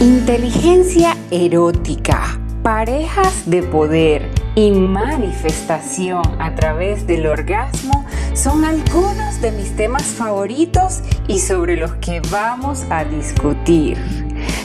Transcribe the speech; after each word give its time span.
Inteligencia 0.00 1.14
erótica, 1.30 2.40
parejas 2.62 3.42
de 3.44 3.62
poder 3.62 4.30
y 4.54 4.70
manifestación 4.70 6.22
a 6.38 6.54
través 6.54 7.06
del 7.06 7.26
orgasmo 7.26 8.06
son 8.32 8.64
algunos 8.64 9.42
de 9.42 9.52
mis 9.52 9.76
temas 9.76 10.04
favoritos 10.04 11.00
y 11.28 11.38
sobre 11.38 11.76
los 11.76 11.96
que 11.96 12.22
vamos 12.30 12.86
a 12.88 13.04
discutir. 13.04 13.98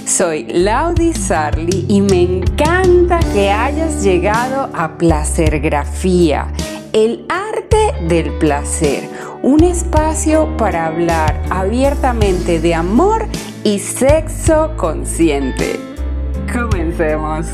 Soy 0.08 0.46
Laudi 0.46 1.12
Sarli 1.12 1.86
y 1.90 2.00
me 2.00 2.22
encanta 2.22 3.20
que 3.34 3.52
hayas 3.52 4.06
llegado 4.06 4.70
a 4.74 4.98
Placergrafía, 4.98 6.48
el 6.94 7.26
arte 7.28 7.94
del 8.08 8.32
placer, 8.38 9.10
un 9.44 9.66
espacio 9.66 10.56
para 10.56 10.86
hablar 10.86 11.44
abiertamente 11.50 12.62
de 12.62 12.74
amor 12.74 13.28
y 13.66 13.80
sexo 13.80 14.72
consciente. 14.78 15.80
Comencemos. 16.54 17.48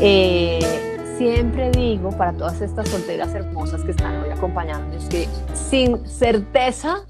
Eh, 0.00 0.58
siempre 1.18 1.70
digo 1.70 2.08
para 2.16 2.32
todas 2.32 2.62
estas 2.62 2.88
solteras 2.88 3.34
hermosas 3.34 3.84
que 3.84 3.90
están 3.90 4.24
hoy 4.24 4.30
acompañándonos 4.30 5.04
que 5.10 5.28
sin 5.52 6.08
certeza, 6.08 7.06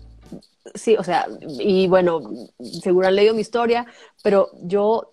sí, 0.75 0.97
o 0.97 1.05
sea, 1.05 1.29
y 1.61 1.87
bueno, 1.87 2.21
seguro 2.83 3.07
han 3.07 3.15
leído 3.15 3.35
mi 3.35 3.41
historia, 3.41 3.87
pero 4.25 4.51
yo, 4.65 5.11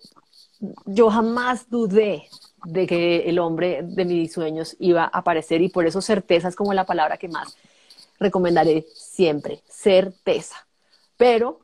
yo 0.84 1.10
jamás 1.10 1.70
dudé 1.70 2.24
de 2.64 2.88
que 2.88 3.28
el 3.30 3.38
hombre 3.38 3.82
de 3.84 4.04
mis 4.04 4.32
sueños 4.32 4.74
iba 4.80 5.04
a 5.04 5.18
aparecer 5.18 5.62
y 5.62 5.68
por 5.68 5.86
eso 5.86 6.00
certeza 6.02 6.48
es 6.48 6.56
como 6.56 6.74
la 6.74 6.86
palabra 6.86 7.18
que 7.18 7.28
más 7.28 7.56
recomendaré 8.20 8.86
siempre, 9.20 9.62
certeza. 9.68 10.66
Pero 11.18 11.60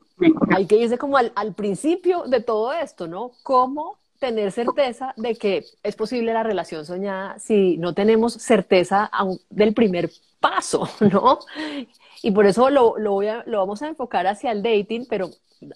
hay 0.55 0.67
que 0.67 0.77
irse 0.77 0.99
como 0.99 1.17
al, 1.17 1.31
al 1.35 1.55
principio 1.55 2.23
de 2.27 2.41
todo 2.41 2.71
esto, 2.71 3.07
¿no? 3.07 3.31
¿Cómo 3.41 3.97
tener 4.19 4.51
certeza 4.51 5.13
de 5.17 5.35
que 5.35 5.65
es 5.81 5.95
posible 5.95 6.33
la 6.33 6.43
relación 6.43 6.85
soñada 6.85 7.39
si 7.39 7.77
no 7.77 7.95
tenemos 7.95 8.33
certeza 8.33 9.09
del 9.49 9.73
primer 9.73 10.11
paso, 10.39 10.87
¿no? 11.11 11.39
Y 12.21 12.29
por 12.29 12.45
eso 12.45 12.69
lo, 12.69 12.93
voy 12.93 13.27
lo 13.47 13.57
vamos 13.57 13.81
a 13.81 13.87
enfocar 13.87 14.27
hacia 14.27 14.51
el 14.51 14.61
dating, 14.61 15.07
pero 15.09 15.31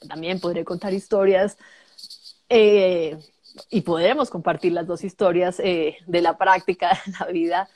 también 0.07 0.39
podré 0.39 0.63
contar 0.63 0.93
historias 0.93 1.57
eh, 2.47 3.17
y 3.71 3.81
podremos 3.81 4.29
compartir 4.29 4.73
las 4.73 4.85
dos 4.85 5.03
historias 5.03 5.59
eh, 5.59 5.97
de 6.05 6.21
la 6.21 6.37
práctica 6.37 6.99
de 7.05 7.11
la 7.19 7.25
vida 7.31 7.69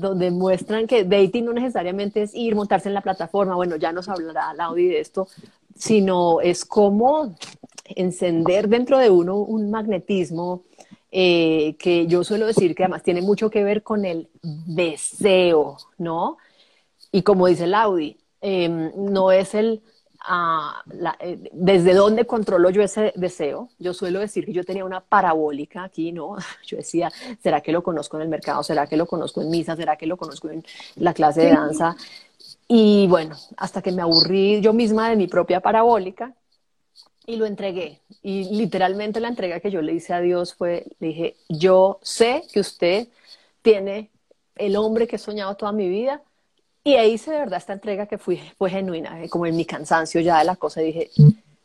donde 0.00 0.30
muestran 0.30 0.86
que 0.86 1.04
dating 1.04 1.44
no 1.44 1.52
necesariamente 1.52 2.22
es 2.22 2.34
ir, 2.34 2.54
montarse 2.54 2.88
en 2.88 2.94
la 2.94 3.00
plataforma, 3.00 3.54
bueno, 3.54 3.76
ya 3.76 3.92
nos 3.92 4.08
hablará 4.08 4.54
Laudi 4.54 4.88
de 4.88 5.00
esto, 5.00 5.28
sino 5.76 6.40
es 6.40 6.64
como 6.64 7.36
encender 7.84 8.68
dentro 8.68 8.98
de 8.98 9.10
uno 9.10 9.36
un 9.38 9.70
magnetismo 9.70 10.62
eh, 11.10 11.76
que 11.78 12.06
yo 12.06 12.24
suelo 12.24 12.46
decir 12.46 12.74
que 12.74 12.84
además 12.84 13.02
tiene 13.02 13.22
mucho 13.22 13.48
que 13.50 13.62
ver 13.62 13.82
con 13.82 14.04
el 14.04 14.28
deseo, 14.42 15.76
¿no? 15.98 16.38
Y 17.12 17.22
como 17.22 17.46
dice 17.46 17.66
Laudi, 17.66 18.16
em, 18.40 18.90
no 18.96 19.30
es 19.30 19.54
el 19.54 19.82
ah, 20.26 20.82
eh, 21.20 21.50
desde 21.52 21.94
dónde 21.94 22.26
controlo 22.26 22.70
yo 22.70 22.82
ese 22.82 23.12
deseo. 23.16 23.68
Yo 23.78 23.94
suelo 23.94 24.20
decir 24.20 24.44
que 24.44 24.52
yo 24.52 24.64
tenía 24.64 24.84
una 24.84 25.00
parabólica 25.00 25.84
aquí, 25.84 26.12
¿no? 26.12 26.36
Yo 26.66 26.76
decía, 26.78 27.10
¿será 27.42 27.60
que 27.60 27.72
lo 27.72 27.82
conozco 27.82 28.16
en 28.16 28.22
el 28.22 28.28
mercado? 28.28 28.62
¿Será 28.62 28.86
que 28.86 28.96
lo 28.96 29.06
conozco 29.06 29.42
en 29.42 29.50
misa? 29.50 29.76
¿Será 29.76 29.96
que 29.96 30.06
lo 30.06 30.16
conozco 30.16 30.48
en 30.50 30.64
la 30.96 31.14
clase 31.14 31.42
de 31.42 31.50
danza? 31.50 31.96
Y 32.68 33.06
bueno, 33.08 33.36
hasta 33.56 33.82
que 33.82 33.92
me 33.92 34.02
aburrí 34.02 34.60
yo 34.60 34.72
misma 34.72 35.10
de 35.10 35.16
mi 35.16 35.26
propia 35.26 35.60
parabólica 35.60 36.34
y 37.26 37.36
lo 37.36 37.46
entregué. 37.46 38.00
Y 38.22 38.54
literalmente 38.56 39.20
la 39.20 39.28
entrega 39.28 39.60
que 39.60 39.70
yo 39.70 39.82
le 39.82 39.94
hice 39.94 40.12
a 40.14 40.20
Dios 40.20 40.54
fue, 40.54 40.86
le 40.98 41.08
dije, 41.08 41.36
yo 41.48 41.98
sé 42.02 42.44
que 42.52 42.60
usted 42.60 43.08
tiene 43.62 44.10
el 44.56 44.76
hombre 44.76 45.06
que 45.06 45.16
he 45.16 45.18
soñado 45.18 45.56
toda 45.56 45.72
mi 45.72 45.88
vida. 45.88 46.22
Y 46.86 46.96
ahí 46.96 47.12
hice 47.12 47.30
de 47.30 47.38
verdad 47.38 47.56
esta 47.56 47.72
entrega 47.72 48.06
que 48.06 48.18
fue, 48.18 48.38
fue 48.58 48.68
genuina, 48.68 49.24
eh, 49.24 49.30
como 49.30 49.46
en 49.46 49.56
mi 49.56 49.64
cansancio 49.64 50.20
ya 50.20 50.38
de 50.38 50.44
la 50.44 50.56
cosa. 50.56 50.82
dije, 50.82 51.10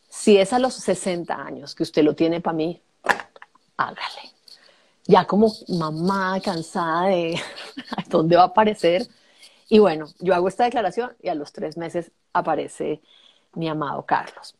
si 0.08 0.38
es 0.38 0.54
a 0.54 0.60
los 0.60 0.74
60 0.76 1.36
años 1.36 1.76
que 1.76 1.84
usted 1.84 2.04
lo 2.04 2.16
tiene 2.16 2.40
para 2.40 2.56
mí, 2.56 2.82
hágale. 3.76 4.32
Ya 5.04 5.26
como 5.26 5.52
mamá 5.68 6.40
cansada 6.42 7.08
de 7.08 7.38
dónde 8.10 8.38
va 8.38 8.44
a 8.44 8.46
aparecer. 8.46 9.08
Y 9.68 9.80
bueno, 9.80 10.08
yo 10.20 10.34
hago 10.34 10.48
esta 10.48 10.64
declaración 10.64 11.12
y 11.22 11.28
a 11.28 11.36
los 11.36 11.52
tres 11.52 11.76
meses 11.76 12.12
aparece 12.32 13.02
mi 13.56 13.68
amado 13.68 14.06
Carlos. 14.06 14.56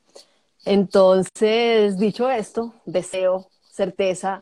Entonces, 0.66 1.98
dicho 1.98 2.30
esto, 2.30 2.74
deseo, 2.86 3.48
certeza, 3.72 4.42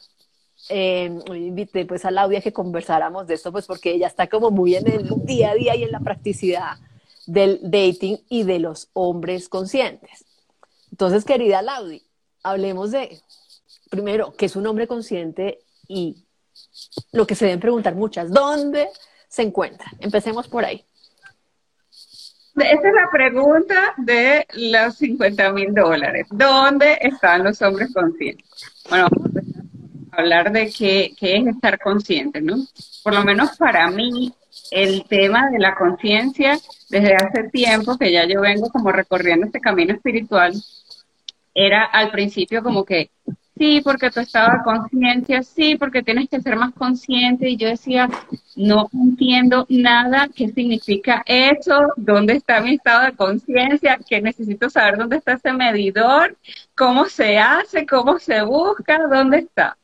eh, 0.69 1.09
invité 1.29 1.85
pues 1.85 2.05
a 2.05 2.11
Laudia 2.11 2.41
que 2.41 2.53
conversáramos 2.53 3.27
de 3.27 3.35
esto, 3.35 3.51
pues 3.51 3.65
porque 3.65 3.91
ella 3.91 4.07
está 4.07 4.27
como 4.27 4.51
muy 4.51 4.75
en 4.75 4.87
el 4.87 5.09
día 5.25 5.51
a 5.51 5.55
día 5.55 5.75
y 5.75 5.83
en 5.83 5.91
la 5.91 5.99
practicidad 5.99 6.77
del 7.25 7.59
dating 7.61 8.17
y 8.29 8.43
de 8.43 8.59
los 8.59 8.89
hombres 8.93 9.49
conscientes. 9.49 10.25
Entonces, 10.91 11.25
querida 11.25 11.61
Laudi, 11.61 12.01
hablemos 12.43 12.91
de, 12.91 13.21
primero, 13.89 14.33
qué 14.37 14.45
es 14.45 14.55
un 14.55 14.67
hombre 14.67 14.87
consciente 14.87 15.59
y 15.87 16.23
lo 17.11 17.27
que 17.27 17.35
se 17.35 17.45
deben 17.45 17.59
preguntar 17.59 17.95
muchas, 17.95 18.31
¿dónde 18.31 18.87
se 19.27 19.43
encuentra? 19.43 19.91
Empecemos 19.99 20.47
por 20.47 20.65
ahí. 20.65 20.83
Esa 22.55 22.87
es 22.87 22.93
la 22.93 23.09
pregunta 23.11 23.93
de 23.97 24.47
los 24.53 24.95
50 24.95 25.51
mil 25.53 25.73
dólares. 25.75 26.25
¿Dónde 26.31 26.97
están 27.01 27.43
los 27.43 27.61
hombres 27.61 27.93
conscientes? 27.93 28.47
Bueno, 28.89 29.07
hablar 30.17 30.51
de 30.51 30.71
qué, 30.71 31.13
qué 31.17 31.37
es 31.37 31.47
estar 31.47 31.79
consciente, 31.79 32.41
¿no? 32.41 32.57
Por 33.03 33.13
lo 33.13 33.23
menos 33.23 33.55
para 33.57 33.89
mí, 33.89 34.33
el 34.71 35.05
tema 35.05 35.49
de 35.49 35.59
la 35.59 35.75
conciencia, 35.75 36.57
desde 36.89 37.15
hace 37.15 37.49
tiempo 37.49 37.97
que 37.97 38.11
ya 38.11 38.25
yo 38.27 38.41
vengo 38.41 38.69
como 38.69 38.91
recorriendo 38.91 39.45
este 39.45 39.61
camino 39.61 39.93
espiritual, 39.93 40.53
era 41.53 41.85
al 41.85 42.11
principio 42.11 42.61
como 42.63 42.83
que 42.83 43.09
sí, 43.57 43.81
porque 43.83 44.11
tu 44.11 44.19
estado 44.19 44.57
de 44.57 44.63
conciencia, 44.63 45.43
sí, 45.43 45.75
porque 45.75 46.03
tienes 46.03 46.29
que 46.29 46.41
ser 46.41 46.55
más 46.55 46.73
consciente. 46.73 47.49
Y 47.49 47.57
yo 47.57 47.67
decía, 47.67 48.09
no 48.55 48.89
entiendo 48.93 49.65
nada 49.69 50.29
qué 50.35 50.49
significa 50.49 51.23
eso, 51.25 51.93
dónde 51.95 52.33
está 52.33 52.61
mi 52.61 52.75
estado 52.75 53.05
de 53.05 53.15
conciencia, 53.15 53.99
que 54.07 54.21
necesito 54.21 54.69
saber 54.69 54.97
dónde 54.97 55.17
está 55.17 55.33
ese 55.33 55.53
medidor, 55.53 56.37
cómo 56.75 57.05
se 57.05 57.37
hace, 57.37 57.85
cómo 57.85 58.19
se 58.19 58.41
busca, 58.43 58.99
dónde 59.07 59.39
está. 59.39 59.77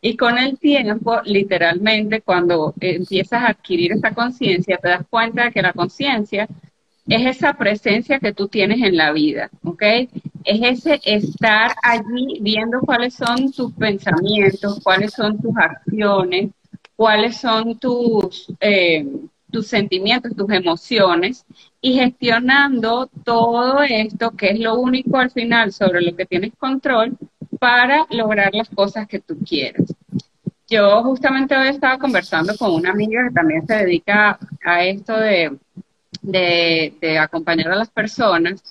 Y 0.00 0.16
con 0.16 0.38
el 0.38 0.58
tiempo, 0.58 1.20
literalmente, 1.24 2.20
cuando 2.20 2.72
empiezas 2.80 3.42
a 3.42 3.48
adquirir 3.48 3.92
esa 3.92 4.14
conciencia, 4.14 4.78
te 4.78 4.88
das 4.88 5.06
cuenta 5.10 5.44
de 5.44 5.52
que 5.52 5.62
la 5.62 5.72
conciencia 5.72 6.48
es 7.08 7.36
esa 7.36 7.54
presencia 7.54 8.20
que 8.20 8.32
tú 8.32 8.48
tienes 8.48 8.82
en 8.82 8.96
la 8.96 9.12
vida, 9.12 9.50
¿ok? 9.64 9.82
Es 10.44 10.60
ese 10.62 11.00
estar 11.04 11.74
allí 11.82 12.38
viendo 12.40 12.80
cuáles 12.80 13.14
son 13.14 13.50
tus 13.50 13.72
pensamientos, 13.72 14.80
cuáles 14.84 15.12
son 15.14 15.40
tus 15.40 15.56
acciones, 15.56 16.50
cuáles 16.94 17.38
son 17.38 17.78
tus, 17.78 18.52
eh, 18.60 19.06
tus 19.50 19.66
sentimientos, 19.66 20.36
tus 20.36 20.50
emociones 20.50 21.46
y 21.80 21.94
gestionando 21.94 23.08
todo 23.24 23.82
esto, 23.82 24.32
que 24.32 24.50
es 24.50 24.60
lo 24.60 24.78
único 24.78 25.16
al 25.16 25.30
final 25.30 25.72
sobre 25.72 26.02
lo 26.02 26.14
que 26.14 26.26
tienes 26.26 26.52
control 26.58 27.16
para 27.58 28.06
lograr 28.10 28.54
las 28.54 28.68
cosas 28.68 29.06
que 29.06 29.18
tú 29.18 29.38
quieres. 29.46 29.94
Yo 30.68 31.02
justamente 31.02 31.56
hoy 31.56 31.68
estaba 31.68 31.98
conversando 31.98 32.54
con 32.56 32.74
una 32.74 32.90
amiga 32.90 33.26
que 33.26 33.34
también 33.34 33.66
se 33.66 33.74
dedica 33.74 34.38
a 34.64 34.84
esto 34.84 35.16
de 35.16 35.58
de, 36.22 37.18
acompañar 37.18 37.72
a 37.72 37.76
las 37.76 37.90
personas 37.90 38.62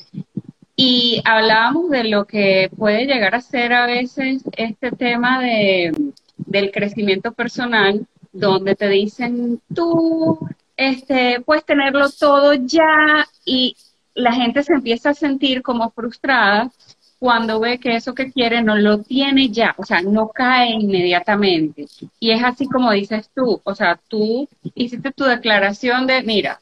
y 0.76 1.22
hablábamos 1.26 1.90
de 1.90 2.04
lo 2.04 2.26
que 2.26 2.70
puede 2.78 3.06
llegar 3.06 3.36
a 3.36 3.42
ser 3.42 3.74
a 3.74 3.86
veces 3.88 4.44
este 4.56 4.92
tema 4.92 5.42
de, 5.42 5.92
del 6.38 6.72
crecimiento 6.72 7.32
personal, 7.32 8.06
donde 8.32 8.76
te 8.76 8.88
dicen 8.88 9.60
tú 9.74 10.40
este, 10.76 11.42
puedes 11.42 11.66
tenerlo 11.66 12.10
todo 12.10 12.54
ya 12.54 13.28
y 13.44 13.76
la 14.14 14.34
gente 14.34 14.64
se 14.64 14.74
empieza 14.74 15.12
a 15.12 15.16
sentir 15.16 15.64
como 15.64 15.90
frustrada 15.90 16.72
cuando 17.20 17.60
ve 17.60 17.80
que 17.80 17.96
eso 17.96 18.14
que 18.14 18.32
quiere 18.32 18.62
no 18.62 18.76
lo 18.76 19.02
tiene 19.02 19.50
ya, 19.50 19.74
o 19.78 19.84
sea, 19.84 20.02
no 20.02 20.30
cae 20.30 20.72
inmediatamente. 20.72 21.86
Y 22.20 22.32
es 22.32 22.44
así 22.44 22.68
como 22.68 22.92
dices 22.92 23.30
tú, 23.36 23.62
o 23.64 23.76
sea, 23.76 24.00
tú 24.08 24.48
hiciste 24.76 25.12
tu 25.12 25.24
declaración 25.24 26.08
de, 26.08 26.24
mira, 26.24 26.60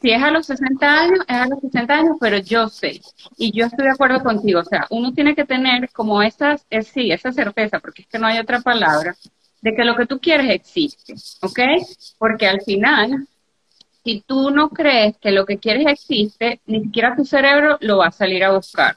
si 0.00 0.10
es 0.10 0.22
a 0.22 0.30
los 0.30 0.46
60 0.46 0.86
años, 0.86 1.20
es 1.26 1.36
a 1.36 1.46
los 1.46 1.60
60 1.60 1.94
años, 1.94 2.16
pero 2.20 2.38
yo 2.38 2.68
sé. 2.68 3.00
Y 3.36 3.50
yo 3.52 3.66
estoy 3.66 3.86
de 3.86 3.92
acuerdo 3.92 4.22
contigo. 4.22 4.60
O 4.60 4.64
sea, 4.64 4.86
uno 4.90 5.12
tiene 5.12 5.34
que 5.34 5.44
tener 5.44 5.90
como 5.90 6.22
esas, 6.22 6.64
es, 6.70 6.88
sí, 6.88 7.10
esa 7.10 7.32
certeza, 7.32 7.80
porque 7.80 8.02
es 8.02 8.08
que 8.08 8.18
no 8.18 8.26
hay 8.26 8.38
otra 8.38 8.60
palabra, 8.60 9.16
de 9.60 9.74
que 9.74 9.84
lo 9.84 9.96
que 9.96 10.06
tú 10.06 10.20
quieres 10.20 10.50
existe. 10.50 11.14
¿Ok? 11.42 11.58
Porque 12.18 12.46
al 12.46 12.60
final 12.60 13.26
si 14.08 14.22
tú 14.26 14.50
no 14.50 14.70
crees 14.70 15.18
que 15.18 15.32
lo 15.32 15.44
que 15.44 15.58
quieres 15.58 15.86
existe, 15.86 16.62
ni 16.64 16.82
siquiera 16.84 17.14
tu 17.14 17.26
cerebro 17.26 17.76
lo 17.80 17.98
va 17.98 18.06
a 18.06 18.12
salir 18.12 18.42
a 18.42 18.52
buscar. 18.52 18.96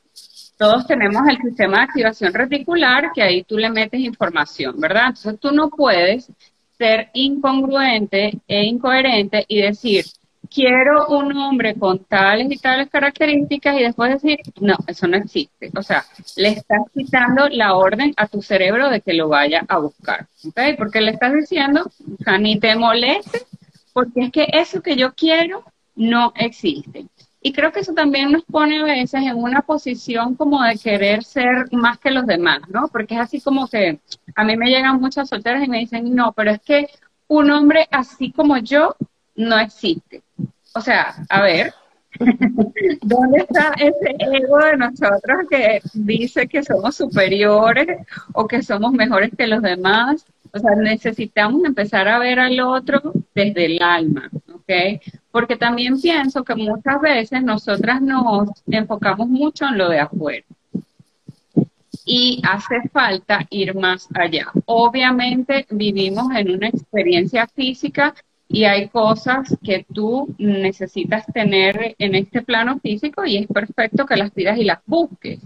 Todos 0.62 0.86
tenemos 0.86 1.28
el 1.28 1.42
sistema 1.42 1.78
de 1.78 1.84
activación 1.86 2.36
reticular, 2.36 3.12
que 3.16 3.24
ahí 3.24 3.42
tú 3.42 3.58
le 3.58 3.72
metes 3.72 4.00
información, 4.00 4.80
¿verdad? 4.80 5.08
Entonces 5.08 5.40
tú 5.40 5.50
no 5.50 5.72
puedes 5.72 6.31
ser 6.78 7.10
incongruente 7.16 8.40
e 8.48 8.66
incoherente 8.66 9.44
y 9.48 9.60
decir, 9.60 10.06
quiero 10.54 11.08
un 11.08 11.36
hombre 11.36 11.74
con 11.74 12.06
tales 12.06 12.52
y 12.52 12.60
tales 12.60 12.92
características 12.92 13.75
y 13.75 13.81
después 13.86 14.13
decir, 14.13 14.38
no, 14.60 14.75
eso 14.86 15.08
no 15.08 15.18
existe. 15.18 15.72
O 15.75 15.81
sea, 15.81 16.06
le 16.36 16.50
estás 16.50 16.81
quitando 16.94 17.50
la 17.50 17.74
orden 17.74 18.13
a 18.16 18.28
tu 18.28 18.44
cerebro 18.44 18.92
de 18.92 19.02
que 19.02 19.16
lo 19.16 19.30
vaya 19.30 19.66
a 19.68 19.80
buscar. 19.80 20.28
¿Ok? 20.46 20.60
Porque 20.78 21.02
le 21.02 21.10
estás 21.10 21.34
diciendo, 21.34 21.90
o 22.28 22.38
ni 22.38 22.60
te 22.60 22.75
moleste, 22.75 23.48
porque 23.94 24.25
es 24.25 24.31
que 24.31 24.48
eso 24.54 24.84
que 24.84 24.96
yo 24.96 25.16
quiero 25.16 25.63
no 25.96 26.34
existe. 26.36 27.08
Y 27.43 27.53
creo 27.53 27.71
que 27.71 27.79
eso 27.79 27.93
también 27.93 28.31
nos 28.31 28.43
pone 28.43 28.81
a 28.81 28.83
veces 28.83 29.21
en 29.23 29.35
una 29.35 29.61
posición 29.61 30.35
como 30.35 30.61
de 30.63 30.77
querer 30.77 31.23
ser 31.23 31.71
más 31.71 31.97
que 31.97 32.11
los 32.11 32.27
demás, 32.27 32.61
¿no? 32.69 32.88
Porque 32.88 33.15
es 33.15 33.21
así 33.21 33.41
como 33.41 33.67
que 33.67 33.99
a 34.35 34.43
mí 34.43 34.55
me 34.55 34.69
llegan 34.69 35.01
muchas 35.01 35.29
solteras 35.29 35.63
y 35.63 35.69
me 35.69 35.79
dicen, 35.79 36.13
no, 36.13 36.33
pero 36.33 36.51
es 36.51 36.61
que 36.61 36.88
un 37.27 37.49
hombre 37.49 37.88
así 37.91 38.31
como 38.31 38.57
yo 38.57 38.95
no 39.35 39.57
existe. 39.57 40.21
O 40.75 40.81
sea, 40.81 41.15
a 41.29 41.41
ver, 41.41 41.73
¿dónde 43.01 43.39
está 43.39 43.73
ese 43.77 44.15
ego 44.19 44.59
de 44.59 44.77
nosotros 44.77 45.47
que 45.49 45.81
dice 45.93 46.47
que 46.47 46.63
somos 46.63 46.95
superiores 46.95 48.05
o 48.33 48.47
que 48.47 48.61
somos 48.61 48.91
mejores 48.91 49.31
que 49.35 49.47
los 49.47 49.61
demás? 49.61 50.25
O 50.53 50.59
sea, 50.59 50.75
necesitamos 50.75 51.63
empezar 51.63 52.07
a 52.07 52.19
ver 52.19 52.39
al 52.39 52.59
otro 52.59 53.01
desde 53.33 53.65
el 53.65 53.81
alma, 53.81 54.29
¿ok? 54.62 55.02
Porque 55.31 55.56
también 55.56 56.00
pienso 56.00 56.44
que 56.44 56.56
muchas 56.56 57.02
veces 57.02 57.44
nosotras 57.44 58.02
nos 58.02 58.50
enfocamos 58.68 59.28
mucho 59.28 59.66
en 59.68 59.78
lo 59.78 59.90
de 59.90 60.00
afuera 60.00 60.46
y 62.06 62.42
hace 62.44 62.81
falta 62.90 63.46
ir 63.50 63.75
más 63.75 64.08
allá. 64.13 64.48
Obviamente 64.66 65.66
vivimos 65.69 66.28
en 66.36 66.52
una 66.52 66.68
experiencia 66.68 67.48
física 67.48 68.13
y 68.48 68.66
hay 68.66 68.90
cosas 68.90 69.56
que 69.63 69.86
tú 69.94 70.34
necesitas 70.38 71.25
tener 71.34 71.96
en 71.98 72.16
este 72.16 72.42
plano 72.42 72.80
físico 72.80 73.25
y 73.25 73.38
es 73.38 73.48
perfecto 73.48 74.06
que 74.06 74.18
las 74.18 74.31
pidas 74.31 74.58
y 74.58 74.66
las 74.66 74.80
busques. 74.86 75.40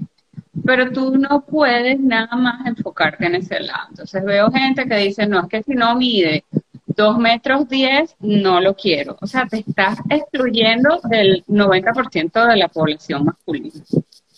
Pero 0.65 0.91
tú 0.91 1.15
no 1.17 1.41
puedes 1.41 1.99
nada 1.99 2.35
más 2.35 2.65
enfocarte 2.65 3.27
en 3.27 3.35
ese 3.35 3.59
lado. 3.59 3.89
Entonces 3.89 4.23
veo 4.23 4.51
gente 4.51 4.87
que 4.87 4.95
dice, 4.95 5.27
no, 5.27 5.41
es 5.41 5.49
que 5.49 5.63
si 5.63 5.73
no 5.73 5.95
mide 5.95 6.45
dos 6.95 7.17
metros 7.17 7.67
diez, 7.67 8.15
no 8.19 8.59
lo 8.61 8.75
quiero. 8.75 9.17
O 9.21 9.27
sea, 9.27 9.45
te 9.45 9.59
estás 9.59 9.99
excluyendo 10.09 10.99
del 11.03 11.43
90% 11.47 12.47
de 12.47 12.55
la 12.55 12.67
población 12.67 13.25
masculina, 13.25 13.81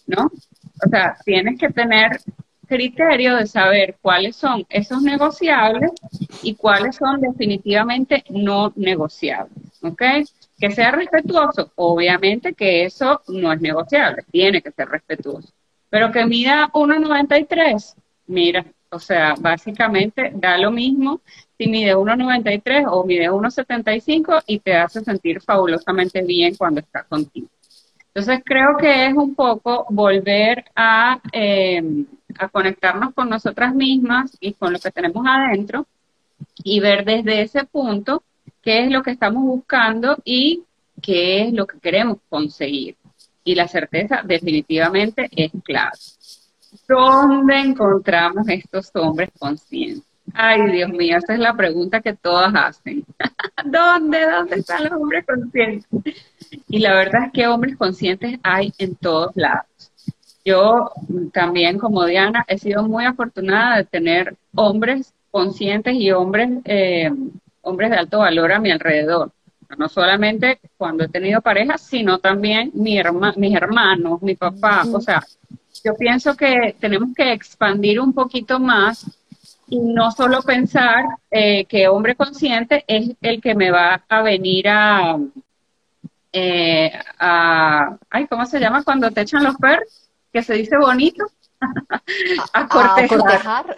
¿no? 0.08 0.32
O 0.86 0.90
sea, 0.90 1.18
tienes 1.26 1.60
que 1.60 1.70
tener 1.70 2.20
criterio 2.68 3.36
de 3.38 3.48
saber 3.48 3.98
cuáles 4.02 4.36
son 4.36 4.66
esos 4.70 5.02
negociables 5.02 5.92
y 6.44 6.56
cuáles 6.56 6.98
son 6.98 7.22
definitivamente 7.22 8.24
no 8.30 8.74
negociables, 8.76 9.82
¿ok? 9.82 10.02
Que 10.60 10.72
sea 10.72 10.92
respetuoso, 10.92 11.72
obviamente 11.76 12.54
que 12.54 12.84
eso 12.84 13.22
no 13.30 13.54
es 13.54 13.62
negociable, 13.62 14.24
tiene 14.32 14.62
que 14.62 14.72
ser 14.72 14.90
respetuoso, 14.90 15.50
pero 15.90 16.12
que 16.12 16.26
mida 16.26 16.70
1,93, 16.74 17.96
mira, 18.28 18.66
o 18.90 19.00
sea, 19.00 19.36
básicamente 19.40 20.32
da 20.34 20.58
lo 20.58 20.72
mismo 20.72 21.22
si 21.58 21.68
mide 21.68 21.96
1,93 21.96 22.86
o 22.90 23.04
mide 23.06 23.30
1,75 23.30 24.44
y 24.46 24.60
te 24.60 24.76
hace 24.76 25.02
sentir 25.02 25.42
fabulosamente 25.42 26.22
bien 26.22 26.56
cuando 26.56 26.80
está 26.80 27.04
contigo. 27.04 27.48
Entonces 28.14 28.42
creo 28.46 28.78
que 28.78 29.08
es 29.08 29.14
un 29.14 29.36
poco 29.36 29.86
volver 29.90 30.66
a... 30.76 31.20
Eh, 31.32 32.06
a 32.40 32.50
conectarnos 32.50 33.14
con 33.14 33.30
nosotras 33.30 33.74
mismas 33.74 34.36
y 34.40 34.54
con 34.54 34.74
lo 34.74 34.80
que 34.80 34.92
tenemos 34.92 35.26
adentro 35.28 35.86
y 36.64 36.80
ver 36.80 37.06
desde 37.06 37.42
ese 37.42 37.66
punto 37.66 38.24
qué 38.62 38.84
es 38.84 38.92
lo 38.92 39.04
que 39.04 39.12
estamos 39.12 39.44
buscando 39.44 40.18
y 40.24 40.64
qué 41.02 41.44
es 41.44 41.54
lo 41.54 41.66
que 41.66 41.80
queremos 41.80 42.18
conseguir. 42.30 42.96
Y 43.44 43.56
la 43.56 43.68
certeza 43.68 44.22
definitivamente 44.24 45.30
es 45.32 45.52
clave. 45.64 45.98
¿Dónde 46.88 47.60
encontramos 47.60 48.48
estos 48.50 48.92
hombres 48.96 49.30
conscientes? 49.40 50.07
Ay, 50.34 50.72
Dios 50.72 50.90
mío, 50.90 51.18
esa 51.18 51.34
es 51.34 51.40
la 51.40 51.56
pregunta 51.56 52.02
que 52.02 52.14
todas 52.14 52.54
hacen. 52.54 53.04
¿Dónde, 53.66 54.26
dónde 54.30 54.56
están 54.58 54.84
los 54.84 54.94
hombres 54.94 55.26
conscientes? 55.26 55.88
Y 56.68 56.80
la 56.80 56.94
verdad 56.94 57.26
es 57.26 57.32
que 57.32 57.48
hombres 57.48 57.78
conscientes 57.78 58.40
hay 58.44 58.74
en 58.78 58.96
todos 58.96 59.32
lados. 59.36 59.66
Yo 60.46 60.92
también, 61.34 61.78
como 61.78 62.06
Diana, 62.06 62.46
he 62.48 62.58
sido 62.58 62.84
muy 62.84 63.06
afortunada 63.06 63.78
de 63.78 63.86
tener 63.86 64.36
hombres 64.56 65.14
conscientes 65.32 65.94
y 65.96 66.12
hombres, 66.12 66.50
eh, 66.66 67.12
hombres 67.62 67.90
de 67.90 67.98
alto 67.98 68.20
valor 68.20 68.54
a 68.54 68.60
mi 68.60 68.72
alrededor. 68.72 69.32
No 69.78 69.90
solamente 69.90 70.60
cuando 70.78 71.04
he 71.04 71.10
tenido 71.10 71.42
pareja, 71.42 71.78
sino 71.78 72.20
también 72.20 72.72
mi 72.74 72.98
mis 73.36 73.56
hermanos, 73.56 74.22
mi 74.22 74.36
papá. 74.36 74.86
O 74.94 75.02
sea, 75.02 75.22
yo 75.84 75.94
pienso 75.96 76.36
que 76.36 76.76
tenemos 76.80 77.10
que 77.14 77.34
expandir 77.34 78.00
un 78.00 78.14
poquito 78.14 78.60
más 78.60 79.06
y 79.68 79.80
no 79.80 80.12
solo 80.12 80.42
pensar 80.42 81.04
eh, 81.30 81.66
que 81.66 81.88
hombre 81.88 82.16
consciente 82.16 82.84
es 82.88 83.12
el 83.22 83.42
que 83.42 83.56
me 83.56 83.72
va 83.72 84.04
a 84.08 84.22
venir 84.22 84.68
a, 84.70 85.18
eh, 86.32 86.92
a, 87.20 87.98
ay, 88.10 88.28
¿cómo 88.28 88.46
se 88.46 88.60
llama 88.60 88.84
cuando 88.84 89.12
te 89.12 89.22
echan 89.22 89.44
los 89.44 89.56
perros? 89.58 90.08
que 90.32 90.44
se 90.44 90.54
dice 90.54 90.78
bonito, 90.78 91.26
a 92.54 92.68
cortejar. 92.68 93.76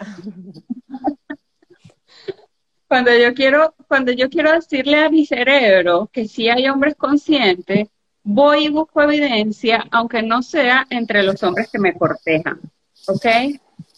cuando 2.86 3.16
yo 3.16 3.32
quiero, 3.34 3.74
cuando 3.88 4.12
yo 4.12 4.28
quiero 4.28 4.52
decirle 4.52 5.04
a 5.04 5.10
mi 5.10 5.24
cerebro 5.24 6.10
que 6.12 6.28
sí 6.28 6.48
hay 6.48 6.68
hombres 6.68 6.96
conscientes, 6.96 7.88
voy 8.22 8.66
y 8.66 8.68
busco 8.68 9.00
evidencia, 9.02 9.86
aunque 9.90 10.22
no 10.22 10.42
sea 10.42 10.86
entre 10.90 11.22
los 11.22 11.42
hombres 11.42 11.70
que 11.70 11.78
me 11.78 11.94
cortejan. 11.94 12.60
¿Ok? 13.06 13.26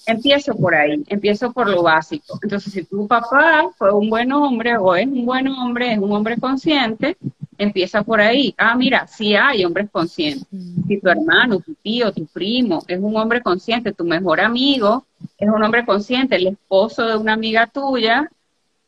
Empiezo 0.06 0.54
por 0.54 0.74
ahí, 0.74 1.02
empiezo 1.08 1.52
por 1.52 1.68
lo 1.68 1.82
básico. 1.82 2.38
Entonces, 2.42 2.72
si 2.72 2.84
tu 2.84 3.06
papá 3.06 3.68
fue 3.76 3.92
un 3.92 4.10
buen 4.10 4.32
hombre 4.32 4.76
o 4.76 4.94
es 4.94 5.06
un 5.06 5.24
buen 5.24 5.48
hombre, 5.48 5.92
es 5.92 5.98
un 5.98 6.12
hombre 6.12 6.36
consciente, 6.38 7.16
empieza 7.58 8.02
por 8.02 8.20
ahí. 8.20 8.54
Ah, 8.58 8.74
mira, 8.76 9.06
sí 9.06 9.34
hay 9.34 9.64
hombres 9.64 9.88
conscientes. 9.90 10.46
Si 10.86 11.00
tu 11.00 11.08
hermano, 11.08 11.60
tu 11.60 11.74
tío, 11.74 12.12
tu 12.12 12.26
primo 12.26 12.82
es 12.88 12.98
un 12.98 13.16
hombre 13.16 13.42
consciente, 13.42 13.92
tu 13.92 14.04
mejor 14.04 14.40
amigo 14.40 15.04
es 15.38 15.48
un 15.48 15.62
hombre 15.62 15.84
consciente, 15.84 16.36
el 16.36 16.48
esposo 16.48 17.06
de 17.06 17.16
una 17.16 17.34
amiga 17.34 17.66
tuya, 17.66 18.30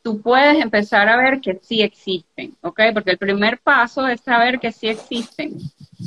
tú 0.04 0.20
puedes 0.20 0.62
empezar 0.62 1.08
a 1.08 1.16
ver 1.16 1.40
que 1.40 1.58
sí 1.62 1.80
existen, 1.80 2.54
¿ok? 2.61 2.78
Porque 2.92 3.12
el 3.12 3.18
primer 3.18 3.58
paso 3.58 4.06
es 4.06 4.20
saber 4.20 4.61
que 4.61 4.70
sí 4.70 4.87
existen. 4.87 5.56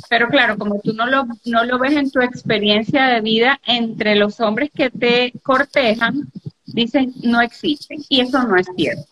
Pero 0.08 0.28
claro, 0.28 0.56
como 0.56 0.80
tú 0.80 0.92
no 0.92 1.06
lo, 1.06 1.26
no 1.44 1.64
lo 1.64 1.80
ves 1.80 1.94
en 1.94 2.08
tu 2.08 2.20
experiencia 2.20 3.06
de 3.08 3.20
vida, 3.20 3.60
entre 3.66 4.14
los 4.14 4.38
hombres 4.38 4.70
que 4.72 4.88
te 4.88 5.32
cortejan, 5.42 6.30
dicen 6.64 7.12
no 7.24 7.40
existen. 7.40 7.98
Y 8.08 8.20
eso 8.20 8.40
no 8.44 8.56
es 8.56 8.68
cierto, 8.76 9.08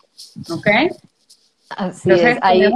¿ok? 0.51 0.67
Así 1.69 2.11
es. 2.11 2.37
Ahí, 2.41 2.71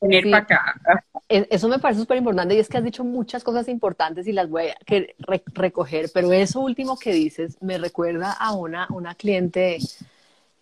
venir 0.00 0.30
para 0.30 0.44
acá. 0.44 0.80
Eso 1.28 1.66
me 1.66 1.80
parece 1.80 2.02
súper 2.02 2.18
importante 2.18 2.54
y 2.54 2.60
es 2.60 2.68
que 2.68 2.78
has 2.78 2.84
dicho 2.84 3.02
muchas 3.02 3.42
cosas 3.42 3.66
importantes 3.66 4.28
y 4.28 4.32
las 4.32 4.48
voy 4.48 4.68
a 4.68 4.76
recoger, 5.54 6.08
pero 6.14 6.32
eso 6.32 6.60
último 6.60 6.96
que 6.96 7.12
dices 7.12 7.56
me 7.60 7.78
recuerda 7.78 8.30
a 8.30 8.52
una, 8.52 8.86
una 8.90 9.16
cliente 9.16 9.78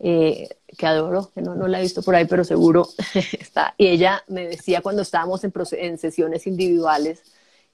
eh, 0.01 0.49
que 0.77 0.87
adoro, 0.87 1.31
que 1.35 1.43
no, 1.43 1.55
no, 1.55 1.69
la 1.69 1.79
he 1.79 1.83
visto 1.83 2.03
por 2.03 2.15
ahí, 2.15 2.27
pero 2.27 2.45
seguro 2.45 2.89
está. 3.15 3.75
Y 3.79 3.89
ella 3.89 4.23
me 4.29 4.49
decía 4.49 4.81
cuando 4.81 5.03
estábamos 5.03 5.45
en, 5.45 5.53
en 5.73 5.99
sesiones 5.99 6.47
individuales 6.47 7.23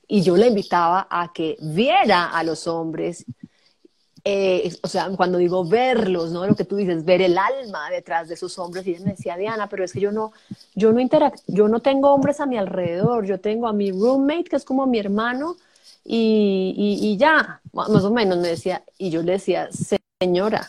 y 0.09 0.23
yo 0.23 0.37
la 0.37 0.47
invitaba 0.47 1.07
a 1.11 1.33
que 1.33 1.57
viera 1.61 2.31
a 2.31 2.43
los 2.43 2.67
hombres 2.67 3.27
eh, 4.29 4.75
o 4.83 4.89
sea, 4.89 5.09
cuando 5.17 5.39
digo 5.39 5.65
verlos, 5.65 6.33
¿no? 6.33 6.45
Lo 6.45 6.57
que 6.57 6.65
tú 6.65 6.75
dices, 6.75 7.05
ver 7.05 7.23
el 7.23 7.39
alma 7.39 7.89
detrás 7.91 8.27
de 8.27 8.35
esos 8.35 8.59
hombres. 8.59 8.85
Y 8.85 8.91
ella 8.91 9.05
me 9.05 9.13
decía, 9.13 9.37
Diana, 9.37 9.69
pero 9.69 9.85
es 9.85 9.93
que 9.93 10.01
yo 10.01 10.11
no, 10.11 10.33
yo 10.75 10.93
no 10.93 10.99
interac 10.99 11.41
yo 11.47 11.69
no 11.69 11.79
tengo 11.81 12.13
hombres 12.13 12.41
a 12.41 12.47
mi 12.47 12.59
alrededor, 12.59 13.25
yo 13.25 13.39
tengo 13.39 13.69
a 13.69 13.73
mi 13.73 13.93
roommate, 13.93 14.43
que 14.51 14.57
es 14.57 14.65
como 14.65 14.85
mi 14.89 14.99
hermano, 14.99 15.57
y, 16.05 16.75
y, 17.01 17.17
ya, 17.17 17.61
más 17.73 17.89
o 17.89 18.11
menos 18.11 18.39
me 18.39 18.49
decía, 18.49 18.83
y 18.99 19.11
yo 19.11 19.23
le 19.23 19.33
decía, 19.33 19.69
señora, 20.21 20.69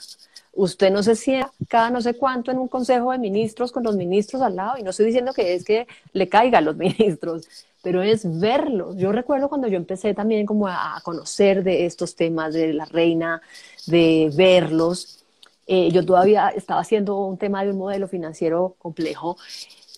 usted 0.58 0.92
no 0.92 1.04
se 1.04 1.16
sienta 1.16 1.52
cada 1.70 1.90
no 1.90 2.02
sé 2.02 2.16
cuánto 2.16 2.52
en 2.52 2.58
un 2.58 2.68
consejo 2.68 3.12
de 3.12 3.20
ministros 3.20 3.72
con 3.72 3.84
los 3.84 3.96
ministros 3.96 4.42
al 4.42 4.56
lado, 4.56 4.78
y 4.78 4.84
no 4.84 4.90
estoy 4.90 5.06
diciendo 5.06 5.34
que 5.34 5.54
es 5.54 5.64
que 5.64 5.88
le 6.14 6.28
caiga 6.28 6.58
a 6.58 6.62
los 6.62 6.76
ministros, 6.88 7.48
pero 7.84 8.02
es 8.02 8.40
verlos. 8.40 8.98
Yo 8.98 9.12
recuerdo 9.12 9.50
cuando 9.50 9.68
yo 9.68 9.78
empecé 9.78 10.14
también 10.14 10.46
como 10.46 10.68
a, 10.68 11.00
conocer 11.04 11.64
de 11.64 11.86
estos 11.86 12.16
temas 12.16 12.54
de 12.54 12.74
la 12.74 12.86
reina, 12.86 13.42
de 13.86 14.32
verlos. 14.36 15.24
Eh, 15.68 15.92
yo 15.92 16.06
todavía 16.06 16.50
estaba 16.50 16.82
haciendo 16.82 17.18
un 17.20 17.38
tema 17.38 17.64
de 17.64 17.72
un 17.72 17.78
modelo 17.78 18.08
financiero 18.08 18.76
complejo 18.80 19.38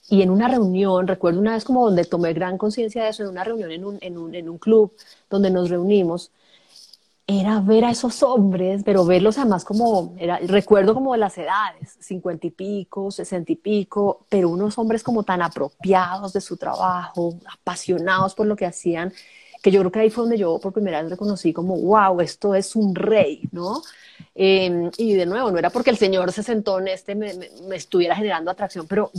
y 0.10 0.24
en 0.24 0.32
una 0.32 0.48
reunión, 0.48 1.08
recuerdo 1.08 1.40
una 1.40 1.54
vez 1.54 1.64
como 1.64 1.86
donde 1.86 2.04
tomé 2.04 2.34
gran 2.34 2.58
conciencia 2.58 3.04
de 3.04 3.10
eso, 3.10 3.24
en 3.24 3.30
una 3.30 3.44
reunión 3.44 3.72
en 3.72 3.86
un, 3.86 3.98
en 4.02 4.18
un, 4.18 4.34
en 4.34 4.50
un 4.50 4.58
club 4.58 4.92
donde 5.30 5.52
nos 5.52 5.70
reunimos, 5.70 6.32
era 7.30 7.60
ver 7.60 7.86
a 7.86 7.92
esos 7.92 8.24
hombres, 8.24 8.82
pero 8.84 9.06
verlos 9.06 9.38
además 9.38 9.64
como, 9.64 10.16
era, 10.18 10.40
recuerdo 10.40 10.96
como 10.96 11.14
de 11.14 11.20
las 11.20 11.38
edades, 11.38 11.96
cincuenta 12.00 12.48
y 12.48 12.50
pico, 12.50 13.12
sesenta 13.12 13.52
y 13.52 13.56
pico, 13.56 14.26
pero 14.30 14.50
unos 14.50 14.80
hombres 14.80 15.04
como 15.04 15.22
tan 15.24 15.44
apropiados 15.44 16.34
de 16.34 16.42
su 16.42 16.58
trabajo, 16.58 17.38
apasionados 17.54 18.34
por 18.34 18.48
lo 18.48 18.56
que 18.56 18.66
hacían, 18.66 19.14
que 19.62 19.70
yo 19.70 19.80
creo 19.82 19.92
que 19.92 20.00
ahí 20.00 20.10
fue 20.10 20.24
donde 20.24 20.40
yo 20.40 20.58
por 20.60 20.74
primera 20.74 21.04
vez 21.04 21.12
reconocí 21.12 21.54
como, 21.54 21.78
wow, 21.80 22.20
esto 22.20 22.56
es 22.56 22.76
un 22.76 22.96
rey, 22.96 23.44
¿no? 23.52 23.84
Em, 24.34 24.90
y 24.98 25.14
de 25.14 25.28
nuevo, 25.28 25.52
no 25.52 25.60
era 25.60 25.70
porque 25.70 25.92
el 25.92 25.98
Señor 25.98 26.32
se 26.32 26.42
sentó 26.42 26.80
en 26.80 26.88
este, 26.88 27.14
me, 27.14 27.32
me, 27.68 27.76
estuviera 27.76 28.16
generando 28.16 28.50
atracción, 28.50 28.88
pero, 28.88 29.12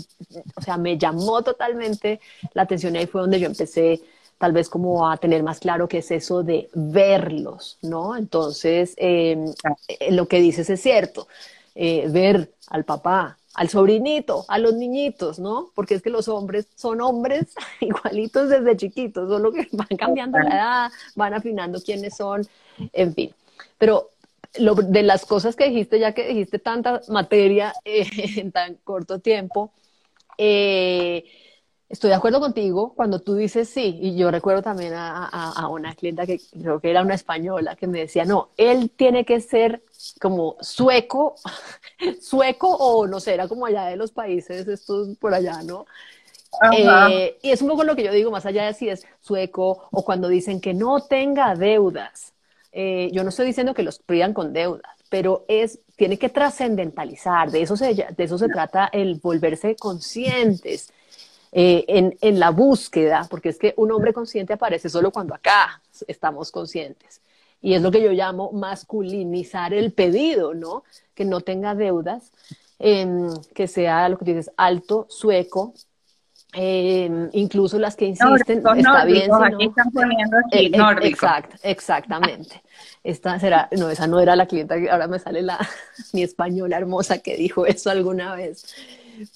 o 0.57 0.63
sea, 0.63 0.77
me 0.77 0.99
llamó 0.99 1.43
totalmente 1.43 2.21
la 2.55 2.63
atención 2.63 2.97
y 2.97 2.99
ahí 2.99 3.07
fue 3.07 3.21
donde 3.21 3.39
yo 3.39 3.47
empecé 3.47 4.01
tal 4.41 4.53
vez 4.53 4.71
como 4.71 5.11
a 5.11 5.19
tener 5.19 5.43
más 5.43 5.61
claro 5.61 5.87
qué 5.87 5.99
es 5.99 6.11
eso 6.11 6.43
de 6.43 6.71
verlos, 6.73 7.77
¿no? 7.83 8.17
Entonces, 8.17 8.95
em, 8.97 9.53
eh, 9.87 10.13
lo 10.13 10.29
que 10.29 10.41
dices 10.41 10.71
es 10.71 10.81
cierto, 10.81 11.29
eh, 11.75 12.07
ver 12.09 12.51
al 12.69 12.87
papá, 12.87 13.37
al 13.53 13.69
sobrinito, 13.69 14.47
a 14.49 14.59
los 14.59 14.73
niñitos, 14.73 15.39
¿no? 15.39 15.71
Porque 15.75 15.95
es 15.95 16.01
que 16.01 16.09
los 16.09 16.27
hombres 16.29 16.67
son 16.75 17.03
hombres 17.03 17.49
igualitos 17.81 18.49
desde 18.49 18.79
chiquitos, 18.79 19.29
solo 19.29 19.53
que 19.53 19.69
van 19.73 19.99
cambiando 19.99 20.39
la 20.39 20.55
edad, 20.55 20.91
van 21.15 21.35
afinando 21.35 21.79
quiénes 21.83 22.17
son, 22.17 22.49
en 22.95 23.15
fin. 23.15 23.35
Pero 23.77 24.09
lo, 24.59 24.75
de 24.75 25.03
las 25.03 25.27
cosas 25.27 25.55
que 25.55 25.69
dijiste, 25.69 25.99
ya 25.99 26.13
que 26.13 26.27
dijiste 26.27 26.59
tanta 26.59 27.03
materia 27.09 27.75
eh, 27.85 28.09
en 28.39 28.53
tan 28.53 28.77
corto 28.85 29.19
tiempo, 29.19 29.71
eh, 30.39 31.27
Estoy 31.91 32.11
de 32.11 32.17
acuerdo 32.17 32.39
contigo 32.39 32.93
cuando 32.95 33.19
tú 33.19 33.35
dices 33.35 33.69
sí, 33.69 33.99
y 34.01 34.17
yo 34.17 34.31
recuerdo 34.31 34.63
también 34.63 34.95
a, 34.95 35.27
a, 35.27 35.67
una 35.67 35.93
clienta 35.97 36.25
que 36.25 36.41
creo 36.53 36.79
que 36.79 36.89
era 36.89 37.03
una 37.03 37.17
española 37.17 37.75
que 37.75 37.89
me 37.89 37.99
decía, 37.99 38.25
no, 38.25 38.51
él 38.57 38.93
tiene 38.95 39.25
que 39.25 39.41
ser 39.41 39.83
como 40.21 40.57
sueco, 40.61 41.35
sueco 42.23 42.69
o 42.69 43.09
no 43.09 43.19
sé, 43.19 43.35
era 43.35 43.49
como 43.49 43.67
allá 43.67 43.87
de 43.87 43.97
los 43.97 44.13
países 44.13 44.69
estos 44.69 45.17
por 45.19 45.35
allá, 45.35 45.65
¿no? 45.65 45.85
Eh, 46.79 47.39
y 47.43 47.51
es 47.51 47.61
un 47.61 47.69
poco 47.69 47.83
lo 47.83 47.97
que 47.97 48.05
yo 48.05 48.13
digo, 48.13 48.31
más 48.31 48.47
allá 48.47 48.67
de 48.67 48.75
si 48.75 48.89
es 48.89 49.05
sueco 49.21 49.89
o 49.91 50.05
cuando 50.05 50.29
dicen 50.29 50.61
que 50.61 50.75
no 50.75 51.03
tenga 51.03 51.57
deudas. 51.57 52.35
Eh, 52.71 53.11
yo 53.13 53.25
no 53.25 53.31
estoy 53.31 53.47
diciendo 53.47 53.75
que 53.75 53.83
los 53.83 53.99
pridan 53.99 54.33
con 54.33 54.53
deudas, 54.53 54.95
pero 55.09 55.45
es, 55.49 55.81
tiene 55.97 56.21
que 56.21 56.29
trascendentalizar, 56.29 57.51
de 57.51 57.63
eso 57.63 57.77
se, 57.77 57.95
de 57.95 58.25
eso 58.25 58.39
se 58.39 58.49
trata 58.49 58.89
el 58.93 59.17
volverse 59.17 59.75
conscientes 59.75 60.93
eh, 61.53 61.85
en, 61.89 62.17
en, 62.21 62.39
la 62.39 62.51
búsqueda, 62.51 63.27
porque 63.29 63.49
es 63.49 63.59
que 63.59 63.75
un 63.77 63.91
hombre 63.91 64.13
consciente 64.13 64.53
aparece 64.53 64.89
solo 64.89 65.11
cuando 65.11 65.35
acá 65.35 65.83
estamos 66.07 66.51
conscientes. 66.51 67.21
Y 67.61 67.75
es 67.75 67.83
lo 67.83 67.91
que 67.91 68.03
yo 68.03 68.13
llamo 68.13 68.53
masculinizar 68.53 69.75
el 69.75 69.93
pedido, 69.93 70.55
¿no? 70.55 70.85
Que 71.15 71.25
no 71.25 71.41
tenga 71.41 71.75
deudas, 71.75 72.33
eh, 72.79 73.07
que 73.55 73.67
sea 73.67 74.09
lo 74.09 74.19
que 74.19 74.25
dices, 74.27 74.51
alto, 74.57 75.07
sueco, 75.09 75.75
eh, 76.53 77.29
incluso 77.33 77.79
las 77.79 77.95
que 77.95 78.07
insisten, 78.07 78.63
no, 78.63 78.75
está 78.75 79.05
bien. 79.05 79.31
Si 79.31 79.55
aquí 79.55 79.67
están 79.67 79.91
poniendo 79.93 80.37
aquí, 80.45 80.67
eh, 80.67 80.71
eh, 80.75 81.09
exact, 81.09 81.55
exactamente. 81.63 82.61
Esta 83.05 83.39
será, 83.39 83.69
no, 83.79 83.89
esa 83.89 84.09
no 84.09 84.19
era 84.19 84.35
la 84.35 84.47
clienta 84.47 84.77
que 84.81 84.91
ahora 84.91 85.07
me 85.07 85.21
sale 85.21 85.43
la, 85.43 85.59
mi 86.13 86.23
española 86.23 86.77
hermosa 86.77 87.19
que 87.19 87.37
dijo 87.37 87.67
eso 87.67 87.91
alguna 87.91 88.35
vez. 88.35 88.67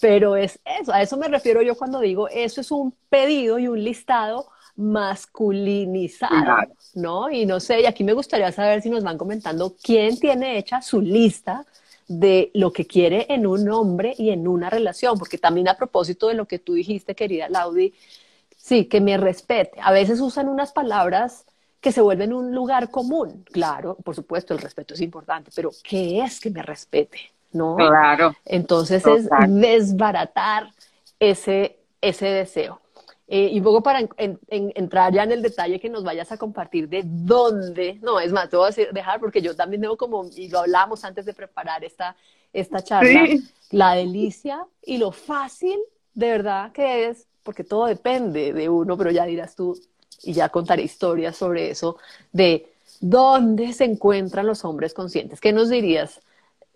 Pero 0.01 0.37
es 0.37 0.59
eso, 0.81 0.93
a 0.93 1.03
eso 1.03 1.17
me 1.17 1.29
refiero 1.29 1.63
yo 1.63 1.77
cuando 1.77 2.01
digo 2.01 2.29
eso 2.29 2.61
es 2.61 2.71
un 2.71 2.95
pedido 3.09 3.59
y 3.59 3.69
un 3.69 3.83
listado 3.83 4.49
masculinizado, 4.77 6.57
¿no? 6.95 7.31
Y 7.31 7.47
no 7.47 7.61
sé, 7.61 7.83
y 7.83 7.87
aquí 7.87 8.03
me 8.03 8.13
gustaría 8.13 8.51
saber 8.53 8.83
si 8.83 8.91
nos 8.91 9.05
van 9.05 9.19
comentando 9.19 9.77
quién 9.81 10.19
tiene 10.19 10.59
hecha 10.59 10.83
su 10.83 11.01
lista 11.01 11.65
de 12.09 12.51
lo 12.55 12.73
que 12.73 12.87
quiere 12.87 13.27
en 13.31 13.47
un 13.47 13.69
hombre 13.71 14.15
y 14.19 14.31
en 14.31 14.47
una 14.49 14.71
relación, 14.71 15.19
porque 15.19 15.39
también 15.39 15.69
a 15.69 15.77
propósito 15.77 16.29
de 16.29 16.35
lo 16.35 16.47
que 16.47 16.59
tú 16.59 16.75
dijiste, 16.75 17.15
querida 17.15 17.49
Laudi, 17.49 17.95
sí, 18.57 18.87
que 18.87 19.01
me 19.01 19.17
respete. 19.17 19.79
A 19.81 19.93
veces 19.93 20.21
usan 20.21 20.49
unas 20.49 20.73
palabras 20.73 21.47
que 21.81 21.93
se 21.93 22.01
vuelven 22.01 22.33
un 22.33 22.55
lugar 22.55 22.91
común. 22.91 23.45
Claro, 23.53 23.97
por 24.03 24.15
supuesto, 24.15 24.55
el 24.55 24.61
respeto 24.61 24.95
es 24.95 25.01
importante, 25.01 25.51
pero 25.55 25.71
¿qué 25.83 26.21
es 26.23 26.41
que 26.41 26.51
me 26.51 26.63
respete? 26.63 27.34
¿No? 27.55 27.77
Claro. 27.77 28.35
Entonces 28.45 29.05
es 29.07 29.29
desbaratar 29.49 30.71
ese, 31.19 31.79
ese 32.01 32.27
deseo. 32.27 32.81
Eh, 33.27 33.49
y 33.53 33.61
luego 33.61 33.83
para 33.83 34.01
entrar 34.49 35.15
ya 35.15 35.23
en 35.23 35.33
el 35.33 35.41
detalle 35.41 35.81
que 35.81 35.89
nos 35.89 36.05
vayas 36.05 36.31
a 36.31 36.37
compartir 36.37 36.91
de 36.91 37.03
dónde, 37.05 37.99
no, 38.03 38.21
es 38.21 38.33
más, 38.33 38.51
te 38.51 38.57
voy 38.59 38.71
a 38.71 38.93
dejar 38.93 39.19
porque 39.19 39.41
yo 39.41 39.57
también 39.57 39.81
tengo 39.81 39.97
como, 39.97 40.29
y 40.37 40.49
lo 40.51 40.59
hablamos 40.59 41.05
antes 41.05 41.25
de 41.25 41.33
preparar 41.33 41.83
esta, 41.85 42.17
esta 42.53 42.85
charla, 42.85 43.27
la 43.71 43.95
delicia 43.95 44.67
y 44.83 44.99
lo 44.99 45.11
fácil 45.11 45.79
de 46.13 46.29
verdad 46.29 46.73
que 46.73 47.09
es, 47.09 47.27
porque 47.43 47.65
todo 47.65 47.87
depende 47.87 48.53
de 48.53 48.69
uno, 48.69 48.97
pero 48.97 49.11
ya 49.11 49.25
dirás 49.25 49.57
tú, 49.57 49.79
y 50.23 50.33
ya 50.33 50.49
contaré 50.51 50.83
historias 50.83 51.37
sobre 51.37 51.71
eso, 51.71 51.97
de 52.33 52.73
dónde 53.01 53.73
se 53.73 53.85
encuentran 53.85 54.47
los 54.47 54.65
hombres 54.65 54.95
conscientes. 54.95 55.41
¿Qué 55.41 55.53
nos 55.53 55.71
dirías 55.71 56.21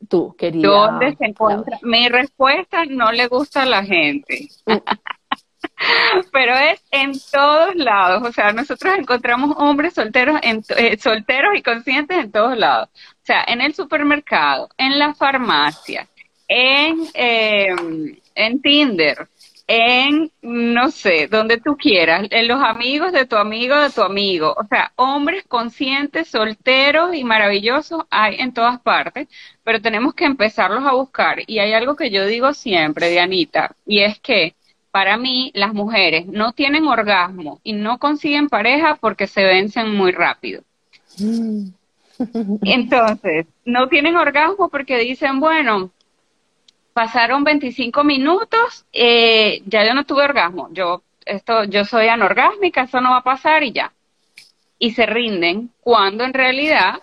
tú, 0.09 0.35
querida? 0.37 0.69
¿Dónde 0.69 1.17
se 1.17 1.25
encuentra? 1.27 1.79
Mi 1.83 2.09
respuesta 2.09 2.85
no 2.85 3.13
le 3.13 3.27
gusta 3.27 3.63
a 3.63 3.67
la 3.67 3.85
gente. 3.85 4.49
Mm. 4.67 4.77
Pero 6.33 6.55
es 6.55 6.83
en 6.91 7.13
todos 7.31 7.75
lados, 7.77 8.23
o 8.23 8.33
sea, 8.33 8.53
nosotros 8.53 8.95
encontramos 8.99 9.57
hombres 9.59 9.95
solteros, 9.95 10.39
en, 10.43 10.63
eh, 10.77 10.97
solteros 10.99 11.57
y 11.57 11.63
conscientes 11.63 12.19
en 12.19 12.33
todos 12.33 12.57
lados. 12.57 12.89
O 12.93 13.25
sea, 13.25 13.45
en 13.47 13.61
el 13.61 13.75
supermercado, 13.75 14.69
en 14.77 14.99
la 14.99 15.15
farmacia, 15.15 16.09
en, 16.49 17.07
em, 17.15 18.17
en 18.35 18.63
Tinder, 18.63 19.29
en, 19.69 20.33
no 20.41 20.91
sé, 20.91 21.29
donde 21.29 21.59
tú 21.59 21.77
quieras, 21.77 22.27
en 22.31 22.49
los 22.49 22.63
amigos 22.63 23.13
de 23.13 23.27
tu 23.27 23.37
amigo, 23.37 23.77
de 23.77 23.91
tu 23.91 24.01
amigo. 24.01 24.55
O 24.57 24.67
sea, 24.67 24.93
hombres 24.97 25.45
conscientes, 25.47 26.29
solteros 26.29 27.15
y 27.15 27.23
maravillosos 27.23 28.05
hay 28.11 28.37
en 28.41 28.55
todas 28.55 28.81
partes, 28.81 29.29
pero 29.63 29.81
tenemos 29.83 30.15
que 30.15 30.25
empezarlos 30.25 30.85
a 30.85 30.95
buscar. 30.95 31.41
Y 31.47 31.59
hay 31.59 31.75
algo 31.75 31.97
que 31.97 32.11
yo 32.11 32.27
digo 32.27 32.55
siempre, 32.55 33.11
Dianita, 33.11 33.77
y 33.87 34.01
es 34.01 34.19
que 34.21 34.55
para 34.91 35.19
mí 35.19 35.53
las 35.55 35.75
mujeres 35.75 36.27
no 36.27 36.53
tienen 36.53 36.89
orgasmo 36.89 37.61
y 37.63 37.75
no 37.75 37.99
consiguen 37.99 38.49
pareja 38.49 38.97
porque 38.99 39.27
se 39.27 39.45
vencen 39.45 39.95
muy 39.95 40.13
rápido. 40.13 40.63
Mm. 41.19 41.69
Entonces, 42.63 43.47
no 43.67 43.89
tienen 43.89 44.17
orgasmo 44.17 44.71
porque 44.71 44.97
dicen, 44.99 45.41
bueno, 45.41 45.91
pasaron 46.99 47.45
25 47.45 48.03
minutos, 48.03 48.85
eh, 48.93 49.63
ya 49.67 49.87
yo 49.87 49.95
no 49.95 50.05
tuve 50.05 50.25
orgasmo, 50.25 50.69
yo, 50.73 51.05
esto, 51.25 51.63
yo 51.63 51.85
soy 51.85 52.09
anorgásmica, 52.09 52.83
eso 52.83 53.01
no 53.01 53.11
va 53.11 53.19
a 53.19 53.23
pasar 53.23 53.63
y 53.63 53.71
ya. 53.71 53.93
Y 54.81 54.91
se 54.91 55.07
rinden 55.07 55.71
cuando 55.81 56.25
en 56.25 56.35
realidad 56.35 57.01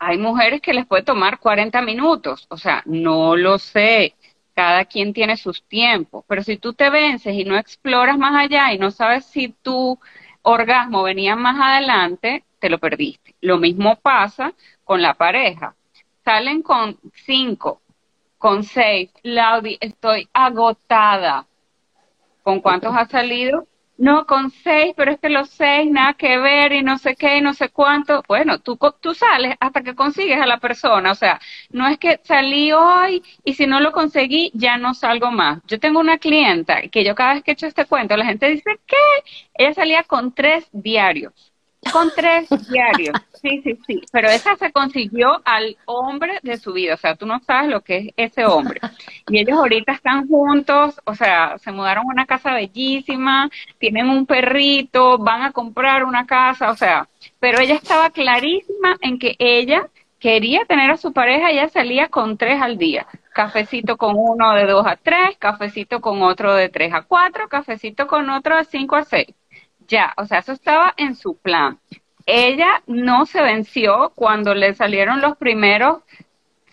hay 0.00 0.18
mujeres 0.18 0.60
que 0.60 0.74
les 0.74 0.84
puede 0.84 1.04
tomar 1.04 1.38
40 1.38 1.80
minutos, 1.82 2.48
o 2.50 2.56
sea, 2.56 2.82
no 2.86 3.36
lo 3.36 3.60
sé, 3.60 4.16
cada 4.52 4.84
quien 4.84 5.12
tiene 5.12 5.36
sus 5.36 5.62
tiempos, 5.62 6.24
pero 6.26 6.42
si 6.42 6.56
tú 6.56 6.72
te 6.72 6.90
vences 6.90 7.32
y 7.32 7.44
no 7.44 7.56
exploras 7.56 8.18
más 8.18 8.34
allá 8.34 8.72
y 8.72 8.78
no 8.78 8.90
sabes 8.90 9.26
si 9.26 9.50
tu 9.62 9.96
orgasmo 10.42 11.04
venía 11.04 11.36
más 11.36 11.56
adelante, 11.60 12.42
te 12.58 12.68
lo 12.68 12.78
perdiste. 12.78 13.36
Lo 13.42 13.58
mismo 13.58 13.94
pasa 13.94 14.54
con 14.82 15.02
la 15.02 15.14
pareja. 15.14 15.76
Salen 16.24 16.62
con 16.62 16.98
cinco, 17.24 17.80
con 18.46 18.62
seis. 18.62 19.10
Laudi, 19.24 19.76
estoy 19.80 20.28
agotada. 20.32 21.48
¿Con 22.44 22.60
cuántos 22.60 22.94
ha 22.96 23.04
salido? 23.06 23.66
No, 23.98 24.24
con 24.24 24.52
seis, 24.52 24.94
pero 24.96 25.10
es 25.10 25.18
que 25.18 25.30
los 25.30 25.50
seis 25.50 25.90
nada 25.90 26.14
que 26.14 26.38
ver 26.38 26.72
y 26.72 26.84
no 26.84 26.96
sé 26.96 27.16
qué 27.16 27.38
y 27.38 27.40
no 27.40 27.54
sé 27.54 27.70
cuánto. 27.70 28.22
Bueno, 28.28 28.60
tú, 28.60 28.78
tú 29.00 29.14
sales 29.14 29.56
hasta 29.58 29.82
que 29.82 29.96
consigues 29.96 30.40
a 30.40 30.46
la 30.46 30.58
persona. 30.58 31.10
O 31.10 31.16
sea, 31.16 31.40
no 31.70 31.88
es 31.88 31.98
que 31.98 32.20
salí 32.22 32.70
hoy 32.70 33.20
y 33.44 33.54
si 33.54 33.66
no 33.66 33.80
lo 33.80 33.90
conseguí 33.90 34.52
ya 34.54 34.76
no 34.78 34.94
salgo 34.94 35.32
más. 35.32 35.60
Yo 35.66 35.80
tengo 35.80 35.98
una 35.98 36.18
clienta 36.18 36.82
que 36.82 37.02
yo 37.02 37.16
cada 37.16 37.34
vez 37.34 37.42
que 37.42 37.50
he 37.50 37.54
hecho 37.54 37.66
este 37.66 37.86
cuento, 37.86 38.16
la 38.16 38.26
gente 38.26 38.48
dice, 38.48 38.78
¿qué? 38.86 38.96
Ella 39.54 39.74
salía 39.74 40.04
con 40.04 40.32
tres 40.32 40.68
diarios 40.70 41.55
con 41.92 42.10
tres 42.14 42.48
diarios. 42.70 43.16
Sí, 43.42 43.60
sí, 43.62 43.78
sí. 43.86 44.00
Pero 44.12 44.28
esa 44.28 44.56
se 44.56 44.72
consiguió 44.72 45.40
al 45.44 45.76
hombre 45.84 46.38
de 46.42 46.56
su 46.56 46.72
vida. 46.72 46.94
O 46.94 46.96
sea, 46.96 47.14
tú 47.16 47.26
no 47.26 47.40
sabes 47.40 47.70
lo 47.70 47.80
que 47.82 47.98
es 47.98 48.14
ese 48.16 48.44
hombre. 48.46 48.80
Y 49.28 49.38
ellos 49.38 49.58
ahorita 49.58 49.92
están 49.92 50.26
juntos. 50.28 51.00
O 51.04 51.14
sea, 51.14 51.58
se 51.58 51.72
mudaron 51.72 52.04
a 52.06 52.12
una 52.12 52.26
casa 52.26 52.52
bellísima. 52.54 53.50
Tienen 53.78 54.08
un 54.08 54.26
perrito. 54.26 55.18
Van 55.18 55.42
a 55.42 55.52
comprar 55.52 56.04
una 56.04 56.26
casa. 56.26 56.70
O 56.70 56.76
sea, 56.76 57.08
pero 57.40 57.60
ella 57.60 57.74
estaba 57.74 58.10
clarísima 58.10 58.96
en 59.00 59.18
que 59.18 59.36
ella 59.38 59.88
quería 60.18 60.64
tener 60.64 60.90
a 60.90 60.96
su 60.96 61.12
pareja. 61.12 61.50
Ella 61.50 61.68
salía 61.68 62.08
con 62.08 62.36
tres 62.38 62.60
al 62.62 62.78
día. 62.78 63.06
cafecito 63.32 63.96
con 63.98 64.14
uno 64.16 64.54
de 64.54 64.64
2 64.66 64.86
a 64.86 64.96
3, 64.96 65.36
cafecito 65.38 66.00
con 66.00 66.22
otro 66.22 66.54
de 66.54 66.68
3 66.70 66.92
a 66.94 67.02
4, 67.02 67.48
cafecito 67.48 68.06
con 68.06 68.30
otro 68.30 68.56
de 68.56 68.64
5 68.64 68.96
a 68.96 69.04
6. 69.04 69.26
Ya, 69.88 70.14
o 70.16 70.26
sea, 70.26 70.38
eso 70.38 70.52
estaba 70.52 70.94
en 70.96 71.14
su 71.14 71.36
plan. 71.36 71.78
Ella 72.26 72.82
no 72.86 73.26
se 73.26 73.40
venció 73.40 74.12
cuando 74.14 74.54
le 74.54 74.74
salieron 74.74 75.20
los 75.20 75.36
primeros 75.36 76.02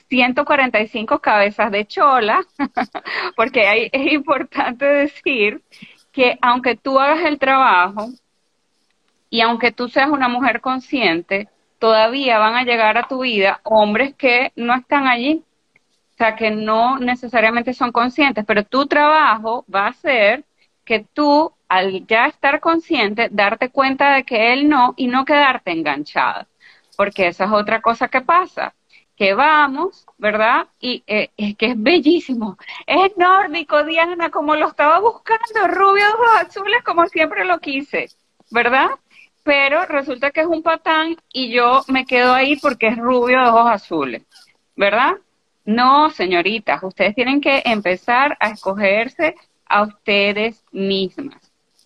145 0.10 1.20
cabezas 1.20 1.72
de 1.72 1.86
chola, 1.86 2.46
porque 3.36 3.68
ahí 3.68 3.90
es 3.92 4.12
importante 4.12 4.86
decir 4.86 5.62
que 6.12 6.38
aunque 6.42 6.76
tú 6.76 7.00
hagas 7.00 7.26
el 7.26 7.40
trabajo 7.40 8.10
y 9.30 9.42
aunque 9.42 9.72
tú 9.72 9.90
seas 9.90 10.10
una 10.10 10.28
mujer 10.28 10.62
consciente, 10.62 11.50
todavía 11.80 12.38
van 12.38 12.56
a 12.56 12.64
llegar 12.64 12.98
a 12.98 13.08
tu 13.08 13.22
vida 13.22 13.60
hombres 13.64 14.14
que 14.16 14.52
no 14.56 14.76
están 14.76 15.08
allí, 15.08 15.44
o 16.14 16.18
sea, 16.18 16.36
que 16.36 16.52
no 16.52 17.00
necesariamente 17.00 17.74
son 17.74 17.92
conscientes, 17.92 18.46
pero 18.46 18.64
tu 18.64 18.86
trabajo 18.86 19.66
va 19.74 19.88
a 19.88 19.94
ser 19.94 20.46
que 20.86 21.06
tú, 21.14 21.52
al 21.74 22.06
ya 22.06 22.28
estar 22.28 22.60
consciente, 22.60 23.30
darte 23.32 23.70
cuenta 23.70 24.14
de 24.14 24.24
que 24.24 24.54
él 24.54 24.70
no 24.70 24.94
y 24.96 25.08
no 25.08 25.26
quedarte 25.26 25.72
enganchada, 25.72 26.48
porque 26.96 27.28
esa 27.28 27.46
es 27.46 27.52
otra 27.52 27.82
cosa 27.82 28.10
que 28.10 28.22
pasa 28.22 28.76
que 29.16 29.34
vamos, 29.34 30.06
¿verdad? 30.18 30.68
Y 30.80 31.04
eh, 31.08 31.30
es 31.38 31.56
que 31.56 31.68
es 31.68 31.82
bellísimo. 31.82 32.58
Es 32.88 33.16
nórdico, 33.18 33.84
Diana, 33.84 34.30
como 34.30 34.56
lo 34.56 34.68
estaba 34.68 35.00
buscando, 35.00 35.68
rubio, 35.68 36.06
ojos 36.14 36.48
azules, 36.48 36.84
como 36.84 37.08
siempre 37.08 37.46
lo 37.46 37.60
quise, 37.60 38.08
¿verdad? 38.52 38.90
Pero 39.44 39.86
resulta 39.86 40.32
que 40.32 40.42
es 40.42 40.48
un 40.48 40.64
patán 40.64 41.16
y 41.32 41.52
yo 41.52 41.84
me 41.88 42.06
quedo 42.06 42.34
ahí 42.34 42.56
porque 42.58 42.88
es 42.88 42.98
rubio 42.98 43.42
de 43.42 43.50
ojos 43.50 43.72
azules, 43.72 44.24
¿verdad? 44.76 45.14
No, 45.66 46.10
señoritas, 46.12 46.84
ustedes 46.84 47.16
tienen 47.16 47.42
que 47.42 47.62
empezar 47.66 48.38
a 48.40 48.50
escogerse 48.50 49.36
a 49.66 49.84
ustedes 49.84 50.64
mismas. 50.72 51.43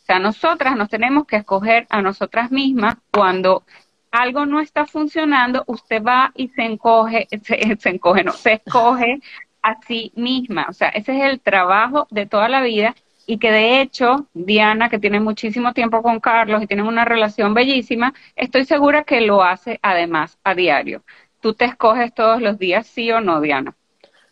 O 0.07 0.13
sea, 0.13 0.19
nosotras 0.19 0.77
nos 0.77 0.87
tenemos 0.87 1.27
que 1.27 1.35
escoger 1.35 1.85
a 1.89 2.01
nosotras 2.01 2.49
mismas 2.49 2.95
cuando 3.11 3.63
algo 4.09 4.45
no 4.45 4.61
está 4.61 4.85
funcionando, 4.85 5.65
usted 5.67 6.01
va 6.01 6.31
y 6.33 6.47
se 6.47 6.63
encoge, 6.63 7.27
se, 7.43 7.89
encoge, 7.89 8.23
no, 8.23 8.31
se 8.31 8.53
escoge 8.53 9.19
a 9.61 9.81
sí 9.85 10.13
misma. 10.15 10.67
O 10.69 10.71
sea, 10.71 10.87
ese 10.87 11.17
es 11.17 11.25
el 11.25 11.41
trabajo 11.41 12.07
de 12.09 12.25
toda 12.25 12.47
la 12.47 12.61
vida 12.61 12.95
y 13.25 13.37
que 13.37 13.51
de 13.51 13.81
hecho, 13.81 14.27
Diana, 14.33 14.87
que 14.87 14.97
tiene 14.97 15.19
muchísimo 15.19 15.73
tiempo 15.73 16.01
con 16.01 16.21
Carlos 16.21 16.63
y 16.63 16.67
tienen 16.67 16.87
una 16.87 17.03
relación 17.03 17.53
bellísima, 17.53 18.13
estoy 18.37 18.63
segura 18.63 19.03
que 19.03 19.19
lo 19.19 19.43
hace 19.43 19.77
además 19.81 20.37
a 20.45 20.55
diario. 20.55 21.03
¿Tú 21.41 21.53
te 21.53 21.65
escoges 21.65 22.13
todos 22.13 22.41
los 22.41 22.57
días, 22.57 22.87
sí 22.87 23.11
o 23.11 23.19
no, 23.19 23.41
Diana? 23.41 23.75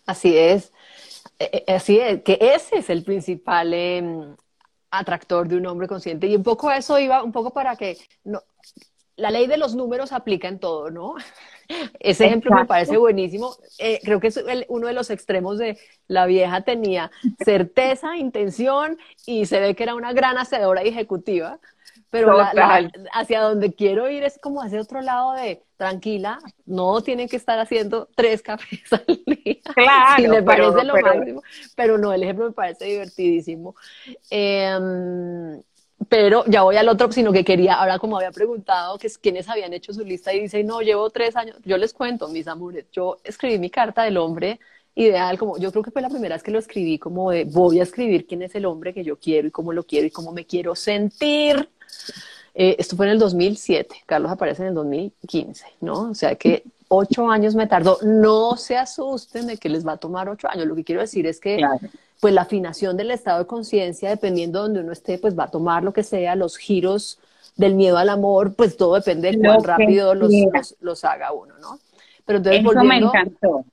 Así 0.06 0.38
es. 0.38 0.72
Eh, 1.38 1.50
eh, 1.68 1.74
así 1.76 2.00
es, 2.00 2.22
que 2.22 2.38
ese 2.40 2.78
es 2.78 2.90
el 2.90 3.04
principal 3.04 3.74
em, 3.74 4.38
atractor 5.00 5.48
de 5.48 5.58
un 5.58 5.66
hombre 5.68 5.88
consciente. 5.88 6.28
Y 6.28 6.36
un 6.36 6.44
poco 6.44 6.72
eso 6.72 7.00
iba, 7.00 7.24
un 7.24 7.32
poco 7.32 7.52
para 7.54 7.76
que 7.76 7.98
no, 8.24 8.42
la 9.18 9.32
ley 9.32 9.48
de 9.48 9.58
los 9.58 9.76
números 9.76 10.12
aplica 10.12 10.48
en 10.48 10.60
todo, 10.60 10.92
¿no? 10.92 11.16
Ese 12.00 12.26
ejemplo 12.26 12.54
me 12.54 12.66
parece 12.66 12.98
buenísimo. 12.98 13.56
Eh, 13.80 14.00
creo 14.04 14.20
que 14.20 14.28
es 14.28 14.44
uno 14.68 14.88
de 14.88 14.94
los 14.94 15.10
extremos 15.10 15.58
de 15.58 15.80
la 16.08 16.26
vieja 16.26 16.62
tenía 16.62 17.12
certeza, 17.44 18.16
intención 18.18 18.98
y 19.26 19.46
se 19.46 19.60
ve 19.60 19.76
que 19.76 19.84
era 19.84 19.96
una 19.96 20.14
gran 20.14 20.38
hacedora 20.38 20.84
y 20.84 20.90
ejecutiva. 20.90 21.60
Pero 22.12 22.38
hacia 23.12 23.42
donde 23.42 23.74
quiero 23.74 24.10
ir 24.10 24.24
es 24.24 24.40
como 24.40 24.62
hacia 24.62 24.80
otro 24.80 25.02
lado 25.02 25.34
de 25.34 25.64
tranquila, 25.76 26.40
no 26.66 27.02
tienen 27.02 27.28
que 27.28 27.36
estar 27.36 27.60
haciendo 27.60 28.08
tres 28.16 28.42
cafés 28.42 28.84
al 28.94 29.22
día. 29.26 29.58
Claro. 29.74 30.24
Y 30.24 30.28
me 30.30 30.42
parece 30.42 30.86
lo 30.86 30.96
máximo. 30.96 31.42
Pero 31.76 31.98
no, 31.98 32.14
el 32.14 32.24
ejemplo 32.24 32.46
me 32.46 32.54
parece 32.54 32.86
divertidísimo. 32.86 33.76
Eh, 34.30 35.60
pero 36.10 36.44
ya 36.48 36.64
voy 36.64 36.76
al 36.78 36.90
otro, 36.90 37.12
sino 37.12 37.32
que 37.32 37.44
quería, 37.44 37.76
ahora 37.76 38.00
como 38.00 38.18
había 38.18 38.32
preguntado, 38.32 38.98
que 38.98 39.08
es 39.08 39.18
quienes 39.18 39.50
habían 39.50 39.74
hecho 39.74 39.94
su 39.94 40.04
lista 40.04 40.34
y 40.34 40.42
dice, 40.42 40.64
no, 40.64 40.82
llevo 40.82 41.10
tres 41.10 41.36
años, 41.36 41.58
yo 41.64 41.78
les 41.78 41.94
cuento, 41.94 42.28
mis 42.28 42.48
amores, 42.48 42.86
yo 42.92 43.18
escribí 43.24 43.58
mi 43.60 43.70
carta 43.70 44.04
del 44.04 44.18
hombre 44.18 44.60
ideal, 44.94 45.38
como 45.38 45.58
yo 45.58 45.72
creo 45.72 45.84
que 45.84 45.92
fue 45.92 46.02
la 46.02 46.10
primera 46.10 46.36
vez 46.36 46.44
que 46.44 46.52
lo 46.52 46.60
escribí, 46.60 47.00
como 47.00 47.32
de 47.32 47.46
voy 47.46 47.80
a 47.80 47.84
escribir 47.84 48.28
quién 48.28 48.42
es 48.42 48.56
el 48.56 48.66
hombre 48.66 48.94
que 48.94 49.04
yo 49.04 49.18
quiero 49.18 49.48
y 49.48 49.52
cómo 49.52 49.74
lo 49.74 49.84
quiero 49.84 50.08
y 50.08 50.12
cómo 50.12 50.32
me 50.32 50.46
quiero 50.46 50.76
sentir. 50.76 51.70
Eh, 52.54 52.78
esto 52.80 52.96
fue 52.96 53.08
en 53.08 53.14
el 53.14 53.20
2007, 53.20 54.04
Carlos 54.06 54.32
aparece 54.32 54.62
en 54.62 54.70
el 54.70 54.74
2015, 54.76 55.66
¿no? 55.82 56.10
O 56.12 56.14
sea 56.14 56.36
que 56.36 56.64
ocho 56.88 57.30
años 57.30 57.56
me 57.56 57.68
tardó. 57.68 58.00
No 58.04 58.56
se 58.56 58.78
asusten 58.78 59.48
de 59.48 59.58
que 59.58 59.70
les 59.70 59.86
va 59.86 59.94
a 59.94 59.98
tomar 59.98 60.30
ocho 60.30 60.48
años. 60.50 60.66
Lo 60.66 60.76
que 60.76 60.84
quiero 60.84 61.02
decir 61.02 61.28
es 61.28 61.40
que 61.40 61.62
pues 62.22 62.34
la 62.34 62.42
afinación 62.42 62.98
del 62.98 63.12
estado 63.12 63.40
de 63.40 63.48
conciencia, 63.48 64.10
dependiendo 64.10 64.60
de 64.60 64.64
donde 64.64 64.80
uno 64.82 64.92
esté, 64.92 65.18
pues 65.18 65.38
va 65.38 65.46
a 65.46 65.52
tomar 65.52 65.84
lo 65.84 65.94
que 65.94 66.04
sea, 66.04 66.36
los 66.36 66.58
giros 66.58 67.20
del 67.56 67.76
miedo 67.76 67.98
al 67.98 68.10
amor, 68.10 68.56
pues 68.56 68.78
todo 68.78 68.96
depende 68.96 69.32
de 69.32 69.40
cuán 69.40 69.64
rápido 69.64 70.14
los, 70.14 70.32
los, 70.80 71.06
haga 71.06 71.32
uno, 71.32 71.58
¿no? 71.60 71.80
Pero 72.26 72.38
entonces, 72.38 72.66
Eso 72.66 72.84
me 72.84 72.98
encantó. 72.98 73.66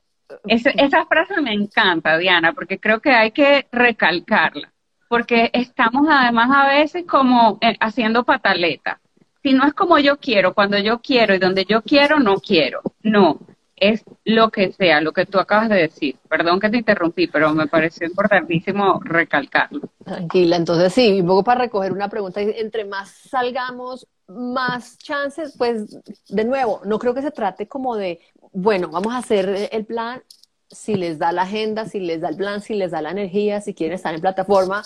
esa 0.46 1.06
frase 1.06 1.40
me 1.40 1.52
encanta, 1.52 2.16
Diana, 2.18 2.52
porque 2.52 2.78
creo 2.78 3.00
que 3.00 3.10
hay 3.10 3.32
que 3.32 3.66
recalcarla, 3.72 4.72
porque 5.08 5.50
estamos 5.52 6.06
además 6.08 6.50
a 6.54 6.68
veces 6.68 7.04
como 7.06 7.58
eh, 7.60 7.76
haciendo 7.80 8.24
pataleta. 8.24 9.00
Si 9.42 9.52
no 9.52 9.66
es 9.66 9.74
como 9.74 9.98
yo 9.98 10.18
quiero, 10.18 10.54
cuando 10.54 10.78
yo 10.78 11.00
quiero 11.00 11.34
y 11.34 11.38
donde 11.38 11.64
yo 11.64 11.82
quiero, 11.82 12.20
no 12.20 12.36
quiero. 12.36 12.80
No, 13.02 13.40
es 13.82 14.04
lo 14.24 14.50
que 14.50 14.72
sea, 14.72 15.00
lo 15.00 15.12
que 15.12 15.26
tú 15.26 15.40
acabas 15.40 15.68
de 15.68 15.74
decir. 15.74 16.16
Perdón 16.28 16.60
que 16.60 16.70
te 16.70 16.76
interrumpí, 16.76 17.26
pero 17.26 17.52
me 17.52 17.66
pareció 17.66 18.06
importantísimo 18.06 19.00
recalcarlo. 19.02 19.80
Tranquila, 20.04 20.54
entonces 20.54 20.92
sí, 20.92 21.20
un 21.20 21.26
poco 21.26 21.42
para 21.42 21.62
recoger 21.62 21.92
una 21.92 22.08
pregunta, 22.08 22.40
entre 22.40 22.84
más 22.84 23.10
salgamos, 23.10 24.06
más 24.28 24.98
chances, 24.98 25.54
pues 25.58 25.98
de 26.28 26.44
nuevo, 26.44 26.80
no 26.84 27.00
creo 27.00 27.12
que 27.12 27.22
se 27.22 27.32
trate 27.32 27.66
como 27.66 27.96
de, 27.96 28.20
bueno, 28.52 28.88
vamos 28.88 29.14
a 29.14 29.18
hacer 29.18 29.68
el 29.72 29.84
plan, 29.84 30.22
si 30.70 30.94
les 30.94 31.18
da 31.18 31.32
la 31.32 31.42
agenda, 31.42 31.84
si 31.86 31.98
les 31.98 32.20
da 32.20 32.28
el 32.28 32.36
plan, 32.36 32.62
si 32.62 32.74
les 32.74 32.92
da 32.92 33.02
la 33.02 33.10
energía, 33.10 33.60
si 33.60 33.74
quieren 33.74 33.96
estar 33.96 34.14
en 34.14 34.20
plataforma, 34.20 34.84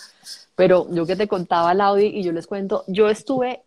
pero 0.55 0.87
yo 0.91 1.07
que 1.07 1.17
te 1.17 1.29
contaba, 1.29 1.75
Laudi, 1.75 2.07
y 2.07 2.23
yo 2.23 2.33
les 2.33 2.47
cuento, 2.47 2.83
yo 2.87 3.11
estuve 3.11 3.63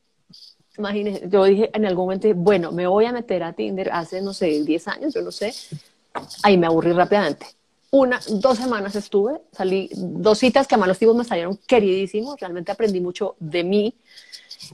Imagínense, 0.77 1.27
yo 1.29 1.43
dije 1.43 1.69
en 1.73 1.85
algún 1.85 2.05
momento, 2.05 2.33
bueno, 2.35 2.71
me 2.71 2.87
voy 2.87 3.05
a 3.05 3.11
meter 3.11 3.43
a 3.43 3.53
Tinder 3.53 3.89
hace, 3.91 4.21
no 4.21 4.33
sé, 4.33 4.63
10 4.63 4.87
años, 4.87 5.13
yo 5.13 5.21
no 5.21 5.31
sé. 5.31 5.53
Ahí 6.43 6.57
me 6.57 6.67
aburrí 6.67 6.93
rápidamente. 6.93 7.47
Una, 7.91 8.19
dos 8.29 8.59
semanas 8.59 8.95
estuve, 8.95 9.41
salí, 9.51 9.89
dos 9.95 10.37
citas 10.37 10.67
que 10.67 10.75
a 10.75 10.77
malos 10.77 10.99
tipos 10.99 11.15
me 11.15 11.23
salieron 11.23 11.57
queridísimos, 11.67 12.39
realmente 12.39 12.71
aprendí 12.71 13.01
mucho 13.01 13.35
de 13.39 13.63
mí. 13.63 13.95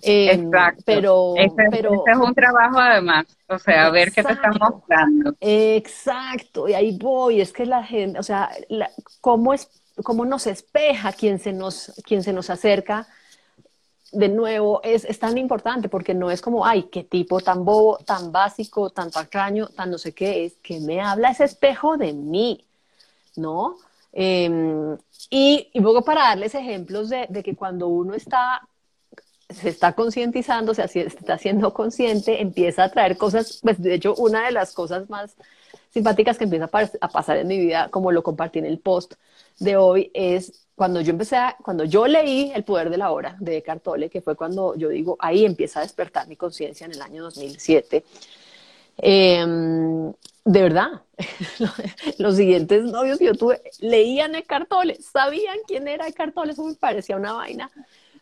Em, 0.01 0.47
Exacto. 0.47 0.83
Pero, 0.85 1.33
pero 1.71 2.03
es 2.05 2.17
un 2.17 2.33
trabajo 2.33 2.77
además, 2.77 3.25
o 3.47 3.57
sea, 3.57 3.85
a 3.85 3.89
ver 3.89 4.11
qué 4.11 4.21
te 4.21 4.33
están 4.33 4.57
mostrando. 4.59 5.33
Exacto, 5.39 6.67
y 6.67 6.73
ahí 6.73 6.97
voy, 6.97 7.39
es 7.39 7.53
que 7.53 7.65
la 7.65 7.83
gente, 7.83 8.19
o 8.19 8.23
sea, 8.23 8.49
cómo, 9.21 9.53
es, 9.53 9.69
cómo 10.03 10.25
nos 10.25 10.45
espeja 10.45 11.13
quien 11.13 11.39
se 11.39 11.53
nos, 11.53 11.93
quien 12.05 12.21
se 12.21 12.33
nos 12.33 12.49
acerca 12.49 13.07
de 14.11 14.29
nuevo, 14.29 14.81
es, 14.83 15.19
tan 15.19 15.37
importante 15.37 15.89
porque 15.89 16.13
no 16.13 16.31
es 16.31 16.41
como, 16.41 16.65
ay, 16.65 16.83
qué 16.91 17.03
tipo 17.03 17.39
tan 17.41 17.65
bobo, 17.65 17.97
tan 17.97 18.31
básico, 18.31 18.89
tan 18.89 19.11
tacaño, 19.11 19.67
tan 19.67 19.91
no 19.91 19.97
sé 19.97 20.13
qué, 20.13 20.45
es 20.45 20.53
que 20.61 20.79
me 20.79 21.01
habla 21.01 21.31
ese 21.31 21.45
espejo 21.45 21.97
de 21.97 22.13
mí, 22.13 22.65
¿no? 23.35 23.77
Em, 24.13 24.97
y, 25.29 25.69
y, 25.73 25.79
luego 25.79 26.03
para 26.03 26.21
darles 26.29 26.55
ejemplos 26.55 27.09
de, 27.09 27.27
que 27.43 27.55
cuando 27.55 27.87
uno 27.87 28.13
está, 28.13 28.67
se 29.49 29.69
está 29.69 29.93
concientizando, 29.93 30.73
se 30.73 30.83
está 30.83 31.37
siendo 31.37 31.73
consciente, 31.73 32.41
empieza 32.41 32.85
a 32.85 32.91
traer 32.91 33.17
cosas, 33.17 33.59
pues 33.61 33.81
de 33.81 33.95
hecho 33.95 34.15
una 34.15 34.45
de 34.45 34.51
las 34.51 34.73
cosas 34.73 35.09
más 35.09 35.35
simpáticas 35.95 36.37
que 36.37 36.43
empieza 36.43 36.69
a 36.99 37.07
pasar 37.07 37.37
en 37.37 37.47
mi 37.47 37.57
vida, 37.57 37.87
como 37.89 38.11
lo 38.11 38.21
compartí 38.21 38.59
en 38.59 38.65
el 38.65 38.79
post 38.79 39.13
de 39.59 39.77
hoy, 39.77 40.11
es 40.13 40.67
cuando 40.75 40.99
yo 40.99 41.11
empecé, 41.11 41.37
a, 41.37 41.55
cuando 41.63 41.85
yo 41.85 42.05
leí 42.05 42.51
El 42.53 42.65
poder 42.65 42.89
de 42.89 42.97
la 42.97 43.11
hora 43.11 43.37
de 43.39 43.55
Eckhart 43.55 43.81
Tolle, 43.81 44.09
que 44.09 44.19
fue 44.19 44.35
cuando 44.35 44.75
yo 44.75 44.89
digo, 44.89 45.15
ahí 45.19 45.45
empieza 45.45 45.79
a 45.79 45.83
despertar 45.83 46.27
mi 46.27 46.35
conciencia 46.35 46.83
en 46.83 46.91
el 46.91 47.01
año 47.01 47.23
2007, 47.23 48.03
em, 48.97 50.11
de 50.43 50.61
verdad, 50.61 51.01
los 52.17 52.35
siguientes 52.35 52.83
novios 52.83 53.17
que 53.17 53.27
yo 53.27 53.35
tuve 53.35 53.61
leían 53.79 54.35
Eckhart 54.35 54.67
Tolle, 54.67 54.97
sabían 55.01 55.59
quién 55.65 55.87
era 55.87 56.09
Eckhart 56.09 56.33
Tolle, 56.35 56.51
eso 56.51 56.65
me 56.65 56.73
parecía 56.73 57.15
una 57.15 57.31
vaina. 57.31 57.71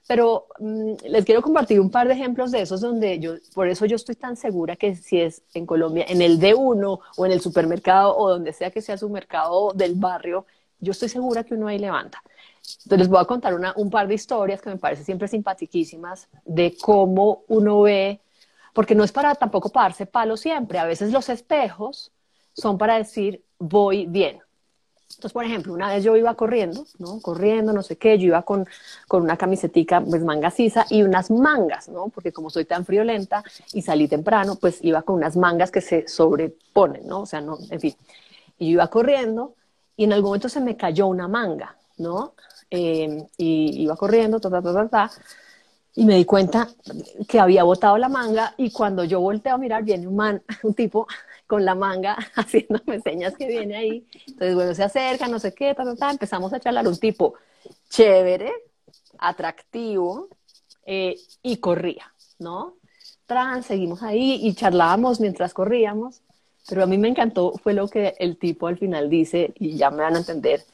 Pero 0.08 0.48
mm, 0.60 0.94
les 1.10 1.26
quiero 1.26 1.42
compartir 1.42 1.80
un 1.80 1.90
par 1.90 2.08
de 2.08 2.14
ejemplos 2.14 2.52
de 2.52 2.62
esos 2.62 2.82
donde 2.82 3.20
yo, 3.20 3.36
por 3.54 3.68
eso 3.68 3.86
yo 3.86 3.96
estoy 3.96 4.16
tan 4.16 4.36
segura 4.36 4.76
que 4.76 4.96
si 4.96 5.22
es 5.22 5.44
en 5.54 5.66
Colombia, 5.66 6.06
en 6.08 6.22
el 6.22 6.40
D1 6.40 7.00
o 7.18 7.26
en 7.26 7.32
el 7.32 7.42
supermercado 7.42 8.16
o 8.18 8.30
donde 8.30 8.54
sea 8.54 8.72
que 8.72 8.82
sea 8.82 8.98
su 8.98 9.10
mercado 9.10 9.72
del 9.74 9.96
barrio, 9.96 10.46
yo 10.80 10.92
estoy 10.92 11.10
segura 11.10 11.44
que 11.44 11.54
uno 11.56 11.68
ahí 11.68 11.80
levanta. 11.80 12.22
Entonces 12.84 13.00
les 13.00 13.10
voy 13.10 13.20
a 13.22 13.26
contar 13.26 13.54
una, 13.54 13.74
un 13.78 13.90
par 13.90 14.08
de 14.08 14.16
historias 14.16 14.62
que 14.62 14.70
me 14.70 14.78
parecen 14.78 15.06
siempre 15.06 15.28
simpaticísimas 15.28 16.28
de 16.46 16.76
cómo 16.82 17.44
uno 17.48 17.82
ve, 17.82 18.22
porque 18.74 18.96
no 18.96 19.04
es 19.04 19.12
para 19.12 19.36
tampoco 19.36 19.70
pararse 19.70 20.06
palo 20.06 20.38
siempre, 20.38 20.80
a 20.80 20.86
veces 20.86 21.12
los 21.12 21.30
espejos 21.30 22.12
son 22.54 22.78
para 22.78 22.98
decir 22.98 23.44
voy 23.60 24.06
bien. 24.06 24.43
Entonces, 25.16 25.34
por 25.34 25.46
ejemplo, 25.46 25.74
una 25.74 25.90
vez 25.90 26.04
yo 26.04 26.16
iba 26.16 26.34
corriendo, 26.36 26.86
¿no? 27.00 27.20
Corriendo, 27.22 27.74
no 27.74 27.84
sé 27.84 27.98
qué, 27.98 28.18
yo 28.18 28.28
iba 28.28 28.42
con, 28.44 28.68
con 29.08 29.24
una 29.24 29.38
camisetica, 29.38 30.02
pues 30.02 30.24
manga 30.24 30.52
sisa 30.52 30.86
y 30.90 31.04
unas 31.04 31.32
mangas, 31.32 31.90
¿no? 31.90 32.10
Porque 32.10 32.32
como 32.32 32.50
soy 32.50 32.66
tan 32.66 32.86
friolenta 32.86 33.44
y 33.74 33.82
salí 33.82 34.08
temprano, 34.08 34.56
pues 34.56 34.80
iba 34.84 35.02
con 35.02 35.16
unas 35.16 35.38
mangas 35.38 35.72
que 35.72 35.82
se 35.82 36.08
sobreponen, 36.08 37.08
¿no? 37.08 37.22
O 37.22 37.26
sea, 37.26 37.42
no, 37.42 37.58
en 37.70 37.80
fin. 37.80 37.96
Y 38.60 38.68
yo 38.68 38.72
iba 38.74 38.88
corriendo 38.88 39.56
y 39.96 40.06
en 40.06 40.14
algún 40.14 40.30
momento 40.30 40.50
se 40.50 40.62
me 40.62 40.76
cayó 40.76 41.08
una 41.08 41.28
manga, 41.28 41.76
¿no? 41.98 42.34
Eh, 42.70 43.26
y 43.38 43.84
iba 43.84 43.96
corriendo, 43.96 44.40
ta, 44.40 44.50
ta, 44.50 44.62
ta, 44.62 44.74
ta, 44.74 44.88
ta, 44.90 45.12
y 45.96 46.06
me 46.06 46.16
di 46.16 46.26
cuenta 46.26 46.70
que 47.28 47.40
había 47.40 47.64
botado 47.64 47.98
la 47.98 48.10
manga 48.10 48.56
y 48.58 48.72
cuando 48.72 49.04
yo 49.04 49.20
volteo 49.20 49.56
a 49.56 49.58
mirar 49.58 49.84
viene 49.84 50.08
un 50.08 50.16
man, 50.16 50.42
un 50.64 50.74
tipo 50.74 51.08
con 51.54 51.66
la 51.66 51.76
manga 51.76 52.18
haciéndome 52.36 53.00
señas 53.00 53.36
que 53.38 53.46
viene 53.46 53.76
ahí. 53.76 54.08
Entonces, 54.26 54.56
bueno, 54.56 54.74
se 54.74 54.82
acerca, 54.82 55.28
no 55.28 55.38
sé 55.38 55.54
qué, 55.54 55.76
ta, 55.76 55.84
ta, 55.96 56.10
empezamos 56.10 56.52
a 56.52 56.60
charlar 56.60 56.88
un 56.88 56.98
tipo 56.98 57.36
chévere, 57.92 58.52
atractivo 59.20 60.30
eh, 60.84 61.16
y 61.44 61.58
corría, 61.58 62.12
¿no? 62.40 62.74
Tran, 63.28 63.62
seguimos 63.62 64.02
ahí 64.02 64.40
y 64.42 64.56
charlábamos 64.56 65.20
mientras 65.20 65.54
corríamos, 65.54 66.22
pero 66.68 66.82
a 66.82 66.88
mí 66.88 66.98
me 66.98 67.10
encantó 67.10 67.54
fue 67.62 67.76
lo 67.76 67.88
que 67.88 68.16
el 68.18 68.38
tipo 68.38 68.66
al 68.66 68.80
final 68.80 69.08
dice 69.08 69.54
y 69.60 69.78
ya 69.78 69.92
me 69.92 70.02
van 70.02 70.16
a 70.16 70.20
entender 70.20 70.66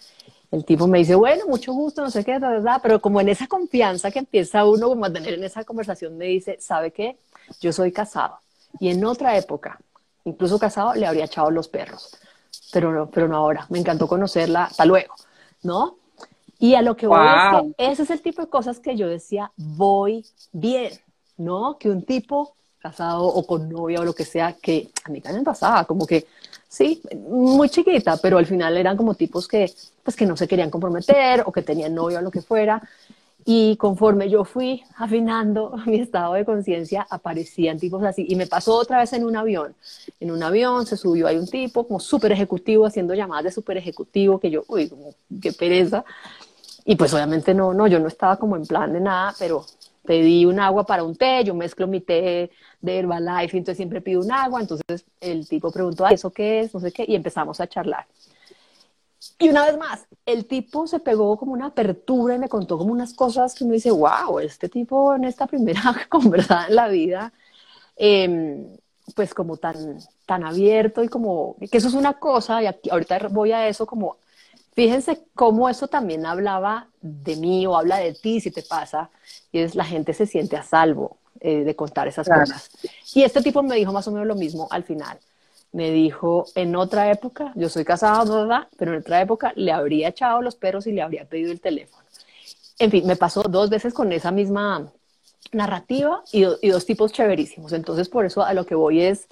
el 0.50 0.64
tipo 0.64 0.88
me 0.88 1.00
dice, 1.00 1.14
bueno, 1.14 1.46
mucho 1.46 1.74
gusto, 1.74 2.02
no 2.02 2.10
sé 2.10 2.24
qué, 2.24 2.40
pero 2.82 3.02
como 3.02 3.20
en 3.20 3.28
esa 3.28 3.48
confianza 3.48 4.10
que 4.12 4.20
empieza 4.20 4.66
uno 4.66 5.06
a 5.06 5.14
tener 5.14 5.34
en 5.34 5.44
esa 5.44 5.66
conversación, 5.66 6.18
me 6.18 6.26
dice, 6.26 6.58
¿sabe 6.60 6.92
qué? 6.92 7.18
Yo 7.60 7.72
soy 7.72 7.92
casado. 7.92 8.40
Y 8.80 8.90
en 8.90 9.06
otra 9.06 9.38
época, 9.38 9.80
incluso 10.26 10.60
casado, 10.60 10.94
le 10.94 11.06
habría 11.06 11.26
echado 11.26 11.52
los 11.52 11.68
perros. 11.68 12.18
Pero 12.72 12.92
no, 12.92 13.10
pero 13.10 13.28
no 13.28 13.38
ahora. 13.38 13.66
Me 13.70 13.80
encantó 13.80 14.08
conocerla. 14.08 14.66
Hasta 14.66 14.86
luego, 14.86 15.16
¿no? 15.64 15.96
Y 16.60 16.76
a 16.76 16.82
lo 16.82 16.98
que 16.98 17.08
voy 17.08 17.26
es 17.26 17.74
que 17.78 17.92
ese 17.92 18.04
es 18.04 18.10
el 18.10 18.22
tipo 18.22 18.42
de 18.42 18.50
cosas 18.50 18.80
que 18.80 18.98
yo 18.98 19.08
decía, 19.08 19.52
voy 19.56 20.26
bien, 20.52 20.92
¿no? 21.38 21.78
Que 21.78 21.90
un 21.90 22.04
tipo 22.04 22.54
casado 22.80 23.26
o 23.26 23.46
con 23.46 23.70
novia 23.70 24.02
o 24.02 24.06
lo 24.06 24.14
que 24.14 24.26
sea, 24.26 24.54
que 24.54 24.90
a 25.04 25.10
mí 25.10 25.22
también 25.22 25.44
pasaba, 25.44 25.86
como 25.86 26.06
que 26.06 26.28
sí, 26.68 27.02
muy 27.28 27.70
chiquita, 27.70 28.18
pero 28.18 28.38
al 28.38 28.46
final 28.46 28.78
eran 28.78 28.98
como 28.98 29.16
tipos 29.16 29.48
que, 29.48 29.72
pues, 30.04 30.16
que 30.16 30.26
no 30.26 30.36
se 30.36 30.48
querían 30.48 30.70
comprometer 30.70 31.44
o 31.46 31.52
que 31.52 31.62
tenían 31.62 31.96
novio 31.96 32.20
o 32.20 32.22
lo 32.22 32.32
que 32.32 32.42
fuera. 32.42 32.82
Y 33.52 33.78
conforme 33.78 34.30
yo 34.30 34.46
fui 34.46 34.84
afinando 34.96 35.74
mi 35.88 36.00
estado 36.00 36.36
de 36.36 36.46
conciencia, 36.46 37.08
aparecían 37.10 37.80
tipos 37.80 38.04
así. 38.04 38.24
Y 38.30 38.36
me 38.36 38.46
pasó 38.46 38.76
otra 38.76 39.00
vez 39.00 39.12
en 39.14 39.26
un 39.26 39.36
avión. 39.36 39.74
En 40.20 40.30
un 40.30 40.44
avión 40.44 40.86
se 40.86 40.96
subió 40.96 41.26
ahí 41.26 41.36
un 41.36 41.48
tipo 41.48 41.88
como 41.88 42.00
súper 42.00 42.32
ejecutivo, 42.32 42.86
haciendo 42.86 43.16
llamadas 43.16 43.46
de 43.46 43.52
súper 43.52 43.78
ejecutivo, 43.78 44.40
que 44.40 44.52
yo, 44.52 44.66
uy, 44.68 44.88
como, 44.88 45.16
qué 45.42 45.52
pereza. 45.52 46.06
Y 46.86 46.96
pues 46.96 47.12
obviamente 47.12 47.56
no, 47.56 47.74
no, 47.74 47.88
yo 47.88 48.00
no 48.00 48.08
estaba 48.08 48.38
como 48.38 48.56
en 48.56 48.68
plan 48.68 48.94
de 48.94 49.00
nada, 49.00 49.34
pero 49.40 49.66
pedí 50.06 50.46
un 50.46 50.60
agua 50.60 50.86
para 50.86 51.04
un 51.04 51.16
té, 51.16 51.44
yo 51.44 51.56
mezclo 51.56 51.88
mi 51.88 52.02
té 52.02 52.52
de 52.82 52.98
Herbalife, 53.00 53.58
entonces 53.58 53.78
siempre 53.78 54.00
pido 54.00 54.22
un 54.22 54.32
agua, 54.32 54.62
entonces 54.62 55.06
el 55.22 55.48
tipo 55.48 55.72
preguntó, 55.72 56.08
¿eso 56.08 56.30
qué 56.30 56.60
es? 56.60 56.74
No 56.76 56.80
sé 56.80 56.92
qué, 56.92 57.04
y 57.08 57.16
empezamos 57.16 57.60
a 57.60 57.68
charlar. 57.68 58.06
Y 59.42 59.48
una 59.48 59.66
vez 59.66 59.78
más, 59.78 60.06
el 60.26 60.46
tipo 60.46 60.86
se 60.86 61.00
pegó 61.00 61.38
como 61.38 61.54
una 61.54 61.68
apertura 61.68 62.36
y 62.36 62.40
me 62.40 62.50
contó 62.50 62.78
como 62.78 62.92
unas 62.92 63.14
cosas 63.14 63.56
que 63.56 63.64
uno 63.64 63.74
dice, 63.74 63.90
wow, 63.90 64.40
este 64.40 64.68
tipo 64.68 65.16
en 65.16 65.24
esta 65.24 65.48
primera 65.48 65.82
conversada 66.10 66.68
en 66.68 66.76
la 66.76 66.90
vida, 66.90 67.32
em, 67.96 68.68
pues 69.16 69.34
como 69.34 69.56
tan, 69.56 69.98
tan 70.26 70.44
abierto 70.44 71.04
y 71.04 71.08
como, 71.08 71.56
que 71.72 71.78
eso 71.78 71.88
es 71.88 71.94
una 71.94 72.16
cosa, 72.16 72.62
y 72.62 72.90
ahorita 72.92 73.30
voy 73.30 73.54
a 73.54 73.68
eso 73.70 73.86
como, 73.86 74.18
fíjense 74.74 75.26
cómo 75.36 75.70
eso 75.70 75.88
también 75.88 76.26
hablaba 76.26 76.90
de 77.02 77.38
mí 77.38 77.66
o 77.66 77.78
habla 77.78 77.98
de 77.98 78.14
ti 78.14 78.42
si 78.42 78.52
te 78.52 78.62
pasa, 78.62 79.10
y 79.54 79.60
es 79.60 79.74
la 79.74 79.86
gente 79.86 80.14
se 80.14 80.26
siente 80.26 80.58
a 80.58 80.64
salvo 80.64 81.18
eh, 81.40 81.64
de 81.64 81.76
contar 81.78 82.10
esas 82.10 82.28
cosas. 82.28 82.70
Y 83.16 83.24
este 83.24 83.42
tipo 83.42 83.64
me 83.64 83.78
dijo 83.78 83.94
más 83.94 84.08
o 84.10 84.12
menos 84.12 84.28
lo 84.28 84.36
mismo 84.36 84.68
al 84.70 84.84
final. 84.84 85.18
Me 85.72 85.92
dijo, 85.92 86.46
en 86.56 86.76
otra 86.76 87.12
época, 87.12 87.52
yo 87.56 87.70
soy 87.70 87.86
casado, 87.86 88.42
¿verdad? 88.42 88.68
Pero 88.78 88.94
en 88.94 89.00
otra 89.00 89.22
época 89.22 89.54
le 89.56 89.72
habría 89.72 90.10
echado 90.10 90.42
los 90.42 90.56
perros 90.56 90.88
y 90.88 90.92
le 90.92 91.02
habría 91.02 91.26
pedido 91.26 91.52
el 91.52 91.62
teléfono. 91.62 92.04
En 92.80 92.92
fin, 92.92 93.06
me 93.06 93.16
pasó 93.16 93.44
dos 93.44 93.70
veces 93.70 93.94
con 93.94 94.12
esa 94.12 94.32
misma 94.32 94.92
narrativa 95.52 96.24
y, 96.32 96.44
dos 96.44 96.86
tipos 96.86 97.12
chéverísimos. 97.12 97.74
Entonces, 97.74 98.10
por 98.10 98.26
eso 98.26 98.44
a 98.44 98.54
lo 98.54 98.66
que 98.66 98.76
voy 98.76 99.02
es 99.02 99.28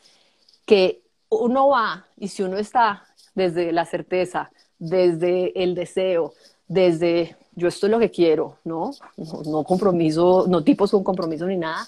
que 0.65 1.01
uno 1.29 1.69
va 1.69 2.05
y 2.17 2.27
si 2.27 2.43
uno 2.43 2.57
está 2.57 3.03
desde 3.35 3.71
la 3.71 3.85
certeza, 3.85 4.51
desde 4.79 5.63
el 5.63 5.75
deseo, 5.75 6.33
desde 6.67 7.35
yo 7.55 7.67
esto 7.67 7.87
es 7.87 7.91
lo 7.91 7.99
que 7.99 8.11
quiero, 8.11 8.57
¿no? 8.63 8.91
No, 9.17 9.63
compromiso, 9.63 10.45
no 10.47 10.63
tipos 10.63 10.91
con 10.91 11.03
compromiso 11.03 11.47
ni 11.47 11.57
nada, 11.57 11.87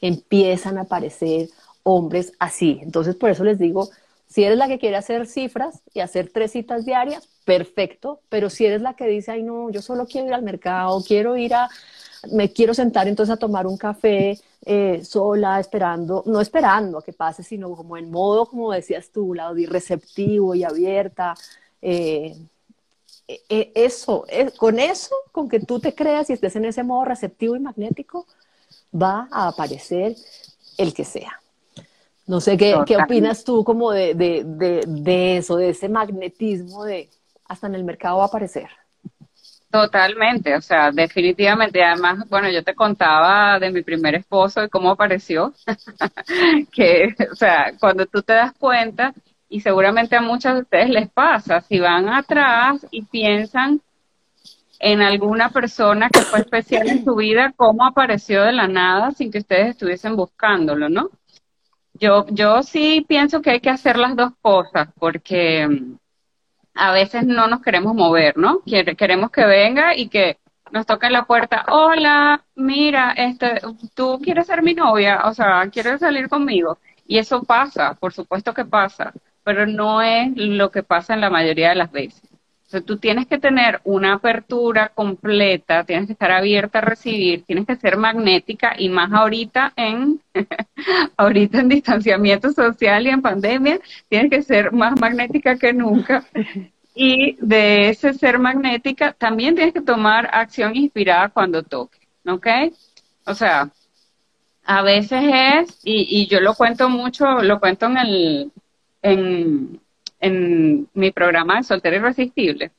empiezan 0.00 0.78
a 0.78 0.82
aparecer 0.82 1.48
hombres 1.82 2.32
así. 2.38 2.80
Entonces, 2.82 3.16
por 3.16 3.30
eso 3.30 3.44
les 3.44 3.58
digo, 3.58 3.90
si 4.26 4.44
eres 4.44 4.58
la 4.58 4.68
que 4.68 4.78
quiere 4.78 4.96
hacer 4.96 5.26
cifras 5.26 5.82
y 5.92 6.00
hacer 6.00 6.30
tres 6.32 6.52
citas 6.52 6.84
diarias, 6.84 7.28
perfecto, 7.44 8.20
pero 8.28 8.48
si 8.48 8.64
eres 8.64 8.80
la 8.80 8.94
que 8.94 9.06
dice, 9.06 9.32
ay, 9.32 9.42
no, 9.42 9.70
yo 9.70 9.82
solo 9.82 10.06
quiero 10.06 10.28
ir 10.28 10.34
al 10.34 10.42
mercado, 10.42 11.02
quiero 11.02 11.36
ir 11.36 11.54
a, 11.54 11.68
me 12.30 12.52
quiero 12.52 12.72
sentar 12.74 13.08
entonces 13.08 13.32
a 13.32 13.38
tomar 13.38 13.66
un 13.66 13.76
café 13.76 14.38
eh, 14.64 15.04
sola, 15.04 15.58
esperando, 15.58 16.22
no 16.26 16.40
esperando 16.40 16.98
a 16.98 17.04
que 17.04 17.12
pase, 17.12 17.42
sino 17.42 17.74
como 17.74 17.96
en 17.96 18.10
modo, 18.10 18.46
como 18.46 18.70
decías 18.72 19.10
tú, 19.10 19.34
lado 19.34 19.54
de 19.54 19.66
receptivo 19.66 20.54
y 20.54 20.62
abierta, 20.62 21.34
eh, 21.82 22.36
e, 23.26 23.42
e, 23.48 23.72
eso, 23.74 24.24
con 24.58 24.78
eso, 24.78 25.14
con 25.32 25.48
que 25.48 25.60
tú 25.60 25.80
te 25.80 25.94
creas 25.94 26.30
y 26.30 26.34
estés 26.34 26.56
en 26.56 26.66
ese 26.66 26.82
modo 26.82 27.04
receptivo 27.04 27.56
y 27.56 27.60
magnético, 27.60 28.26
va 28.94 29.28
a 29.30 29.48
aparecer 29.48 30.14
el 30.76 30.94
que 30.94 31.04
sea. 31.04 31.40
No 32.30 32.38
sé 32.40 32.56
qué, 32.56 32.76
qué 32.86 32.96
opinas 32.96 33.42
tú 33.42 33.64
como 33.64 33.90
de, 33.90 34.14
de, 34.14 34.44
de, 34.44 34.84
de, 34.86 35.36
eso, 35.38 35.56
de 35.56 35.70
ese 35.70 35.88
magnetismo 35.88 36.84
de 36.84 37.08
hasta 37.44 37.66
en 37.66 37.74
el 37.74 37.82
mercado 37.82 38.18
va 38.18 38.22
a 38.22 38.26
aparecer. 38.28 38.68
Totalmente, 39.68 40.54
o 40.54 40.60
sea, 40.60 40.92
definitivamente. 40.92 41.82
Además, 41.82 42.28
bueno, 42.28 42.48
yo 42.48 42.62
te 42.62 42.76
contaba 42.76 43.58
de 43.58 43.72
mi 43.72 43.82
primer 43.82 44.14
esposo 44.14 44.62
y 44.62 44.68
cómo 44.68 44.92
apareció, 44.92 45.52
que, 46.72 47.16
o 47.32 47.34
sea, 47.34 47.72
cuando 47.80 48.06
tú 48.06 48.22
te 48.22 48.34
das 48.34 48.52
cuenta 48.56 49.12
y 49.48 49.60
seguramente 49.60 50.14
a 50.14 50.22
muchos 50.22 50.54
de 50.54 50.60
ustedes 50.60 50.88
les 50.88 51.10
pasa, 51.10 51.62
si 51.62 51.80
van 51.80 52.08
atrás 52.08 52.86
y 52.92 53.02
piensan 53.06 53.80
en 54.78 55.02
alguna 55.02 55.50
persona 55.50 56.08
que 56.08 56.20
fue 56.20 56.38
especial 56.38 56.88
en 56.88 57.04
su 57.04 57.16
vida, 57.16 57.52
cómo 57.56 57.84
apareció 57.84 58.44
de 58.44 58.52
la 58.52 58.68
nada 58.68 59.10
sin 59.10 59.32
que 59.32 59.38
ustedes 59.38 59.70
estuviesen 59.70 60.14
buscándolo, 60.14 60.88
¿no? 60.88 61.10
Yo, 62.00 62.26
yo 62.30 62.62
sí 62.62 63.04
pienso 63.08 63.42
que 63.42 63.50
hay 63.50 63.60
que 63.60 63.70
hacer 63.70 63.96
las 63.98 64.16
dos 64.16 64.32
cosas, 64.42 64.88
porque 64.98 65.68
mm, 65.68 65.96
a 66.74 66.92
veces 66.92 67.24
no 67.26 67.46
nos 67.46 67.62
queremos 67.62 67.94
mover, 67.94 68.36
¿no? 68.36 68.62
Queremos 68.64 69.30
que 69.30 69.44
venga 69.46 69.96
y 69.96 70.08
que 70.08 70.38
nos 70.72 70.86
toque 70.86 71.10
la 71.10 71.26
puerta, 71.26 71.64
hola, 71.68 72.44
mira, 72.54 73.12
este, 73.16 73.60
tú 73.94 74.20
quieres 74.22 74.46
ser 74.46 74.62
mi 74.62 74.74
novia, 74.74 75.22
o 75.24 75.34
sea, 75.34 75.68
quieres 75.70 76.00
salir 76.00 76.28
conmigo. 76.28 76.78
Y 77.06 77.18
eso 77.18 77.42
pasa, 77.42 77.94
por 77.94 78.12
supuesto 78.12 78.54
que 78.54 78.64
pasa 78.64 79.12
pero 79.42 79.66
no 79.66 80.02
es 80.02 80.30
lo 80.36 80.70
que 80.70 80.82
pasa 80.82 81.14
en 81.14 81.20
la 81.20 81.30
mayoría 81.30 81.70
de 81.70 81.74
las 81.76 81.90
veces. 81.90 82.22
Tú 82.86 82.98
tienes 82.98 83.26
que 83.26 83.38
tener 83.38 83.80
una 83.82 84.14
apertura 84.14 84.90
completa, 84.94 85.82
tienes 85.82 86.06
que 86.06 86.12
estar 86.12 86.30
abierta 86.30 86.78
a 86.78 86.82
recibir, 86.82 87.42
tienes 87.42 87.66
que 87.66 87.74
ser 87.74 87.96
magnética 87.96 88.74
y 88.78 88.88
más 88.88 89.12
ahorita 89.12 89.72
en 89.74 90.20
ahorita 91.16 91.58
en 91.60 91.68
distanciamiento 91.68 92.52
social 92.52 93.06
y 93.06 93.10
en 93.10 93.22
pandemia, 93.22 93.80
tienes 94.08 94.30
que 94.30 94.42
ser 94.42 94.72
más 94.72 94.98
magnética 95.00 95.56
que 95.56 95.72
nunca. 95.72 96.24
Y 96.94 97.36
de 97.40 97.88
ese 97.88 98.14
ser 98.14 98.38
magnética 98.38 99.14
también 99.14 99.56
tienes 99.56 99.74
que 99.74 99.80
tomar 99.80 100.30
acción 100.32 100.76
inspirada 100.76 101.28
cuando 101.28 101.64
toque, 101.64 101.98
¿ok? 102.24 102.46
O 103.26 103.34
sea, 103.34 103.70
a 104.64 104.82
veces 104.82 105.22
es, 105.24 105.80
y, 105.82 106.06
y 106.22 106.26
yo 106.28 106.40
lo 106.40 106.54
cuento 106.54 106.88
mucho, 106.88 107.42
lo 107.42 107.58
cuento 107.58 107.86
en 107.86 107.96
el, 107.96 108.52
en, 109.02 109.80
en 110.20 110.88
mi 110.94 111.10
programa 111.10 111.56
de 111.56 111.64
Soltero 111.64 111.96
Irresistible, 111.96 112.72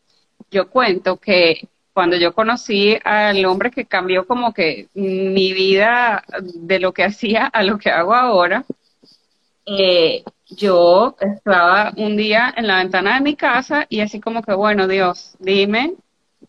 yo 0.49 0.69
cuento 0.69 1.17
que 1.17 1.67
cuando 1.93 2.15
yo 2.17 2.34
conocí 2.34 2.97
al 3.04 3.43
hombre 3.45 3.71
que 3.71 3.86
cambió 3.86 4.25
como 4.25 4.54
que 4.54 4.88
mi 4.93 5.54
vida 5.54 6.23
de 6.56 6.80
lo 6.80 6.93
que 6.93 7.04
hacía 7.06 7.47
a 7.47 7.63
lo 7.63 7.77
que 7.77 7.89
hago 7.89 8.13
ahora, 8.13 8.65
eh, 9.65 10.23
yo 10.49 11.15
estaba 11.19 11.93
un 11.97 12.17
día 12.17 12.54
en 12.56 12.67
la 12.67 12.77
ventana 12.77 13.15
de 13.15 13.21
mi 13.21 13.36
casa 13.36 13.86
y 13.89 14.01
así 14.01 14.19
como 14.19 14.41
que, 14.41 14.54
bueno, 14.54 14.88
Dios, 14.88 15.36
dime 15.39 15.95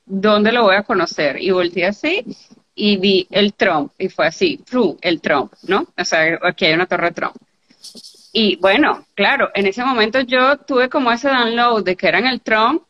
dónde 0.05 0.52
lo 0.52 0.64
voy 0.64 0.76
a 0.76 0.83
conocer. 0.83 1.40
Y 1.40 1.50
volteé 1.50 1.87
así 1.87 2.24
y 2.74 2.96
vi 2.96 3.26
el 3.31 3.55
Trump 3.55 3.92
y 3.98 4.09
fue 4.09 4.26
así, 4.26 4.61
el 5.02 5.20
Trump, 5.20 5.52
¿no? 5.68 5.87
O 5.96 6.05
sea, 6.05 6.38
aquí 6.42 6.66
hay 6.66 6.74
una 6.74 6.87
torre 6.87 7.12
Trump. 7.12 7.37
Y 8.32 8.56
bueno, 8.56 9.06
claro, 9.14 9.50
en 9.54 9.66
ese 9.66 9.84
momento 9.84 10.20
yo 10.20 10.56
tuve 10.58 10.88
como 10.88 11.12
ese 11.12 11.28
download 11.28 11.84
de 11.84 11.96
que 11.96 12.08
era 12.08 12.18
en 12.18 12.26
el 12.26 12.40
Trump 12.40 12.82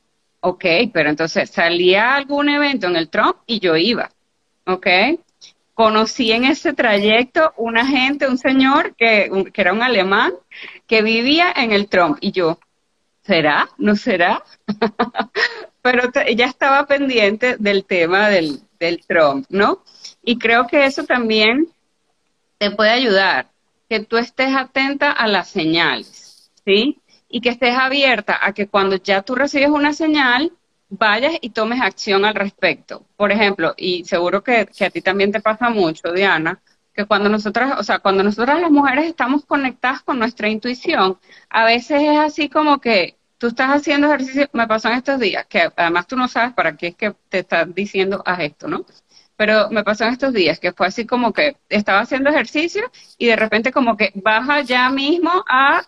Ok, 0.45 0.65
pero 0.93 1.09
entonces 1.09 1.51
salía 1.51 2.17
algún 2.17 2.49
evento 2.49 2.89
en 2.89 2.97
el 2.97 3.09
Trump 3.09 3.37
y 3.47 3.61
yo 3.61 3.77
iba. 3.77 4.11
Ok. 4.67 4.89
Conocí 5.73 6.33
en 6.33 6.45
ese 6.45 6.73
trayecto 6.73 7.53
una 7.57 7.87
gente, 7.87 8.27
un 8.27 8.39
señor 8.39 8.97
que, 8.97 9.31
que 9.53 9.61
era 9.61 9.73
un 9.73 9.83
alemán 9.83 10.33
que 10.89 11.03
vivía 11.03 11.53
en 11.55 11.71
el 11.71 11.89
Trump 11.89 12.19
y 12.21 12.33
yo, 12.33 12.59
¿será? 13.23 13.69
¿No 13.79 13.95
será? 13.95 14.43
pero 15.83 16.11
ella 16.27 16.47
estaba 16.47 16.87
pendiente 16.87 17.57
del 17.59 17.85
tema 17.85 18.29
del, 18.29 18.63
del 18.81 19.07
Trump, 19.07 19.47
¿no? 19.49 19.85
Y 20.25 20.39
creo 20.39 20.67
que 20.67 20.87
eso 20.87 21.05
también 21.05 21.69
te 22.59 22.73
puede 22.73 22.91
ayudar, 22.91 23.49
que 23.93 24.01
tú 24.01 24.17
estés 24.17 24.57
atenta 24.57 25.13
a 25.13 25.29
las 25.29 25.49
señales, 25.49 26.51
¿sí? 26.65 27.03
Y 27.29 27.43
que 27.43 27.51
estés 27.51 27.77
abierta 27.77 28.39
a 28.41 28.55
que 28.55 28.67
cuando 28.67 28.97
ya 28.97 29.21
tú 29.21 29.35
recibes 29.35 29.69
una 29.69 29.93
señal, 29.93 30.51
vayas 30.89 31.35
y 31.43 31.51
tomes 31.51 31.83
acción 31.83 32.25
al 32.25 32.35
respecto. 32.35 33.05
Por 33.17 33.33
ejemplo, 33.33 33.75
y 33.77 34.03
seguro 34.07 34.43
que, 34.43 34.65
que 34.65 34.87
a 34.87 34.91
ti 34.91 35.03
también 35.03 35.31
te 35.31 35.43
pasa 35.43 35.69
mucho, 35.69 36.11
Diana, 36.11 36.63
que 36.95 37.05
cuando 37.05 37.29
nosotras, 37.29 37.79
o 37.79 37.83
sea, 37.85 37.99
cuando 37.99 38.23
nosotras 38.23 38.63
las 38.63 38.71
mujeres 38.71 39.05
estamos 39.05 39.45
conectadas 39.45 40.01
con 40.01 40.19
nuestra 40.19 40.49
intuición, 40.49 41.19
a 41.51 41.67
veces 41.67 42.01
es 42.01 42.19
así 42.19 42.49
como 42.49 42.81
que 42.81 43.19
tú 43.37 43.49
estás 43.49 43.73
haciendo 43.73 44.07
ejercicio, 44.07 44.49
me 44.55 44.67
pasó 44.67 44.89
en 44.89 44.95
estos 44.95 45.21
días, 45.21 45.45
que 45.49 45.71
además 45.77 46.07
tú 46.07 46.17
no 46.17 46.29
sabes 46.29 46.55
para 46.55 46.79
qué 46.79 46.87
es 46.89 46.97
que 46.97 47.15
te 47.29 47.41
están 47.41 47.75
diciendo 47.75 48.23
haz 48.25 48.41
esto, 48.41 48.69
¿no? 48.69 48.87
Pero 49.43 49.69
me 49.71 49.83
pasó 49.83 50.05
en 50.05 50.13
estos 50.13 50.33
días 50.33 50.61
que 50.61 50.71
fue 50.73 50.87
así 50.87 51.05
como 51.05 51.33
que 51.33 51.57
estaba 51.69 51.99
haciendo 51.99 52.31
ejercicio 52.31 52.89
y 53.19 53.27
de 53.27 53.35
repente 53.35 53.73
como 53.73 53.97
que 53.97 54.13
baja 54.15 54.61
ya 54.61 54.89
mismo 54.89 55.45
a, 55.49 55.83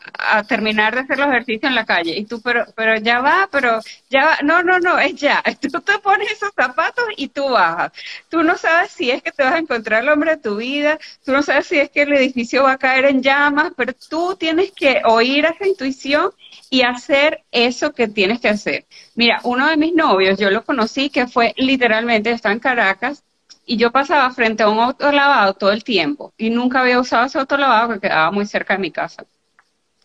terminar 0.49 0.93
de 0.93 1.03
hacer 1.03 1.21
los 1.21 1.29
ejercicios 1.29 1.63
en 1.63 1.77
la 1.77 1.85
calle. 1.85 2.19
Y 2.19 2.25
tú 2.25 2.41
pero 2.43 2.67
pero 2.75 2.97
ya 2.97 3.21
va 3.21 3.49
pero 3.53 3.81
ya 4.11 4.25
va. 4.25 4.39
No 4.43 4.65
no 4.65 4.81
no 4.81 4.99
es 4.99 5.15
ya. 5.15 5.41
Tú 5.61 5.81
te 5.83 6.01
pones 6.01 6.33
esos 6.33 6.51
zapatos 6.57 7.05
y 7.17 7.29
tú 7.29 7.49
bajas. 7.51 7.93
Tú 8.29 8.43
no 8.43 8.57
sabes 8.59 8.91
si 8.91 9.13
es 9.13 9.23
que 9.23 9.31
te 9.31 9.45
vas 9.45 9.55
a 9.55 9.59
encontrar 9.59 10.03
el 10.03 10.09
hombre 10.09 10.33
de 10.33 10.43
tu 10.43 10.57
vida 10.57 10.99
tú 11.25 11.31
no 11.31 11.43
sabes 11.43 11.67
si 11.69 11.79
es 11.79 11.91
que 11.91 12.03
el 12.03 12.13
edificio 12.13 12.65
va 12.65 12.73
a 12.73 12.79
caer 12.79 13.05
en 13.05 13.23
llamas 13.23 13.73
pero 13.77 13.93
tú 14.11 14.35
tienes 14.37 14.73
que 14.73 15.01
oír 15.05 15.45
esa 15.45 15.67
intuición 15.69 16.33
y 16.71 16.83
hacer 16.83 17.45
eso 17.53 17.93
que 17.93 18.09
tienes 18.09 18.41
que 18.41 18.49
hacer. 18.49 18.87
Mira, 19.15 19.41
uno 19.45 19.69
de 19.69 19.77
mis 19.77 19.95
novios, 19.95 20.41
yo 20.41 20.51
lo 20.51 20.65
conocí 20.65 21.09
que 21.09 21.29
fue 21.29 21.55
literalmente, 21.57 22.33
está 22.33 22.51
en 22.51 22.59
Caracas, 22.59 23.23
y 23.67 23.77
yo 23.77 23.91
pasaba 23.91 24.31
frente 24.31 24.63
a 24.63 24.69
un 24.69 24.79
autolavado 24.79 25.55
todo 25.55 25.73
el 25.73 25.85
tiempo 25.85 26.33
y 26.37 26.51
nunca 26.51 26.81
había 26.81 27.01
usado 27.01 27.27
ese 27.27 27.39
autolavado 27.39 27.95
que 27.95 28.01
quedaba 28.01 28.31
muy 28.31 28.47
cerca 28.47 28.75
de 28.75 28.81
mi 28.81 28.91
casa. 28.91 29.25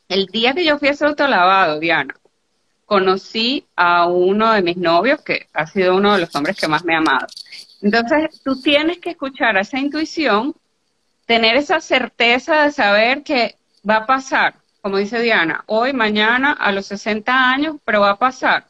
El 0.07 0.25
día 0.27 0.53
que 0.53 0.65
yo 0.65 0.77
fui 0.79 0.87
a 0.87 0.91
ese 0.91 1.05
autolavado, 1.05 1.79
Diana, 1.79 2.15
conocí 2.85 3.67
a 3.75 4.07
uno 4.07 4.51
de 4.51 4.63
mis 4.63 4.77
novios 4.77 5.21
que 5.21 5.47
ha 5.53 5.67
sido 5.67 5.95
uno 5.95 6.13
de 6.13 6.21
los 6.21 6.35
hombres 6.35 6.57
que 6.57 6.67
más 6.67 6.83
me 6.83 6.95
ha 6.95 6.97
amado. 6.97 7.27
Entonces, 7.81 8.41
tú 8.43 8.59
tienes 8.59 8.97
que 8.99 9.11
escuchar 9.11 9.57
a 9.57 9.61
esa 9.61 9.77
intuición, 9.77 10.55
tener 11.25 11.55
esa 11.55 11.79
certeza 11.81 12.63
de 12.63 12.71
saber 12.71 13.23
que 13.23 13.55
va 13.87 13.97
a 13.97 14.05
pasar, 14.05 14.55
como 14.81 14.97
dice 14.97 15.21
Diana, 15.21 15.63
hoy, 15.67 15.93
mañana, 15.93 16.53
a 16.53 16.71
los 16.71 16.87
60 16.87 17.51
años, 17.51 17.75
pero 17.85 18.01
va 18.01 18.11
a 18.11 18.19
pasar. 18.19 18.65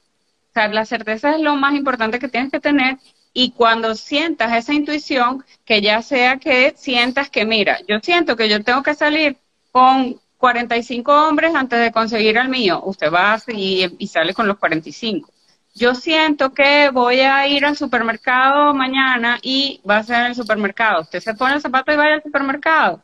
O 0.50 0.54
sea, 0.54 0.68
la 0.68 0.86
certeza 0.86 1.36
es 1.36 1.42
lo 1.42 1.56
más 1.56 1.74
importante 1.76 2.20
que 2.20 2.28
tienes 2.28 2.52
que 2.52 2.60
tener 2.60 2.98
y 3.42 3.52
cuando 3.52 3.96
sientas 3.96 4.52
esa 4.54 4.74
intuición, 4.74 5.46
que 5.64 5.82
ya 5.82 6.02
sea 6.02 6.40
que 6.40 6.74
sientas 6.76 7.30
que, 7.30 7.46
mira, 7.46 7.80
yo 7.88 8.00
siento 8.04 8.36
que 8.36 8.50
yo 8.50 8.62
tengo 8.66 8.84
que 8.84 8.94
salir 8.96 9.38
con 9.72 10.20
45 10.38 11.10
hombres 11.28 11.56
antes 11.56 11.80
de 11.80 11.94
conseguir 11.94 12.38
al 12.38 12.50
mío, 12.50 12.82
usted 12.84 13.10
va 13.10 13.42
y, 13.48 13.88
y 13.98 14.08
sale 14.08 14.34
con 14.34 14.46
los 14.46 14.58
45. 14.58 15.32
Yo 15.74 15.96
siento 15.96 16.54
que 16.54 16.90
voy 16.90 17.22
a 17.22 17.48
ir 17.48 17.64
al 17.64 17.78
supermercado 17.78 18.74
mañana 18.74 19.40
y 19.42 19.80
va 19.90 20.00
a 20.00 20.04
ser 20.04 20.20
en 20.20 20.26
el 20.26 20.36
supermercado. 20.36 21.04
Usted 21.04 21.22
se 21.22 21.34
pone 21.34 21.54
el 21.56 21.62
zapato 21.62 21.94
y 21.94 21.96
va 21.96 22.16
al 22.16 22.24
supermercado. 22.24 23.02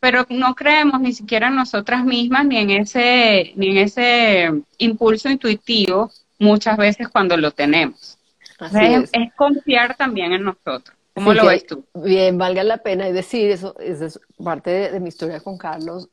Pero 0.00 0.26
no 0.30 0.56
creemos 0.56 1.00
ni 1.00 1.12
siquiera 1.12 1.46
en 1.46 1.54
nosotras 1.54 2.04
mismas 2.04 2.44
ni 2.44 2.58
en 2.58 2.70
ese, 2.70 3.52
ni 3.54 3.68
en 3.68 3.78
ese 3.78 4.50
impulso 4.78 5.30
intuitivo 5.30 6.10
muchas 6.40 6.76
veces 6.76 7.08
cuando 7.08 7.36
lo 7.36 7.52
tenemos 7.52 8.15
es, 8.60 9.10
confiar 9.36 9.96
también 9.96 10.32
en 10.32 10.44
nosotros. 10.44 10.96
¿Cómo 11.14 11.32
lo 11.32 11.46
ves 11.46 11.66
tú? 11.66 11.84
Bien, 11.94 12.36
valga 12.36 12.62
la 12.62 12.78
pena 12.78 13.10
decir, 13.10 13.50
eso, 13.50 13.74
es 13.78 14.20
parte 14.42 14.90
de, 14.90 15.00
mi 15.00 15.08
historia 15.08 15.40
con 15.40 15.56
Carlos. 15.56 16.08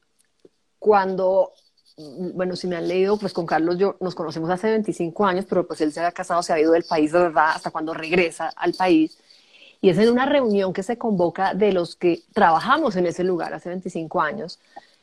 Cuando, 0.80 1.52
bueno, 2.34 2.56
si 2.56 2.68
me 2.68 2.78
han 2.78 2.88
leído, 2.88 3.18
pues 3.18 3.34
con 3.34 3.46
Carlos 3.46 3.78
yo 3.78 3.98
nos 4.00 4.16
conocemos 4.16 4.50
hace 4.50 4.70
25 4.70 5.26
años, 5.26 5.46
pero 5.48 5.68
pues 5.68 5.82
él 5.82 5.92
se 5.92 6.00
ha 6.00 6.12
casado, 6.12 6.42
se 6.42 6.54
ha 6.54 6.60
ido 6.60 6.72
del 6.72 6.86
país 6.86 7.12
de 7.12 7.20
verdad 7.20 7.52
hasta 7.56 7.72
cuando 7.72 7.94
regresa 7.94 8.50
al 8.56 8.74
país. 8.74 9.18
Y 9.82 9.90
es 9.90 9.98
en 9.98 10.10
una 10.10 10.26
reunión 10.26 10.72
que 10.72 10.84
se 10.84 10.98
convoca 10.98 11.54
de 11.54 11.74
los 11.74 11.98
que 11.98 12.22
trabajamos 12.34 12.96
en 12.96 13.06
ese 13.06 13.26
lugar 13.26 13.54
hace 13.54 13.68
25 13.68 14.22
años. 14.22 14.58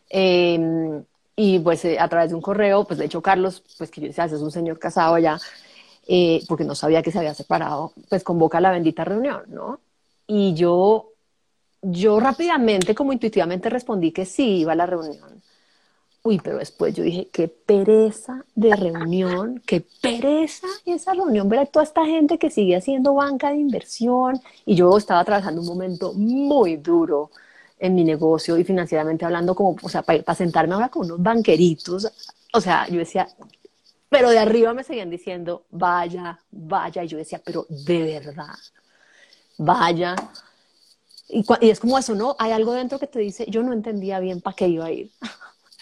Em, 0.08 1.04
y 1.36 1.58
pues 1.58 1.84
eh, 1.84 1.98
a 1.98 2.08
través 2.08 2.30
de 2.30 2.36
un 2.36 2.42
correo, 2.42 2.84
pues 2.84 2.98
de 2.98 3.04
hecho 3.04 3.20
Carlos, 3.20 3.62
pues 3.76 3.90
que 3.90 4.00
yo 4.00 4.06
decía, 4.06 4.24
es 4.24 4.32
un 4.32 4.50
señor 4.50 4.78
casado 4.78 5.14
allá, 5.14 5.38
eh, 6.12 6.42
porque 6.48 6.64
no 6.64 6.74
sabía 6.74 7.02
que 7.02 7.12
se 7.12 7.18
había 7.18 7.34
separado, 7.34 7.92
pues 8.08 8.24
convoca 8.24 8.60
la 8.60 8.72
bendita 8.72 9.04
reunión, 9.04 9.44
¿no? 9.46 9.78
Y 10.26 10.54
yo, 10.54 11.12
yo 11.82 12.18
rápidamente, 12.18 12.96
como 12.96 13.12
intuitivamente 13.12 13.70
respondí 13.70 14.10
que 14.10 14.26
sí 14.26 14.58
iba 14.58 14.72
a 14.72 14.74
la 14.74 14.86
reunión. 14.86 15.40
Uy, 16.24 16.40
pero 16.42 16.58
después 16.58 16.96
yo 16.96 17.04
dije, 17.04 17.28
qué 17.32 17.46
pereza 17.46 18.44
de 18.56 18.74
reunión, 18.74 19.62
qué 19.64 19.86
pereza 20.02 20.66
esa 20.84 21.14
reunión, 21.14 21.48
ver 21.48 21.60
a 21.60 21.66
toda 21.66 21.84
esta 21.84 22.04
gente 22.04 22.38
que 22.38 22.50
sigue 22.50 22.74
haciendo 22.74 23.14
banca 23.14 23.50
de 23.50 23.58
inversión. 23.58 24.40
Y 24.66 24.74
yo 24.74 24.96
estaba 24.98 25.20
atravesando 25.20 25.60
un 25.60 25.68
momento 25.68 26.12
muy 26.14 26.76
duro 26.76 27.30
en 27.78 27.94
mi 27.94 28.02
negocio 28.02 28.58
y 28.58 28.64
financieramente 28.64 29.24
hablando, 29.24 29.54
como, 29.54 29.76
o 29.80 29.88
sea, 29.88 30.02
para, 30.02 30.20
para 30.24 30.36
sentarme 30.36 30.74
ahora 30.74 30.88
con 30.88 31.06
unos 31.06 31.22
banqueritos. 31.22 32.10
O 32.52 32.60
sea, 32.60 32.88
yo 32.88 32.98
decía, 32.98 33.28
pero 34.10 34.28
de 34.30 34.40
arriba 34.40 34.74
me 34.74 34.84
seguían 34.84 35.08
diciendo, 35.08 35.66
vaya, 35.70 36.40
vaya. 36.50 37.04
Y 37.04 37.08
yo 37.08 37.16
decía, 37.16 37.40
pero 37.42 37.64
de 37.68 38.02
verdad, 38.02 38.56
vaya. 39.56 40.16
Y, 41.28 41.44
es 41.60 41.78
como 41.78 41.96
eso, 41.96 42.16
¿no? 42.16 42.34
Hay 42.40 42.50
algo 42.50 42.72
dentro 42.72 42.98
que 42.98 43.06
te 43.06 43.20
dice, 43.20 43.46
yo 43.48 43.62
no 43.62 43.72
entendía 43.72 44.18
bien 44.18 44.40
para 44.40 44.56
qué 44.56 44.66
iba 44.66 44.86
a 44.86 44.90
ir. 44.90 45.12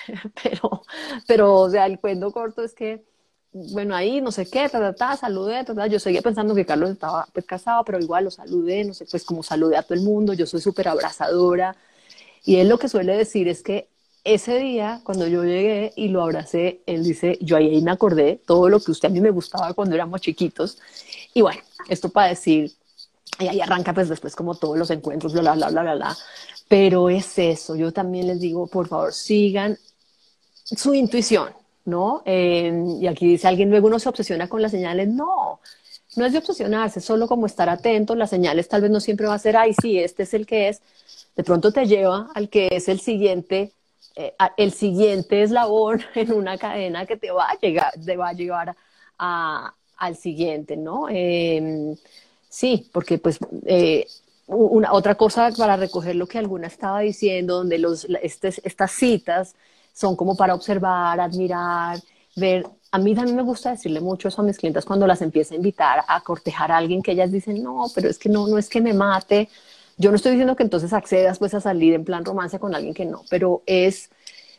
pero, 0.42 0.82
pero, 1.26 1.54
o 1.54 1.70
sea, 1.70 1.86
el 1.86 1.98
cuento 1.98 2.30
corto 2.30 2.62
es 2.62 2.74
que, 2.74 3.02
bueno, 3.50 3.96
ahí 3.96 4.20
no 4.20 4.30
sé 4.30 4.44
qué, 4.44 4.68
ta, 4.68 4.78
ta, 4.78 4.92
ta, 4.94 5.16
saludé, 5.16 5.64
ta. 5.64 5.86
yo 5.86 5.98
seguía 5.98 6.20
pensando 6.20 6.54
que 6.54 6.66
Carlos 6.66 6.90
estaba 6.90 7.26
pues, 7.32 7.46
casado, 7.46 7.82
pero 7.82 7.98
igual 7.98 8.24
lo 8.24 8.30
saludé, 8.30 8.84
no 8.84 8.92
sé, 8.92 9.06
pues 9.06 9.24
como 9.24 9.42
saludé 9.42 9.78
a 9.78 9.82
todo 9.82 9.94
el 9.94 10.02
mundo, 10.02 10.34
yo 10.34 10.44
soy 10.44 10.60
súper 10.60 10.88
abrazadora. 10.88 11.76
Y 12.44 12.56
él 12.56 12.68
lo 12.68 12.78
que 12.78 12.90
suele 12.90 13.16
decir 13.16 13.48
es 13.48 13.62
que 13.62 13.88
ese 14.24 14.59
día, 14.59 15.00
cuando 15.04 15.26
yo 15.26 15.44
llegué 15.44 15.92
y 15.96 16.09
lo 16.09 16.22
abracé, 16.22 16.83
él 16.87 17.04
dice, 17.04 17.38
yo 17.40 17.57
ahí 17.57 17.81
me 17.83 17.90
acordé 17.90 18.40
todo 18.46 18.68
lo 18.68 18.81
que 18.81 18.90
usted 18.90 19.09
a 19.09 19.12
mí 19.12 19.20
me 19.20 19.31
gustaba 19.31 19.72
cuando 19.74 19.94
éramos 19.94 20.20
chiquitos. 20.20 20.78
Y 21.35 21.42
bueno, 21.42 21.61
esto 21.88 22.09
para 22.09 22.28
decir, 22.28 22.72
y 23.38 23.48
ahí 23.48 23.61
arranca 23.61 23.94
pues 23.94 24.09
después 24.09 24.35
como 24.37 24.54
todos 24.54 24.76
los 24.76 24.90
encuentros, 24.90 25.33
bla, 25.33 25.54
bla, 25.54 25.68
bla, 25.70 25.83
bla, 25.83 25.94
bla. 25.94 26.16
Pero 26.68 27.09
es 27.09 27.38
eso, 27.38 27.76
yo 27.76 27.92
también 27.92 28.26
les 28.26 28.40
digo, 28.40 28.66
por 28.66 28.88
favor, 28.88 29.12
sigan 29.14 29.78
su 30.64 30.92
intuición, 30.94 31.48
¿no? 31.87 32.22
y 32.26 33.07
aquí 33.07 33.26
dice 33.26 33.48
alguien, 33.48 33.70
luego 33.70 33.87
uno 33.87 33.98
se 33.98 34.09
obsesiona 34.09 34.48
con 34.48 34.61
las 34.61 34.72
señales. 34.72 35.09
No, 35.09 35.61
no 36.16 36.26
es 36.26 36.33
de 36.33 36.38
obsesionarse, 36.38 37.00
solo 37.00 37.26
como 37.26 37.46
estar 37.46 37.68
atento. 37.68 38.14
Las 38.14 38.31
señales 38.31 38.68
tal 38.68 38.83
vez 38.83 38.90
no 38.90 39.00
siempre 39.00 39.26
va 39.26 39.35
a 39.35 39.38
ser, 39.38 39.57
ay, 39.57 39.74
sí, 39.81 39.98
este 39.98 40.24
es 40.24 40.35
el 40.35 40.46
que 40.46 40.68
es. 40.68 40.83
De 41.37 41.44
pronto 41.44 41.72
te 41.72 41.87
lleva 41.87 42.31
al 42.35 42.48
que 42.50 42.68
es 42.72 42.88
el 42.88 43.00
siguiente 43.00 43.72
eh, 44.20 44.35
el 44.57 44.72
siguiente 44.72 45.44
eslabón 45.44 46.02
en 46.16 46.33
una 46.33 46.59
cadena 46.59 47.07
que 47.07 47.16
te 47.16 47.31
va 47.31 47.50
a 47.50 47.59
llegar, 47.61 47.92
te 48.04 48.16
va 48.16 48.31
a 48.31 48.33
llevar 48.33 48.74
al 49.16 50.16
siguiente, 50.16 50.76
¿no? 50.76 51.09
Em, 51.09 51.96
sí, 52.48 52.90
porque 52.92 53.18
pues 53.18 53.38
eh, 53.66 54.07
una, 54.48 54.92
otra 54.92 55.14
cosa 55.14 55.50
para 55.57 55.76
recoger 55.76 56.16
lo 56.16 56.26
que 56.26 56.38
alguna 56.38 56.66
estaba 56.66 57.00
diciendo, 57.00 57.59
donde 57.59 57.78
los, 57.78 58.07
estas 58.22 58.90
citas 58.92 59.54
son 59.92 60.16
como 60.16 60.37
para 60.37 60.54
observar, 60.54 61.20
admirar, 61.20 62.00
ver. 62.35 62.66
A 62.90 62.98
mí 62.98 63.14
también 63.14 63.37
me 63.37 63.42
gusta 63.42 63.70
decirle 63.70 64.00
mucho 64.00 64.28
eso 64.28 64.42
a 64.42 64.44
mis 64.44 64.59
clientes 64.59 64.85
cuando 64.85 65.07
las 65.07 65.22
empiezo 65.22 65.54
a 65.54 65.59
invitar 65.59 66.04
a 66.09 66.20
cortejar 66.22 66.72
a 66.72 66.78
alguien 66.78 67.02
que 67.02 67.12
ellas 67.12 67.31
dicen, 67.31 67.62
no, 67.62 67.87
pero 67.94 68.09
es 68.09 68.18
que 68.18 68.28
no, 68.28 68.48
no 68.48 68.59
es 68.59 68.68
que 68.68 68.81
me 68.81 68.94
mate, 68.94 69.48
yo 69.98 70.11
no 70.11 70.16
estoy 70.16 70.32
diciendo 70.32 70.56
que 70.56 70.62
entonces 70.62 70.92
accedas 70.92 71.38
pues 71.38 71.54
a 71.54 71.61
salir 71.61 71.92
en 71.92 72.04
plan 72.04 72.24
romance 72.24 72.58
con 72.58 72.74
alguien 72.74 72.94
que 72.94 73.04
no, 73.04 73.24
pero 73.28 73.62
es, 73.66 74.11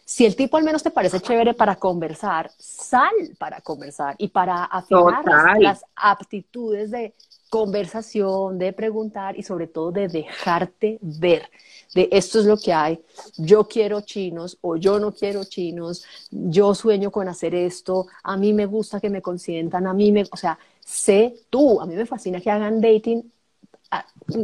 si 0.03 0.25
el 0.25 0.35
tipo 0.35 0.57
al 0.57 0.63
menos 0.63 0.83
te 0.83 0.91
parece 0.91 1.21
chévere 1.21 1.53
para 1.53 1.77
conversar, 1.77 2.51
sal 2.57 3.13
para 3.37 3.61
conversar 3.61 4.15
y 4.17 4.27
para 4.27 4.65
afinar 4.65 5.23
las, 5.59 5.83
aptitudes 5.95 6.91
de 6.91 7.13
conversación, 7.49 8.59
de 8.59 8.73
preguntar 8.73 9.37
y 9.39 9.43
sobre 9.43 9.67
todo 9.67 9.91
de 9.91 10.07
dejarte 10.07 10.99
ver 11.01 11.49
de 11.95 12.07
esto 12.11 12.39
es 12.39 12.45
lo 12.45 12.57
que 12.57 12.71
hay, 12.71 12.99
yo 13.37 13.67
quiero 13.67 14.01
chinos 14.01 14.57
o 14.61 14.75
yo 14.75 14.99
no 14.99 15.11
quiero 15.11 15.43
chinos, 15.45 16.05
yo 16.29 16.75
sueño 16.75 17.09
con 17.11 17.27
hacer 17.27 17.55
esto, 17.55 18.05
a 18.23 18.37
mí 18.37 18.53
me 18.53 18.67
gusta 18.67 18.99
que 18.99 19.09
me 19.09 19.23
consientan, 19.23 19.87
a 19.87 19.93
mí 19.93 20.11
me, 20.11 20.25
o 20.29 20.37
sea, 20.37 20.59
sé 20.85 21.33
tú, 21.49 21.81
a 21.81 21.87
mí 21.87 21.95
me 21.95 22.05
fascina 22.05 22.41
que 22.41 22.51
hagan 22.51 22.79
dating 22.79 23.31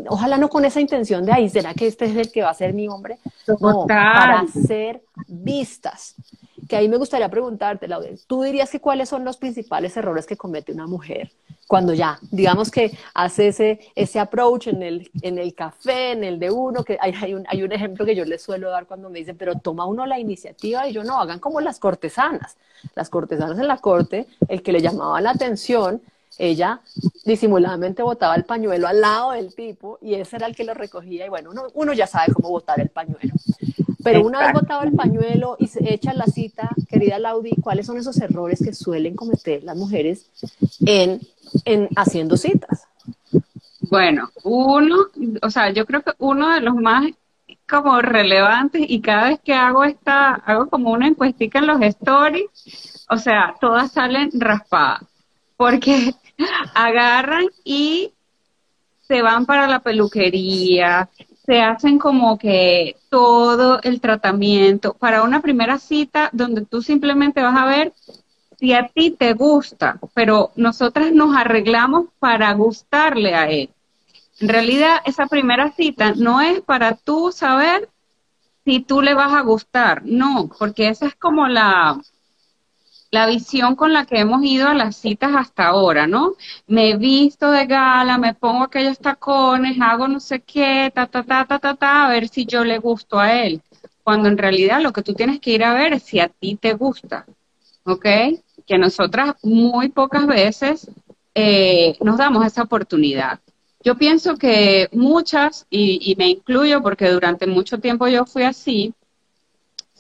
ojalá 0.10 0.38
no 0.38 0.50
con 0.50 0.66
esa 0.66 0.82
intención 0.82 1.26
de 1.26 1.34
ahí, 1.34 1.50
¿será 1.50 1.74
que 1.74 1.88
este 1.88 2.06
es 2.06 2.16
el 2.16 2.32
que 2.32 2.42
va 2.42 2.50
a 2.50 2.54
ser 2.54 2.74
mi 2.74 2.88
hombre? 2.88 3.20
No, 3.60 3.86
para 3.88 4.46
ser 4.48 5.04
vistas 5.28 6.16
que 6.68 6.76
ahí 6.76 6.90
me 6.90 6.98
gustaría 6.98 7.30
preguntarte, 7.30 7.88
Laura, 7.88 8.10
¿tú 8.28 8.44
dirías 8.44 8.70
que 8.70 8.80
cuáles 8.80 9.10
son 9.10 9.24
los 9.24 9.38
principales 9.38 9.96
errores 9.98 10.26
que 10.26 10.38
comete 10.38 10.72
una 10.72 10.88
mujer 10.88 11.32
cuando 11.68 11.94
ya, 11.94 12.20
digamos 12.32 12.70
que 12.70 12.96
hace 13.14 13.48
ese, 13.48 13.80
ese 13.96 14.20
approach 14.20 14.68
en 14.68 14.84
el, 14.84 15.10
en 15.22 15.40
el 15.40 15.56
café, 15.56 16.12
en 16.12 16.24
el 16.24 16.40
de 16.40 16.52
uno, 16.52 16.84
que 16.84 16.98
hay, 17.00 17.14
hay, 17.20 17.34
un, 17.34 17.44
hay 17.48 17.64
un 17.64 17.72
ejemplo 17.72 18.06
que 18.06 18.16
yo 18.16 18.24
les 18.24 18.42
suelo 18.42 18.70
dar 18.70 18.86
cuando 18.86 19.10
me 19.10 19.20
dicen, 19.20 19.36
pero 19.38 19.56
toma 19.56 19.86
uno 19.86 20.06
la 20.06 20.20
iniciativa 20.20 20.88
y 20.88 20.94
yo 20.94 21.04
no, 21.04 21.20
hagan 21.20 21.40
como 21.40 21.60
las 21.62 21.80
cortesanas. 21.80 22.58
Las 22.94 23.10
cortesanas 23.10 23.58
en 23.58 23.68
la 23.68 23.78
corte, 23.78 24.28
el 24.48 24.62
que 24.62 24.72
le 24.72 24.82
llamaba 24.82 25.20
la 25.22 25.32
atención, 25.32 26.02
ella 26.38 26.82
disimuladamente 27.24 28.04
botaba 28.04 28.36
el 28.36 28.46
pañuelo 28.46 28.88
al 28.88 29.02
lado 29.02 29.32
del 29.32 29.54
tipo 29.54 29.98
y 30.02 30.16
ese 30.16 30.36
era 30.36 30.48
el 30.48 30.56
que 30.56 30.64
lo 30.64 30.74
recogía 30.74 31.26
y 31.26 31.30
bueno, 31.30 31.52
uno, 31.52 31.64
uno 31.74 31.94
ya 31.94 32.08
sabe 32.08 32.34
cómo 32.34 32.50
botar 32.50 32.80
el 32.80 32.90
pañuelo. 32.90 33.34
Pero 34.04 34.24
una 34.24 34.40
vez 34.40 34.54
botado 34.54 34.84
el 34.84 34.92
pañuelo 34.92 35.56
y 35.60 35.68
se 35.68 35.92
echa 35.92 36.14
la 36.14 36.26
cita, 36.26 36.70
querida 36.88 37.18
Laudi, 37.18 37.56
¿cuáles 37.62 37.88
son 37.88 37.98
esos 37.98 38.18
errores 38.18 38.62
que 38.64 38.74
suelen 38.74 39.16
cometer 39.16 39.64
las 39.64 39.76
mujeres 39.76 40.28
en, 40.86 41.22
en 41.66 41.90
haciendo 41.96 42.38
citas? 42.38 42.84
Bueno, 43.90 44.30
uno, 44.44 45.08
o 45.42 45.50
sea, 45.50 45.72
yo 45.72 45.86
creo 45.86 46.04
que 46.04 46.12
uno 46.20 46.54
de 46.54 46.62
los 46.62 46.76
más 46.76 47.06
como 47.68 48.02
relevantes 48.02 48.84
y 48.88 49.02
cada 49.02 49.30
vez 49.30 49.40
que 49.44 49.54
hago 49.54 49.84
esta, 49.84 50.36
hago 50.36 50.70
como 50.70 50.92
una 50.92 51.08
encuestica 51.08 51.60
en 51.60 51.68
los 51.68 51.82
stories, 51.82 53.06
o 53.10 53.18
sea, 53.18 53.56
todas 53.60 53.92
salen 53.92 54.30
raspadas, 54.34 55.02
porque 55.58 56.14
agarran 56.74 57.46
y 57.64 58.12
se 59.02 59.22
van 59.22 59.46
para 59.46 59.68
la 59.68 59.80
peluquería, 59.80 61.10
se 61.46 61.62
hacen 61.62 62.00
como 62.00 62.38
que 62.38 62.98
todo 63.10 63.80
el 63.84 64.02
tratamiento 64.02 64.96
para 64.96 65.24
una 65.24 65.42
primera 65.42 65.78
cita 65.78 66.30
donde 66.34 66.66
tú 66.66 66.82
simplemente 66.82 67.44
vas 67.44 67.56
a 67.56 67.66
ver 67.66 67.94
si 68.58 68.74
a 68.74 68.88
ti 68.88 69.12
te 69.12 69.34
gusta, 69.34 70.00
pero 70.14 70.52
nosotras 70.56 71.12
nos 71.12 71.36
arreglamos 71.36 72.08
para 72.20 72.52
gustarle 72.54 73.36
a 73.36 73.50
él. 73.50 73.70
En 74.40 74.50
realidad, 74.50 74.98
esa 75.06 75.28
primera 75.28 75.72
cita 75.72 76.14
no 76.16 76.42
es 76.42 76.62
para 76.62 76.96
tú 76.96 77.32
saber 77.32 77.90
si 78.64 78.80
tú 78.80 79.02
le 79.02 79.14
vas 79.14 79.34
a 79.34 79.42
gustar, 79.42 80.02
no, 80.06 80.50
porque 80.58 80.90
esa 80.90 81.06
es 81.06 81.16
como 81.16 81.48
la, 81.48 82.00
la 83.12 83.28
visión 83.28 83.76
con 83.76 83.94
la 83.94 84.06
que 84.06 84.20
hemos 84.20 84.44
ido 84.44 84.68
a 84.68 84.74
las 84.74 84.98
citas 84.98 85.32
hasta 85.36 85.68
ahora, 85.68 86.08
¿no? 86.08 86.34
Me 86.68 86.90
he 86.90 86.98
visto 86.98 87.52
de 87.52 87.66
gala, 87.66 88.18
me 88.18 88.34
pongo 88.34 88.64
aquellos 88.64 89.00
tacones, 89.00 89.78
hago 89.80 90.08
no 90.08 90.20
sé 90.20 90.42
qué, 90.42 90.92
ta, 90.94 91.08
ta, 91.08 91.24
ta, 91.24 91.46
ta, 91.46 91.60
ta, 91.60 91.76
ta, 91.76 92.06
a 92.06 92.10
ver 92.10 92.28
si 92.28 92.46
yo 92.46 92.64
le 92.64 92.78
gusto 92.80 93.20
a 93.20 93.34
él. 93.34 93.62
Cuando 94.04 94.30
en 94.30 94.38
realidad 94.38 94.82
lo 94.82 94.94
que 94.94 95.02
tú 95.02 95.14
tienes 95.14 95.40
que 95.40 95.52
ir 95.52 95.64
a 95.64 95.74
ver 95.74 95.94
es 95.94 96.04
si 96.04 96.20
a 96.20 96.28
ti 96.28 96.56
te 96.56 96.74
gusta, 96.74 97.26
¿ok? 97.86 98.06
Que 98.66 98.78
nosotras 98.78 99.36
muy 99.44 99.90
pocas 99.90 100.28
veces 100.28 100.90
eh, 101.34 101.98
nos 102.02 102.18
damos 102.18 102.46
esa 102.46 102.64
oportunidad. 102.64 103.40
Yo 103.84 103.96
pienso 103.96 104.36
que 104.38 104.90
muchas, 104.92 105.68
y, 105.70 106.00
y 106.12 106.16
me 106.16 106.28
incluyo 106.30 106.82
porque 106.82 107.10
durante 107.10 107.46
mucho 107.46 107.80
tiempo 107.80 108.08
yo 108.08 108.26
fui 108.26 108.44
así, 108.44 108.94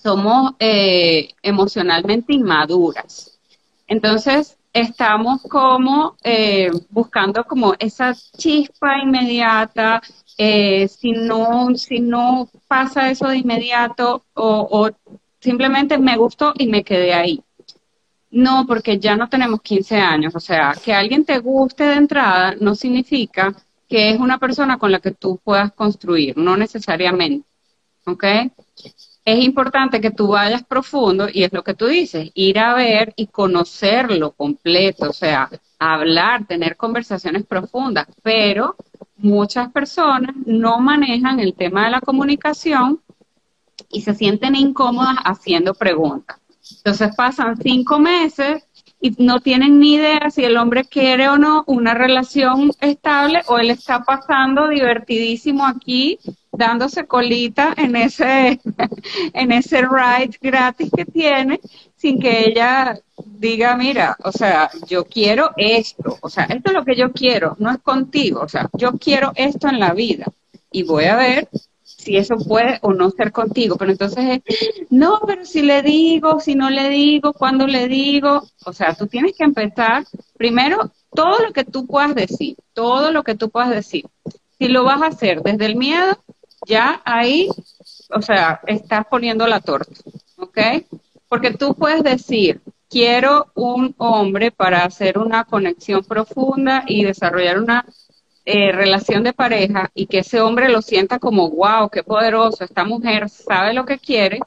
somos 0.06 0.54
eh, 0.60 1.34
emocionalmente 1.41 2.32
inmaduras. 2.32 3.39
Entonces, 3.88 4.56
estamos 4.72 5.41
como 5.41 6.15
eh, 6.24 6.70
buscando 6.91 7.44
como 7.44 7.74
esa 7.80 8.13
chispa 8.38 9.00
inmediata, 9.00 10.04
eh, 10.38 10.88
si, 10.88 11.12
no, 11.13 11.76
si 11.76 12.02
no 12.02 12.48
pasa 12.68 13.10
eso 13.10 13.28
de 13.30 13.38
inmediato 13.38 14.24
o, 14.36 14.68
o, 14.70 14.89
simplemente 15.39 15.98
me 15.98 16.18
gustó 16.18 16.54
y 16.56 16.68
me 16.68 16.84
quedé 16.84 17.12
ahí. 17.15 17.44
No, 18.30 18.68
porque 18.68 19.00
ya 19.00 19.15
no 19.15 19.28
tenemos 19.28 19.60
15 19.63 19.98
años. 19.98 20.36
O 20.36 20.39
sea, 20.39 20.76
que 20.84 20.94
alguien 20.94 21.26
te 21.26 21.39
guste 21.39 21.84
de 21.84 21.96
entrada 21.96 22.54
no 22.60 22.76
significa 22.76 23.56
que 23.89 24.12
es 24.12 24.20
una 24.20 24.38
persona 24.38 24.78
con 24.78 24.91
la 24.91 25.00
que 25.00 25.12
tú 25.12 25.39
puedas 25.44 25.72
construir, 25.74 26.38
no 26.38 26.56
necesariamente. 26.58 27.48
¿Ok? 28.06 28.24
Es 29.25 29.43
importante 29.43 29.99
que 29.99 30.11
tú 30.11 30.27
vayas 30.27 30.63
profundo 30.63 31.27
y 31.31 31.43
es 31.43 31.51
lo 31.51 31.63
que 31.63 31.73
tú 31.73 31.88
dices, 31.88 32.29
ir 32.35 32.59
a 32.59 32.75
ver 32.75 33.11
y 33.15 33.25
conocerlo 33.25 34.31
completo, 34.31 35.09
o 35.09 35.13
sea, 35.13 35.49
hablar, 35.79 36.45
tener 36.45 36.77
conversaciones 36.77 37.43
profundas, 37.43 38.07
pero 38.21 38.75
muchas 39.17 39.71
personas 39.71 40.35
no 40.45 40.79
manejan 40.79 41.39
el 41.39 41.55
tema 41.55 41.85
de 41.85 41.91
la 41.91 42.01
comunicación 42.01 43.01
y 43.89 44.01
se 44.01 44.13
sienten 44.13 44.55
incómodas 44.55 45.17
haciendo 45.25 45.73
preguntas. 45.73 46.38
Entonces 46.77 47.15
pasan 47.15 47.57
cinco 47.57 47.97
meses 47.97 48.63
y 49.01 49.15
no 49.23 49.39
tienen 49.39 49.79
ni 49.79 49.95
idea 49.95 50.29
si 50.29 50.43
el 50.43 50.57
hombre 50.57 50.85
quiere 50.85 51.29
o 51.29 51.38
no 51.38 51.63
una 51.65 51.95
relación 51.95 52.71
estable 52.79 53.41
o 53.47 53.57
él 53.57 53.71
está 53.71 54.03
pasando 54.03 54.67
divertidísimo 54.67 55.65
aquí 55.65 56.19
dándose 56.58 57.06
colita 57.06 57.74
en 57.78 57.96
ese 57.96 58.60
en 59.34 59.52
ese 59.52 59.82
ride 59.82 60.38
gratis 60.41 60.89
que 60.96 61.06
tiene 61.06 61.60
sin 61.96 62.20
que 62.20 62.48
ella 62.48 63.00
diga, 63.26 63.76
mira, 63.78 64.18
o 64.24 64.32
sea, 64.32 64.70
yo 64.88 65.06
quiero 65.06 65.52
esto, 65.58 66.18
o 66.22 66.30
sea, 66.30 66.44
esto 66.46 66.70
es 66.70 66.74
lo 66.74 66.86
que 66.86 66.96
yo 66.96 67.12
quiero, 67.12 67.56
no 67.60 67.72
es 67.72 67.80
contigo, 67.80 68.41
o 68.41 68.50
sea, 68.50 68.70
yo 68.74 68.94
quiero 68.94 69.32
esto 69.36 69.68
en 69.68 69.80
la 69.80 69.94
vida 69.94 70.26
y 70.72 70.84
voy 70.84 71.06
a 71.06 71.15
ver 71.15 71.50
si 72.06 72.18
eso 72.18 72.38
puede 72.38 72.78
o 72.82 72.94
no 72.94 73.10
ser 73.10 73.32
contigo. 73.32 73.78
Pero 73.78 73.91
entonces, 73.91 74.41
no, 74.89 75.20
pero 75.26 75.46
si 75.46 75.62
le 75.63 75.82
digo, 75.82 76.39
si 76.39 76.54
no 76.54 76.70
le 76.70 76.89
digo, 76.89 77.34
cuando 77.34 77.65
le 77.65 77.88
digo, 77.88 78.44
o 78.65 78.74
sea, 78.74 78.94
tú 78.94 79.08
tienes 79.08 79.34
que 79.36 79.44
empezar 79.44 80.06
primero 80.38 80.91
todo 81.13 81.39
lo 81.39 81.54
que 81.54 81.63
tú 81.63 81.88
puedas 81.88 82.13
decir, 82.13 82.58
todo 82.74 83.12
lo 83.12 83.24
que 83.24 83.36
tú 83.36 83.50
puedas 83.50 83.72
decir. 83.72 84.06
Si 84.60 84.68
lo 84.68 84.84
vas 84.84 85.02
a 85.02 85.08
hacer 85.08 85.41
desde 85.41 85.65
el 85.65 85.76
miedo, 85.76 86.18
ya 86.65 87.01
ahí, 87.06 87.49
o 88.10 88.21
sea, 88.21 88.60
estás 88.67 89.06
poniendo 89.10 89.47
la 89.47 89.60
torta, 89.60 89.93
¿ok? 90.38 90.60
Porque 91.28 91.51
tú 91.51 91.75
puedes 91.75 92.04
decir, 92.04 92.62
quiero 92.89 93.47
un 93.56 93.95
hombre 93.97 94.51
para 94.51 94.84
hacer 94.86 95.17
una 95.17 95.43
conexión 95.45 96.04
profunda 96.04 96.84
y 96.88 97.04
desarrollar 97.04 97.60
una 97.60 97.86
eh, 98.45 98.71
relación 98.71 99.23
de 99.23 99.34
pareja 99.34 99.89
y 99.95 100.06
que 100.08 100.19
ese 100.19 100.39
hombre 100.41 100.69
lo 100.69 100.82
sienta 100.82 101.19
como, 101.19 101.49
wow, 101.49 101.89
qué 101.89 102.04
poderoso, 102.04 102.63
esta 102.63 102.84
mujer 102.84 103.28
sabe 103.30 103.73
lo 103.73 103.86
que 103.86 103.97
quiere, 103.97 104.39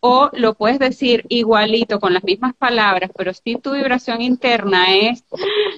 o 0.00 0.30
lo 0.32 0.54
puedes 0.54 0.78
decir 0.78 1.24
igualito 1.28 2.00
con 2.00 2.14
las 2.14 2.24
mismas 2.24 2.54
palabras, 2.54 3.10
pero 3.16 3.32
si 3.32 3.56
tu 3.56 3.72
vibración 3.72 4.22
interna 4.22 4.94
es, 4.96 5.24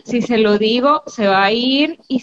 si 0.05 0.23
se 0.23 0.39
lo 0.39 0.59
digo, 0.59 1.03
se 1.07 1.27
va 1.27 1.45
a 1.45 1.53
ir 1.53 1.99
y... 2.09 2.23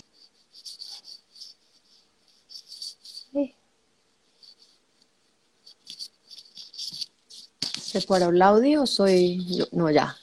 ¿Se 7.93 8.01
paró 8.07 8.29
el 8.29 8.41
audio 8.41 8.81
o 8.81 8.85
soy 8.87 9.45
yo? 9.55 9.65
No, 9.71 9.91
ya, 9.91 10.15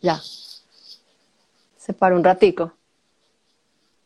ya. 0.00 0.20
Se 1.76 1.92
paró 1.92 2.16
un 2.16 2.22
ratico 2.22 2.72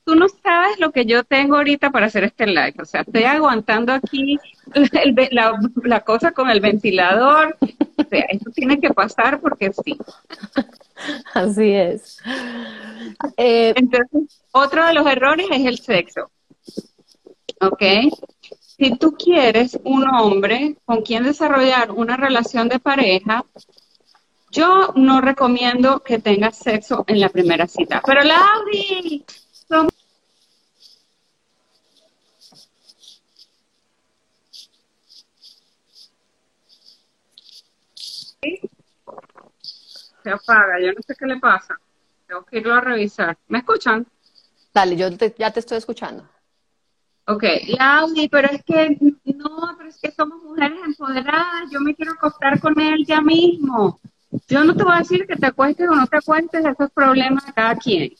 tú 0.05 0.15
no 0.15 0.27
sabes 0.29 0.79
lo 0.81 0.91
que 0.91 1.07
yo 1.07 1.25
tengo 1.25 1.57
ahorita 1.57 1.91
para 1.91 2.07
hacer 2.07 2.25
este 2.25 2.47
live. 2.47 2.75
O 2.81 2.85
sea, 2.85 3.03
estoy 3.03 3.25
aguantando 3.25 3.93
aquí 3.93 4.39
la, 5.85 6.01
cosa 6.01 6.33
con 6.33 6.51
el 6.51 6.61
ventilador. 6.61 7.57
O 7.61 8.05
sea, 8.09 8.21
eso 8.31 8.51
tiene 8.55 8.81
que 8.81 8.91
pasar 8.91 9.41
porque 9.41 9.73
sí. 9.73 9.97
Así 11.35 11.73
es. 11.73 12.19
Eh, 13.37 13.73
Entonces, 13.77 14.43
otro 14.53 14.87
de 14.87 14.95
los 14.95 15.07
errores 15.07 15.47
es 15.51 15.67
el 15.67 15.79
sexo. 15.79 16.31
¿Ok? 17.61 17.83
Si 18.77 18.97
tú 18.97 19.13
quieres 19.13 19.79
un 19.85 20.09
hombre 20.09 20.77
con 20.85 21.03
quien 21.03 21.25
desarrollar 21.25 21.91
una 21.93 22.17
relación 22.17 22.69
de 22.69 22.79
pareja, 22.79 23.45
yo 24.51 24.93
no 24.97 25.21
recomiendo 25.21 26.01
que 26.01 26.19
tengas 26.19 26.59
sexo 26.59 27.05
en 27.07 27.21
la 27.21 27.29
primera 27.29 27.67
cita. 27.67 28.03
Pero 28.05 28.23
Lauri, 28.23 29.25
se 40.23 40.31
apaga, 40.31 40.81
yo 40.81 40.93
no 40.93 41.03
sé 41.07 41.15
qué 41.19 41.27
le 41.27 41.39
pasa. 41.39 41.79
Tengo 42.27 42.45
que 42.45 42.59
irlo 42.59 42.75
a 42.75 42.81
revisar. 42.81 43.37
¿Me 43.49 43.59
escuchan? 43.59 44.07
Dale, 44.73 44.97
yo 44.97 45.09
ya 45.39 45.51
te 45.51 45.61
estoy 45.61 45.79
escuchando. 45.79 46.27
Ok, 47.27 47.45
Laudi, 47.79 48.29
pero 48.29 48.49
es 48.51 48.65
que 48.65 48.97
no, 49.25 49.75
pero 49.79 49.89
es 49.89 50.01
que 50.01 50.11
somos 50.11 50.43
mujeres 50.43 50.79
empoderadas, 50.85 51.71
yo 51.71 51.81
me 51.81 51.95
quiero 51.95 52.13
acostar 52.13 52.61
con 52.61 52.79
él 52.81 53.05
ya 53.07 53.21
mismo. 53.21 54.01
Yo 54.49 54.65
no 54.65 54.75
te 54.75 54.83
voy 54.83 54.95
a 54.95 54.99
decir 54.99 55.27
que 55.27 55.37
te 55.37 55.47
acuestes 55.47 55.89
o 55.89 55.95
no 55.95 56.07
te 56.07 56.17
acuestes, 56.17 56.65
esos 56.65 56.91
problemas 56.91 57.47
de 57.47 57.53
cada 57.53 57.77
quien. 57.77 58.13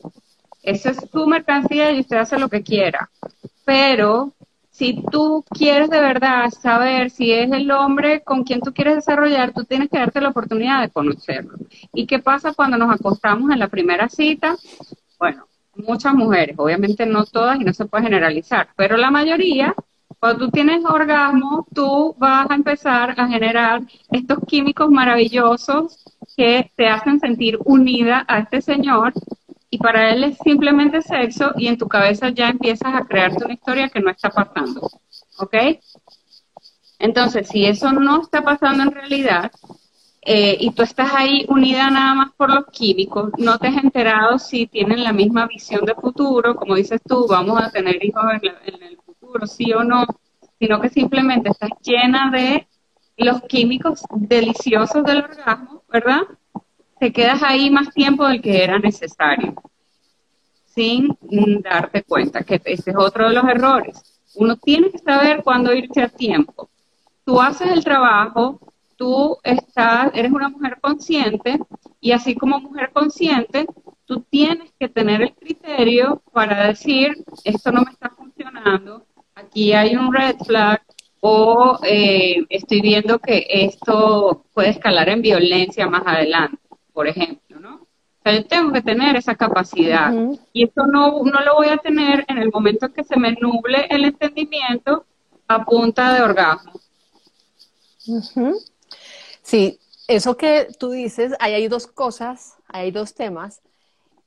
Eso 0.63 0.91
es 0.91 1.11
tu 1.11 1.27
mercancía 1.27 1.91
y 1.91 2.01
usted 2.01 2.19
hace 2.19 2.39
lo 2.39 2.49
que 2.49 2.63
quiera. 2.63 3.11
Pero 3.65 4.33
si 4.71 5.03
tú 5.11 5.45
quieres 5.51 5.91
de 5.91 6.01
verdad 6.01 6.51
saber 6.51 7.11
si 7.11 7.33
es 7.33 7.51
el 7.51 7.71
hombre 7.73 8.23
con 8.23 8.45
quien 8.45 8.61
tú 8.61 8.73
quieres 8.73 8.97
desarrollar, 8.97 9.53
tú 9.53 9.65
tienes 9.65 9.89
que 9.91 9.99
darte 9.99 10.21
la 10.21 10.29
oportunidad 10.29 10.81
de 10.81 10.91
conocerlo. 10.91 11.59
¿Y 11.93 12.07
qué 12.07 12.21
pasa 12.21 12.55
cuando 12.55 12.79
nos 12.79 12.95
acostamos 12.95 13.51
en 13.51 13.59
la 13.59 13.69
primera 13.69 14.09
cita? 14.09 14.57
Bueno, 15.19 15.47
muchas 15.77 16.15
mujeres, 16.15 16.57
obviamente 16.59 17.07
no 17.07 17.25
todas 17.25 17.61
y 17.61 17.65
no 17.65 17.73
se 17.73 17.87
puede 17.87 18.05
generalizar, 18.05 18.69
pero 18.77 18.97
la 18.97 19.11
mayoría, 19.11 19.75
cuando 20.19 20.47
tú 20.47 20.51
tienes 20.51 20.85
orgasmo, 20.85 21.67
tú 21.75 22.15
vas 22.19 22.51
a 22.51 22.55
empezar 22.55 23.15
a 23.19 23.29
generar 23.29 23.83
estos 24.11 24.39
químicos 24.47 24.91
maravillosos 24.91 26.05
que 26.37 26.71
te 26.77 26.89
hacen 26.89 27.21
sentir 27.21 27.59
unida 27.65 28.25
a 28.29 28.41
este 28.41 28.61
señor 28.61 29.13
y 29.71 29.79
para 29.79 30.11
él 30.11 30.25
es 30.25 30.39
simplemente 30.45 31.01
sexo 31.01 31.53
y 31.57 31.67
en 31.67 31.79
tu 31.79 31.89
cabeza 31.89 32.29
ya 32.29 32.51
empiezas 32.51 32.95
a 32.95 33.05
crearte 33.05 33.45
una 33.45 33.55
historia 33.55 33.89
que 33.89 34.01
no 34.01 34.11
está 34.11 34.29
pasando, 34.29 34.91
¿ok? 35.39 35.57
Entonces, 36.99 37.49
si 37.49 37.65
eso 37.65 37.91
no 37.93 38.23
está 38.23 38.43
pasando 38.43 38.83
en 38.83 38.93
realidad, 38.93 39.51
eh, 40.25 40.57
y 40.61 40.71
tú 40.71 40.83
estás 40.85 41.13
ahí 41.15 41.45
unida 41.49 41.91
nada 41.91 42.15
más 42.15 42.33
por 42.37 42.55
los 42.55 42.67
químicos, 42.67 43.33
no 43.39 43.59
te 43.59 43.67
has 43.67 43.83
enterado 43.83 44.39
si 44.39 44.69
tienen 44.69 45.03
la 45.03 45.13
misma 45.13 45.49
visión 45.49 45.85
de 45.85 45.97
futuro, 45.97 46.55
como 46.55 46.77
dices 46.77 47.01
tú, 47.05 47.27
vamos 47.29 47.61
a 47.61 47.71
tener 47.71 48.05
hijos 48.05 48.23
en, 48.41 48.83
el 48.83 48.99
futuro, 48.99 49.49
sí 49.49 49.73
o 49.73 49.83
no, 49.83 50.07
sino 50.61 50.81
que 50.81 50.91
simplemente 50.91 51.51
estás 51.51 51.71
llena 51.83 52.31
de 52.31 52.69
los 53.17 53.43
químicos 53.43 54.05
deliciosos 54.15 55.03
del 55.03 55.25
orgasmo, 55.25 55.83
¿verdad? 55.93 56.23
Te 57.01 57.13
quedas 57.13 57.43
ahí 57.43 57.69
más 57.69 57.93
tiempo 57.93 58.25
del 58.29 58.41
que 58.41 58.63
era 58.63 58.79
necesario, 58.79 59.55
sin 60.67 61.19
darte 61.65 62.05
cuenta 62.05 62.45
que 62.45 62.63
ese 62.65 62.93
es 62.93 62.97
otro 62.97 63.29
de 63.29 63.35
los 63.35 63.45
errores. 63.45 64.23
Uno 64.37 64.57
tiene 64.57 64.89
que 64.93 64.99
saber 64.99 65.43
cuándo 65.43 65.75
irse 65.75 66.01
a 66.01 66.09
tiempo. 66.09 66.71
Tú 67.25 67.41
haces 67.41 67.73
el 67.73 67.83
trabajo, 67.83 68.72
tú 69.03 69.37
estás, 69.43 70.13
eres 70.15 70.31
una 70.31 70.49
mujer 70.49 70.79
consciente 70.81 71.59
y 72.01 72.13
así 72.13 72.37
como 72.37 72.61
mujer 72.61 72.91
consciente, 72.93 73.67
tú 74.05 74.21
tienes 74.31 74.71
que 74.79 74.89
tener 74.89 75.23
el 75.23 75.35
criterio 75.35 76.23
para 76.33 76.69
decir, 76.69 77.09
esto 77.43 77.73
no 77.73 77.83
me 77.83 77.91
está 77.91 78.11
funcionando, 78.11 79.05
aquí 79.35 79.73
hay 79.73 79.97
un 79.97 80.15
red 80.15 80.37
flag 80.47 80.83
o 81.19 81.81
eh, 81.83 82.47
estoy 82.49 82.81
viendo 82.81 83.19
que 83.19 83.45
esto 83.49 84.45
puede 84.55 84.69
escalar 84.69 85.09
en 85.09 85.21
violencia 85.21 85.89
más 85.89 86.07
adelante, 86.07 86.59
por 86.93 87.09
ejemplo, 87.09 87.59
¿no? 87.59 87.75
O 87.75 88.23
sea, 88.23 88.35
yo 88.35 88.47
tengo 88.47 88.73
que 88.73 88.83
tener 88.83 89.17
esa 89.17 89.35
capacidad 89.35 90.15
y 90.53 90.63
eso 90.63 90.87
no, 90.87 91.25
no 91.25 91.41
lo 91.41 91.57
voy 91.57 91.71
a 91.71 91.79
tener 91.79 92.25
en 92.29 92.39
el 92.39 92.53
momento 92.53 92.93
que 92.93 93.03
se 93.03 93.19
me 93.19 93.33
nuble 93.33 93.85
el 93.91 94.05
entendimiento 94.05 95.07
a 95.49 95.65
punta 95.65 96.15
de 96.15 96.23
orgasmo. 96.23 96.73
Sí, 99.53 99.79
eso 100.09 100.39
que 100.39 100.69
tú 100.79 100.93
dices, 100.93 101.35
ahí 101.39 101.53
hay 101.53 101.69
dos 101.69 101.87
cosas, 101.87 102.55
hay 102.69 102.91
dos 102.91 103.13
temas 103.13 103.61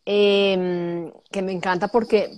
em, 0.05 1.11
que 1.31 1.41
me 1.41 1.51
encanta 1.51 1.87
porque, 1.87 2.29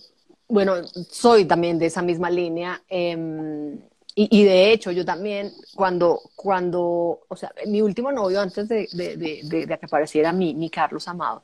bueno, 0.48 0.76
soy 1.10 1.44
también 1.44 1.80
de 1.80 1.88
esa 1.88 2.02
misma 2.02 2.30
línea. 2.30 2.82
Em, 2.88 3.78
y, 4.16 4.44
de 4.46 4.72
hecho, 4.72 4.92
yo 4.92 5.04
también, 5.04 5.52
cuando, 5.76 6.22
cuando, 6.38 7.20
o 7.28 7.36
sea, 7.36 7.52
mi 7.66 7.82
último 7.82 8.10
novio 8.14 8.40
antes 8.40 8.70
de, 8.70 8.88
que 8.88 9.86
apareciera 9.86 10.32
mi 10.32 10.70
Carlos 10.70 11.10
Amado, 11.10 11.44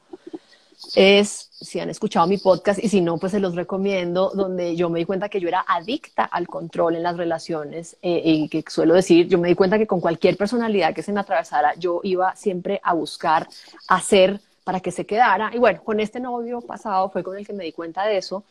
es, 0.95 1.49
si 1.59 1.79
han 1.79 1.89
escuchado 1.89 2.27
mi 2.27 2.37
podcast 2.37 2.83
y 2.83 2.89
si 2.89 3.01
no, 3.01 3.17
pues 3.17 3.31
se 3.31 3.39
los 3.39 3.55
recomiendo, 3.55 4.31
donde 4.33 4.75
yo 4.75 4.89
me 4.89 4.99
di 4.99 5.05
cuenta 5.05 5.29
que 5.29 5.39
yo 5.39 5.47
era 5.47 5.65
adicta 5.67 6.23
al 6.23 6.47
control 6.47 6.95
en 6.95 7.03
las 7.03 7.17
relaciones 7.17 7.97
eh, 8.01 8.21
y 8.23 8.49
que 8.49 8.63
suelo 8.67 8.93
decir, 8.93 9.27
yo 9.27 9.37
me 9.39 9.47
di 9.47 9.55
cuenta 9.55 9.77
que 9.77 9.87
con 9.87 10.01
cualquier 10.01 10.37
personalidad 10.37 10.93
que 10.93 11.03
se 11.03 11.13
me 11.13 11.19
atravesara, 11.19 11.73
yo 11.75 12.01
iba 12.03 12.35
siempre 12.35 12.79
a 12.83 12.93
buscar 12.93 13.47
hacer 13.87 14.39
para 14.63 14.79
que 14.79 14.91
se 14.91 15.05
quedara. 15.05 15.51
Y 15.53 15.59
bueno, 15.59 15.83
con 15.83 15.99
este 15.99 16.19
novio 16.19 16.61
pasado 16.61 17.09
fue 17.09 17.23
con 17.23 17.37
el 17.37 17.45
que 17.45 17.53
me 17.53 17.63
di 17.63 17.71
cuenta 17.71 18.05
de 18.05 18.17
eso, 18.17 18.43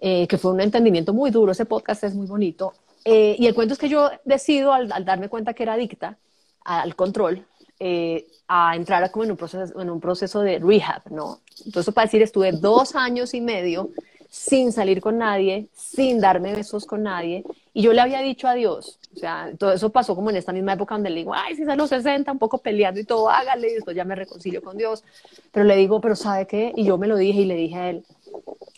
eh, 0.00 0.26
que 0.26 0.38
fue 0.38 0.52
un 0.52 0.60
entendimiento 0.60 1.12
muy 1.12 1.30
duro, 1.30 1.52
ese 1.52 1.66
podcast 1.66 2.04
es 2.04 2.14
muy 2.14 2.26
bonito. 2.26 2.72
Eh, 3.04 3.36
y 3.38 3.46
el 3.46 3.54
cuento 3.54 3.74
es 3.74 3.80
que 3.80 3.88
yo 3.88 4.10
decido, 4.24 4.72
al 4.72 4.88
darme 5.04 5.28
cuenta 5.28 5.54
que 5.54 5.64
era 5.64 5.74
adicta 5.74 6.16
al 6.64 6.94
control, 6.94 7.44
eh, 7.84 8.28
a 8.46 8.76
entrar 8.76 9.10
como 9.10 9.24
en 9.24 9.32
un, 9.32 9.36
proceso, 9.36 9.80
en 9.80 9.90
un 9.90 10.00
proceso 10.00 10.40
de 10.40 10.60
rehab, 10.60 11.02
¿no? 11.10 11.40
Entonces, 11.64 11.92
para 11.94 12.06
decir, 12.06 12.22
estuve 12.22 12.52
dos 12.52 12.94
años 12.94 13.34
y 13.34 13.40
medio 13.40 13.90
sin 14.30 14.72
salir 14.72 15.02
con 15.02 15.18
nadie, 15.18 15.68
sin 15.74 16.18
darme 16.18 16.54
besos 16.54 16.86
con 16.86 17.02
nadie, 17.02 17.44
y 17.74 17.82
yo 17.82 17.92
le 17.92 18.00
había 18.00 18.20
dicho 18.20 18.48
adiós. 18.48 18.98
O 19.14 19.18
sea, 19.18 19.50
todo 19.58 19.72
eso 19.72 19.90
pasó 19.90 20.14
como 20.14 20.30
en 20.30 20.36
esta 20.36 20.52
misma 20.52 20.72
época 20.72 20.94
donde 20.94 21.10
le 21.10 21.16
digo, 21.16 21.34
ay, 21.34 21.54
si 21.54 21.62
a 21.64 21.76
los 21.76 21.90
60, 21.90 22.32
un 22.32 22.38
poco 22.38 22.58
peleando 22.58 22.98
y 22.98 23.04
todo, 23.04 23.28
hágale, 23.28 23.70
y 23.70 23.74
después 23.74 23.94
ya 23.94 24.04
me 24.04 24.14
reconcilio 24.14 24.62
con 24.62 24.78
Dios. 24.78 25.04
Pero 25.50 25.66
le 25.66 25.76
digo, 25.76 26.00
pero 26.00 26.16
¿sabe 26.16 26.46
qué? 26.46 26.72
Y 26.74 26.84
yo 26.84 26.96
me 26.96 27.06
lo 27.06 27.16
dije 27.16 27.42
y 27.42 27.44
le 27.44 27.56
dije 27.56 27.76
a 27.76 27.90
él, 27.90 28.04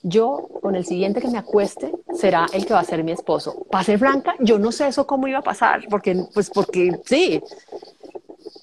yo 0.02 0.48
con 0.60 0.74
el 0.74 0.84
siguiente 0.84 1.20
que 1.20 1.28
me 1.28 1.38
acueste 1.38 1.92
será 2.12 2.46
el 2.52 2.66
que 2.66 2.74
va 2.74 2.80
a 2.80 2.84
ser 2.84 3.04
mi 3.04 3.12
esposo. 3.12 3.64
Para 3.70 3.84
ser 3.84 3.98
franca, 4.00 4.34
yo 4.40 4.58
no 4.58 4.72
sé 4.72 4.88
eso 4.88 5.06
cómo 5.06 5.28
iba 5.28 5.38
a 5.38 5.42
pasar, 5.42 5.84
porque, 5.88 6.16
pues 6.34 6.50
porque 6.50 6.98
sí, 7.04 7.40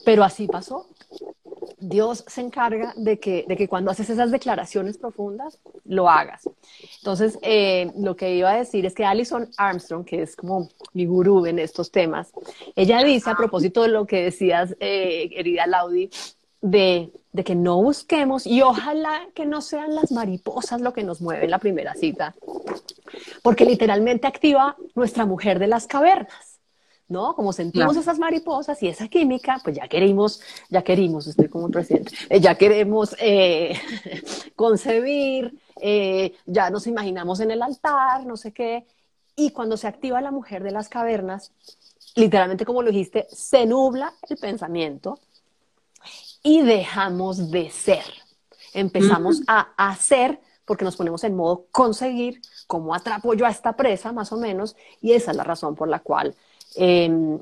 pero 0.03 0.23
así 0.23 0.47
pasó. 0.47 0.87
Dios 1.81 2.23
se 2.27 2.41
encarga 2.41 2.93
de 2.95 3.19
que, 3.19 3.43
de 3.47 3.57
que 3.57 3.67
cuando 3.67 3.91
haces 3.91 4.09
esas 4.09 4.31
declaraciones 4.31 4.97
profundas, 4.97 5.59
lo 5.83 6.07
hagas. 6.07 6.47
Entonces, 6.99 7.39
eh, 7.41 7.91
lo 7.97 8.15
que 8.15 8.35
iba 8.35 8.51
a 8.51 8.57
decir 8.57 8.85
es 8.85 8.93
que 8.93 9.03
Alison 9.03 9.49
Armstrong, 9.57 10.05
que 10.05 10.21
es 10.21 10.35
como 10.35 10.69
mi 10.93 11.05
gurú 11.05 11.45
en 11.47 11.59
estos 11.59 11.91
temas, 11.91 12.31
ella 12.75 13.03
dice 13.03 13.31
a 13.31 13.35
propósito 13.35 13.81
de 13.81 13.89
lo 13.89 14.05
que 14.05 14.23
decías, 14.23 14.75
eh, 14.79 15.29
querida 15.29 15.65
Laudi, 15.65 16.09
de, 16.61 17.11
de, 17.31 17.43
que 17.43 17.55
no 17.55 17.81
busquemos 17.81 18.45
y 18.45 18.61
ojalá 18.61 19.27
que 19.33 19.47
no 19.47 19.61
sean 19.61 19.95
las 19.95 20.11
mariposas 20.11 20.79
lo 20.79 20.93
que 20.93 21.03
nos 21.03 21.19
mueve 21.19 21.45
en 21.45 21.51
la 21.51 21.57
primera 21.57 21.95
cita, 21.95 22.35
porque 23.41 23.65
literalmente 23.65 24.27
activa 24.27 24.77
nuestra 24.93 25.25
mujer 25.25 25.57
de 25.57 25.65
las 25.65 25.87
cavernas. 25.87 26.50
¿No? 27.11 27.35
Como 27.35 27.53
sentimos 27.53 27.95
esas 27.97 28.17
mariposas 28.17 28.81
y 28.81 28.87
esa 28.87 29.07
química, 29.07 29.59
pues 29.63 29.75
ya 29.75 29.87
queremos, 29.87 30.41
ya 30.69 30.81
queremos, 30.81 31.27
estoy 31.27 31.49
como 31.49 31.69
presidente, 31.69 32.13
eh, 32.29 32.39
ya 32.39 32.55
queremos 32.55 33.15
eh, 33.19 33.77
concebir, 34.55 35.59
eh, 35.79 36.33
ya 36.45 36.69
nos 36.69 36.87
imaginamos 36.87 37.39
en 37.41 37.51
el 37.51 37.61
altar, 37.61 38.25
no 38.25 38.37
sé 38.37 38.53
qué. 38.53 38.85
Y 39.35 39.51
cuando 39.51 39.77
se 39.77 39.87
activa 39.87 40.21
la 40.21 40.31
mujer 40.31 40.63
de 40.63 40.71
las 40.71 40.89
cavernas, 40.89 41.51
literalmente 42.15 42.65
como 42.65 42.81
lo 42.81 42.89
dijiste, 42.89 43.27
se 43.29 43.65
nubla 43.65 44.13
el 44.29 44.37
pensamiento 44.37 45.19
y 46.43 46.61
dejamos 46.61 47.51
de 47.51 47.69
ser. 47.69 48.03
Empezamos 48.73 49.41
a 49.47 49.73
hacer 49.77 50.39
porque 50.65 50.85
nos 50.85 50.95
ponemos 50.95 51.23
en 51.25 51.35
modo 51.35 51.65
conseguir, 51.71 52.41
cómo 52.65 52.95
atrapo 52.95 53.33
yo 53.33 53.45
a 53.45 53.49
esta 53.49 53.75
presa, 53.75 54.13
más 54.13 54.31
o 54.31 54.37
menos, 54.37 54.77
y 55.01 55.11
esa 55.11 55.31
es 55.31 55.37
la 55.37 55.43
razón 55.43 55.75
por 55.75 55.89
la 55.89 55.99
cual 55.99 56.33
Em, 56.75 57.39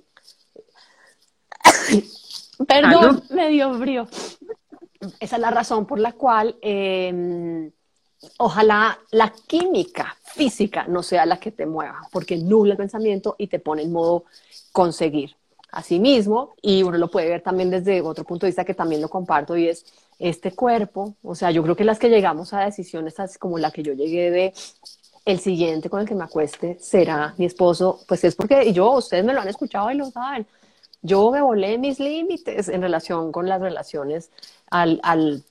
perdón, 2.67 3.23
me 3.29 3.49
dio 3.49 3.73
frío. 3.75 4.07
Esa 5.19 5.35
es 5.35 5.41
la 5.41 5.51
razón 5.51 5.85
por 5.85 5.99
la 5.99 6.11
cual 6.13 6.57
em, 6.61 7.71
ojalá 8.37 8.99
la 9.11 9.33
química 9.47 10.15
física 10.23 10.85
no 10.87 11.03
sea 11.03 11.25
la 11.25 11.39
que 11.39 11.51
te 11.51 11.65
mueva, 11.65 12.01
porque 12.11 12.37
nubla 12.37 12.73
el 12.73 12.77
pensamiento 12.77 13.35
y 13.37 13.47
te 13.47 13.59
pone 13.59 13.83
en 13.83 13.91
modo 13.91 14.25
conseguir. 14.71 15.35
Asimismo, 15.71 16.55
y 16.61 16.81
uno 16.81 16.97
lo 16.97 17.11
puede 17.11 17.29
ver 17.29 17.41
también 17.41 17.69
desde 17.69 18.01
otro 18.01 18.23
punto 18.23 18.45
de 18.45 18.49
vista 18.49 18.65
que 18.65 18.73
también 18.73 19.01
lo 19.01 19.09
comparto, 19.09 19.55
y 19.55 19.69
es 19.69 19.85
este 20.17 20.51
cuerpo, 20.51 21.15
o 21.23 21.35
sea, 21.35 21.51
yo 21.51 21.63
creo 21.63 21.75
que 21.75 21.83
las 21.83 21.99
que 21.99 22.09
llegamos 22.09 22.53
a 22.53 22.65
decisiones 22.65 23.15
como 23.39 23.57
la 23.57 23.71
que 23.71 23.83
yo 23.83 23.93
llegué 23.93 24.31
de 24.31 24.53
el 25.31 25.39
siguiente 25.39 25.89
con 25.89 26.01
el 26.01 26.07
que 26.07 26.15
me 26.15 26.23
acueste 26.23 26.77
será 26.79 27.33
mi 27.37 27.45
esposo, 27.45 27.99
pues 28.07 28.23
es 28.23 28.35
porque 28.35 28.63
y 28.65 28.73
yo, 28.73 28.91
ustedes 28.93 29.23
me 29.23 29.33
lo 29.33 29.41
han 29.41 29.47
escuchado 29.47 29.91
y 29.91 29.95
lo 29.95 30.09
saben, 30.11 30.45
yo 31.01 31.31
me 31.31 31.41
volé 31.41 31.77
mis 31.77 31.99
límites 31.99 32.69
en 32.69 32.81
relación 32.81 33.31
con 33.31 33.47
las 33.47 33.61
relaciones 33.61 34.29
al, 34.69 34.99
al 35.03 35.43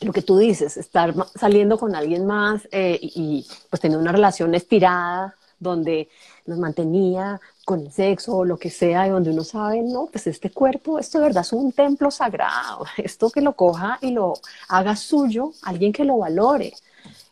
lo 0.00 0.12
que 0.12 0.22
tú 0.22 0.38
dices, 0.38 0.76
estar 0.76 1.14
saliendo 1.34 1.78
con 1.78 1.94
alguien 1.94 2.26
más 2.26 2.68
eh, 2.70 2.98
y, 3.02 3.46
pues 3.68 3.80
tener 3.80 3.98
una 3.98 4.12
relación 4.12 4.54
estirada 4.54 5.34
donde 5.58 6.08
nos 6.46 6.58
mantenía 6.58 7.40
con 7.64 7.80
el 7.80 7.92
sexo 7.92 8.36
o 8.36 8.44
lo 8.44 8.58
que 8.58 8.70
sea 8.70 9.06
y 9.06 9.10
donde 9.10 9.30
uno 9.30 9.44
sabe, 9.44 9.82
no, 9.82 10.06
pues 10.06 10.26
este 10.26 10.50
cuerpo, 10.50 10.98
esto 10.98 11.18
de 11.18 11.24
verdad 11.24 11.42
es 11.42 11.52
un 11.52 11.72
templo 11.72 12.10
sagrado, 12.10 12.86
esto 12.96 13.30
que 13.30 13.40
lo 13.40 13.54
coja 13.54 13.98
y 14.00 14.12
lo 14.12 14.34
haga 14.68 14.96
suyo, 14.96 15.52
alguien 15.62 15.92
que 15.92 16.04
lo 16.04 16.18
valore. 16.18 16.72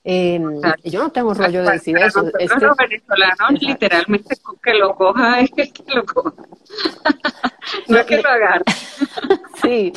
Em, 0.09 0.61
yo 0.85 1.01
no 1.01 1.11
tengo 1.11 1.35
rollo 1.35 1.65
de 1.65 1.73
decir 1.73 1.99
eso. 1.99 2.23
los 2.23 2.33
venezolanos 2.77 3.61
literalmente 3.61 4.37
que 4.63 4.75
lo 4.75 4.95
coja 4.95 5.41
es 5.41 5.51
que 5.73 5.73
lo 5.93 6.07
coja. 6.07 6.33
no 7.89 7.99
es 7.99 8.07
que 8.07 8.23
lo 8.23 8.29
agarre. 8.29 8.65
sí, 9.63 9.93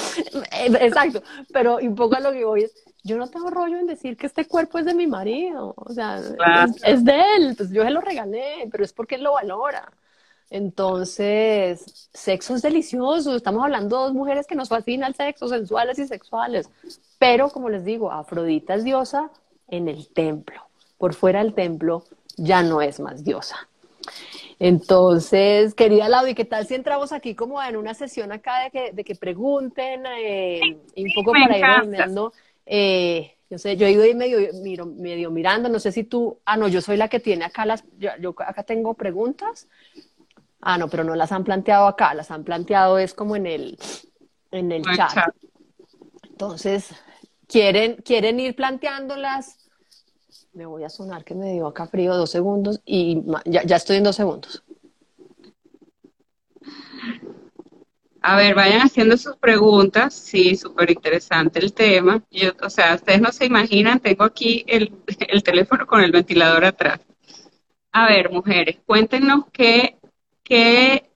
exacto. 0.80 1.22
Pero 1.54 1.78
un 1.78 1.94
poco 1.94 2.16
a 2.16 2.22
lo 2.22 2.32
que 2.32 2.44
voy 2.44 2.64
es, 2.64 2.74
yo 3.04 3.18
no 3.18 3.28
tengo 3.28 3.52
rollo 3.52 3.78
en 3.78 3.86
decir 3.86 4.18
que 4.18 4.26
este 4.26 4.48
cuerpo 4.48 4.80
es 4.80 4.86
de 4.86 4.96
mi 4.96 5.06
marido. 5.06 5.76
O 5.78 5.94
sea, 5.94 6.20
es, 6.84 7.06
de 7.06 7.22
él. 7.38 7.54
Pues 7.56 7.70
yo 7.70 7.84
se 7.84 7.92
lo 7.92 8.02
regalé, 8.02 8.68
pero 8.72 8.84
es 8.84 8.94
porque 8.94 9.14
él 9.14 9.22
lo 9.22 9.34
valora. 9.34 9.92
Entonces, 10.50 12.10
sexo 12.16 12.56
es 12.56 12.64
delicioso. 12.64 13.36
Estamos 13.36 13.64
hablando 13.64 13.96
de 13.98 14.04
dos 14.06 14.14
mujeres 14.16 14.48
que 14.48 14.56
nos 14.56 14.70
fascina 14.70 15.06
el 15.06 15.14
sexo, 15.14 15.48
sensuales 15.48 16.00
y 16.00 16.08
sexuales. 16.08 16.68
Pero, 17.20 17.50
como 17.50 17.70
les 17.70 17.86
digo, 17.86 18.12
Afrodita 18.12 18.74
es 18.74 18.84
diosa 18.84 19.30
en 19.72 19.88
el 19.88 20.10
templo. 20.10 20.62
Por 20.98 21.14
fuera 21.14 21.44
del 21.44 21.54
templo 21.54 22.04
ya 22.38 22.64
no 22.64 22.82
es 22.82 23.00
más 23.00 23.24
diosa. 23.24 23.68
Entonces, 24.60 25.74
querida 25.74 26.10
Laudi, 26.10 26.36
¿qué 26.36 26.44
tal 26.44 26.68
si 26.68 26.76
entramos 26.76 27.14
aquí 27.14 27.34
como 27.34 27.62
en 27.64 27.78
una 27.78 27.94
sesión 27.94 28.32
acá 28.32 28.64
de 28.64 28.72
que, 28.72 28.92
de 28.92 29.04
que 29.06 29.16
pregunten 29.16 30.04
eh, 30.06 30.78
y 30.96 31.06
un 31.06 31.14
poco 31.16 31.32
para 31.32 31.58
ir 31.58 31.66
redondeando? 31.66 32.34
Eh, 32.66 33.36
yo 33.50 33.58
sé, 33.58 33.78
yo 33.78 33.88
he 33.88 33.92
ido 33.92 34.04
ahí 34.04 34.14
medio, 34.14 34.38
medio 34.86 35.32
mirando, 35.32 35.70
no 35.70 35.80
sé 35.80 35.92
si 35.92 36.04
tú, 36.04 36.38
ah, 36.46 36.58
no, 36.58 36.68
yo 36.68 36.82
soy 36.82 36.98
la 36.98 37.08
que 37.08 37.20
tiene 37.20 37.46
acá 37.46 37.66
las, 37.66 37.84
yo, 37.98 38.36
acá 38.38 38.64
tengo 38.64 38.94
preguntas. 38.94 39.68
Ah, 40.62 40.78
no, 40.78 40.90
pero 40.90 41.06
no 41.06 41.16
las 41.16 41.32
han 41.32 41.46
planteado 41.46 41.88
acá, 41.88 42.14
las 42.14 42.30
han 42.32 42.44
planteado 42.44 43.00
es 43.00 43.14
como 43.14 43.38
en 43.38 43.48
el, 43.48 43.80
en 44.52 44.74
el 44.74 44.84
chat. 44.84 45.34
Entonces, 46.30 46.92
¿quieren, 47.50 47.98
quieren 47.98 48.40
ir 48.40 48.56
planteándolas 48.56 49.60
me 50.54 50.66
voy 50.66 50.84
a 50.84 50.90
sonar 50.90 51.24
que 51.24 51.36
me 51.36 51.54
dio 51.54 51.68
acá 51.68 51.88
frío 51.88 52.16
dos 52.16 52.32
segundos 52.32 52.82
y 52.86 53.22
ya, 53.46 53.76
estoy 53.76 53.98
en 53.98 54.04
dos 54.04 54.16
segundos. 54.16 54.64
A 58.22 58.36
ver, 58.36 58.54
vayan 58.54 58.82
haciendo 58.82 59.16
sus 59.16 59.38
preguntas. 59.38 60.14
Sí, 60.14 60.58
súper 60.58 60.92
interesante 60.92 61.60
el 61.60 61.74
tema. 61.74 62.22
Yo, 62.30 62.52
o 62.62 62.70
sea, 62.70 62.96
ustedes 62.96 63.22
no 63.22 63.32
se 63.32 63.46
imaginan, 63.46 64.02
tengo 64.02 64.26
aquí 64.26 64.66
el, 64.68 64.92
el, 65.30 65.44
teléfono 65.44 65.88
con 65.88 66.02
el 66.02 66.12
ventilador 66.12 66.66
atrás. 66.66 67.00
A 67.94 68.08
ver, 68.08 68.30
mujeres, 68.30 68.80
cuéntenos 68.86 69.46
qué, 69.54 69.98
qué 70.44 71.10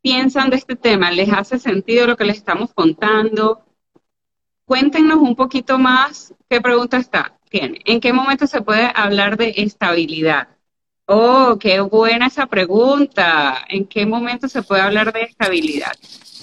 piensan 0.00 0.50
de 0.50 0.56
este 0.56 0.74
tema. 0.74 1.12
¿Les 1.12 1.32
hace 1.32 1.60
sentido 1.60 2.06
lo 2.08 2.16
que 2.16 2.24
les 2.24 2.38
estamos 2.38 2.74
contando? 2.74 3.64
Cuéntenos 4.64 5.18
un 5.18 5.34
poquito 5.36 5.78
más 5.78 6.34
qué 6.48 6.60
pregunta 6.60 6.96
está. 6.96 7.34
¿En 7.50 8.00
qué 8.00 8.12
momento 8.12 8.46
se 8.46 8.62
puede 8.62 8.90
hablar 8.94 9.36
de 9.36 9.52
estabilidad? 9.56 10.48
Oh, 11.06 11.58
qué 11.60 11.80
buena 11.80 12.28
esa 12.28 12.46
pregunta. 12.46 13.64
¿En 13.68 13.86
qué 13.86 14.06
momento 14.06 14.48
se 14.48 14.62
puede 14.62 14.80
hablar 14.80 15.12
de 15.12 15.22
estabilidad? 15.22 15.92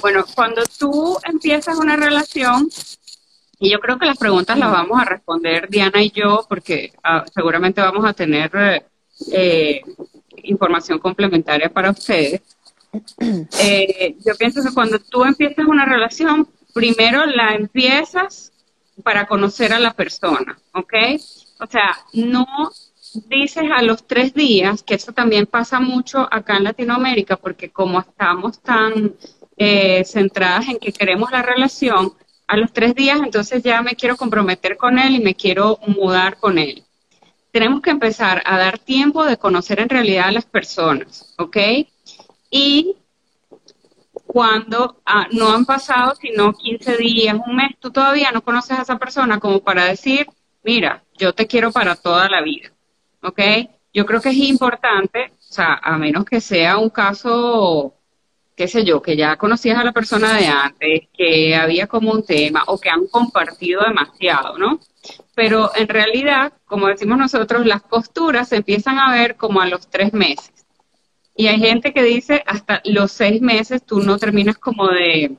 Bueno, 0.01 0.23
cuando 0.35 0.61
tú 0.77 1.17
empiezas 1.23 1.77
una 1.77 1.95
relación, 1.95 2.69
y 3.59 3.71
yo 3.71 3.79
creo 3.79 3.97
que 3.97 4.05
las 4.05 4.17
preguntas 4.17 4.57
las 4.57 4.71
vamos 4.71 5.01
a 5.01 5.05
responder 5.05 5.67
Diana 5.69 6.01
y 6.03 6.11
yo, 6.11 6.45
porque 6.47 6.93
ah, 7.03 7.25
seguramente 7.33 7.81
vamos 7.81 8.05
a 8.05 8.13
tener 8.13 8.51
eh, 9.31 9.81
información 10.43 10.99
complementaria 10.99 11.69
para 11.69 11.91
ustedes. 11.91 12.41
Eh, 13.61 14.15
yo 14.25 14.33
pienso 14.35 14.63
que 14.63 14.73
cuando 14.73 14.97
tú 14.97 15.23
empiezas 15.23 15.63
una 15.67 15.85
relación, 15.85 16.47
primero 16.79 17.25
la 17.25 17.55
empiezas 17.55 18.53
para 19.03 19.27
conocer 19.27 19.73
a 19.73 19.79
la 19.79 19.93
persona, 19.93 20.57
¿ok? 20.73 20.93
O 21.59 21.65
sea, 21.65 21.97
no 22.13 22.45
dices 23.27 23.65
a 23.75 23.81
los 23.81 24.07
tres 24.07 24.33
días, 24.33 24.81
que 24.81 24.95
eso 24.95 25.11
también 25.11 25.45
pasa 25.45 25.81
mucho 25.81 26.25
acá 26.31 26.55
en 26.55 26.63
Latinoamérica, 26.63 27.35
porque 27.35 27.69
como 27.69 27.99
estamos 27.99 28.61
tan 28.61 29.13
eh, 29.57 30.05
centradas 30.05 30.69
en 30.69 30.79
que 30.79 30.93
queremos 30.93 31.29
la 31.31 31.41
relación, 31.41 32.13
a 32.47 32.55
los 32.55 32.71
tres 32.71 32.95
días 32.95 33.19
entonces 33.21 33.61
ya 33.61 33.81
me 33.81 33.95
quiero 33.95 34.15
comprometer 34.15 34.77
con 34.77 34.97
él 34.99 35.15
y 35.15 35.19
me 35.19 35.35
quiero 35.35 35.79
mudar 35.85 36.37
con 36.37 36.57
él. 36.57 36.85
Tenemos 37.51 37.81
que 37.81 37.89
empezar 37.89 38.41
a 38.45 38.57
dar 38.57 38.79
tiempo 38.79 39.25
de 39.25 39.35
conocer 39.35 39.81
en 39.81 39.89
realidad 39.89 40.29
a 40.29 40.31
las 40.31 40.45
personas, 40.45 41.35
¿ok? 41.37 41.57
Y 42.49 42.95
cuando 44.31 45.01
ah, 45.07 45.27
no 45.31 45.49
han 45.49 45.65
pasado 45.65 46.13
sino 46.13 46.53
15 46.53 46.97
días, 46.97 47.35
un 47.47 47.55
mes, 47.55 47.71
tú 47.79 47.89
todavía 47.89 48.31
no 48.31 48.43
conoces 48.43 48.77
a 48.77 48.83
esa 48.83 48.99
persona 48.99 49.39
como 49.39 49.61
para 49.61 49.85
decir, 49.85 50.27
mira, 50.63 51.03
yo 51.17 51.33
te 51.33 51.47
quiero 51.47 51.71
para 51.71 51.95
toda 51.95 52.29
la 52.29 52.43
vida, 52.43 52.69
¿ok? 53.23 53.39
Yo 53.91 54.05
creo 54.05 54.21
que 54.21 54.29
es 54.29 54.37
importante, 54.37 55.31
o 55.31 55.51
sea, 55.51 55.79
a 55.81 55.97
menos 55.97 56.25
que 56.25 56.41
sea 56.41 56.77
un 56.77 56.91
caso, 56.91 57.95
qué 58.55 58.67
sé 58.67 58.85
yo, 58.85 59.01
que 59.01 59.17
ya 59.17 59.35
conocías 59.35 59.79
a 59.79 59.83
la 59.83 59.93
persona 59.93 60.35
de 60.35 60.45
antes, 60.45 61.07
que 61.11 61.55
había 61.55 61.87
como 61.87 62.11
un 62.11 62.23
tema 62.23 62.65
o 62.67 62.79
que 62.79 62.91
han 62.91 63.07
compartido 63.07 63.81
demasiado, 63.81 64.59
¿no? 64.59 64.79
Pero 65.33 65.71
en 65.75 65.87
realidad, 65.87 66.53
como 66.65 66.85
decimos 66.85 67.17
nosotros, 67.17 67.65
las 67.65 67.81
costuras 67.81 68.49
se 68.49 68.57
empiezan 68.57 68.99
a 68.99 69.11
ver 69.11 69.37
como 69.37 69.59
a 69.59 69.65
los 69.65 69.89
tres 69.89 70.13
meses. 70.13 70.58
Y 71.35 71.47
hay 71.47 71.59
gente 71.59 71.93
que 71.93 72.03
dice 72.03 72.43
hasta 72.45 72.81
los 72.85 73.11
seis 73.11 73.41
meses 73.41 73.85
tú 73.85 74.01
no 74.01 74.17
terminas 74.17 74.57
como 74.57 74.87
de, 74.87 75.37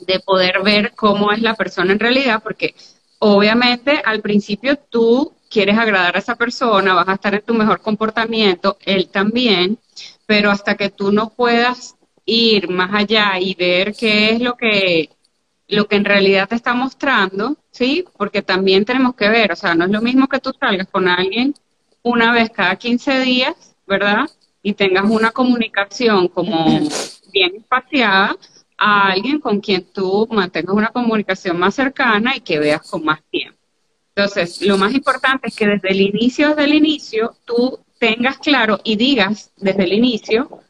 de 0.00 0.20
poder 0.20 0.62
ver 0.62 0.92
cómo 0.94 1.32
es 1.32 1.40
la 1.40 1.54
persona 1.54 1.92
en 1.92 2.00
realidad, 2.00 2.42
porque 2.42 2.74
obviamente 3.18 4.02
al 4.04 4.20
principio 4.20 4.76
tú 4.76 5.32
quieres 5.48 5.78
agradar 5.78 6.16
a 6.16 6.18
esa 6.18 6.36
persona, 6.36 6.94
vas 6.94 7.08
a 7.08 7.14
estar 7.14 7.34
en 7.34 7.42
tu 7.42 7.54
mejor 7.54 7.80
comportamiento, 7.80 8.78
él 8.84 9.08
también, 9.08 9.78
pero 10.26 10.50
hasta 10.50 10.76
que 10.76 10.90
tú 10.90 11.12
no 11.12 11.30
puedas 11.30 11.96
ir 12.24 12.68
más 12.68 12.90
allá 12.94 13.38
y 13.38 13.54
ver 13.54 13.94
qué 13.94 14.30
es 14.30 14.40
lo 14.40 14.56
que 14.56 15.10
lo 15.68 15.86
que 15.88 15.96
en 15.96 16.04
realidad 16.04 16.48
te 16.48 16.54
está 16.54 16.74
mostrando, 16.74 17.56
¿sí? 17.70 18.04
Porque 18.18 18.42
también 18.42 18.84
tenemos 18.84 19.14
que 19.14 19.28
ver, 19.28 19.52
o 19.52 19.56
sea, 19.56 19.74
no 19.74 19.86
es 19.86 19.90
lo 19.90 20.02
mismo 20.02 20.28
que 20.28 20.40
tú 20.40 20.52
salgas 20.58 20.88
con 20.88 21.08
alguien 21.08 21.54
una 22.02 22.32
vez 22.32 22.50
cada 22.50 22.76
15 22.76 23.20
días, 23.20 23.54
¿verdad? 23.86 24.28
Y 24.62 24.74
tengas 24.74 25.04
una 25.10 25.30
comunicación 25.30 26.28
como 26.28 26.80
bien 27.32 27.56
espaciada 27.56 28.36
a 28.78 29.10
alguien 29.10 29.40
con 29.40 29.60
quien 29.60 29.84
tú 29.92 30.28
mantengas 30.30 30.74
una 30.74 30.88
comunicación 30.88 31.58
más 31.58 31.74
cercana 31.74 32.36
y 32.36 32.40
que 32.40 32.58
veas 32.58 32.88
con 32.88 33.04
más 33.04 33.22
tiempo. 33.30 33.58
Entonces, 34.14 34.60
lo 34.62 34.76
más 34.76 34.92
importante 34.92 35.48
es 35.48 35.56
que 35.56 35.66
desde 35.66 35.90
el 35.90 36.00
inicio, 36.00 36.50
desde 36.50 36.64
el 36.64 36.74
inicio, 36.74 37.34
tú 37.44 37.80
tengas 37.98 38.38
claro 38.38 38.80
y 38.84 38.96
digas 38.96 39.52
desde 39.56 39.84
el 39.84 39.92
inicio 39.92 40.60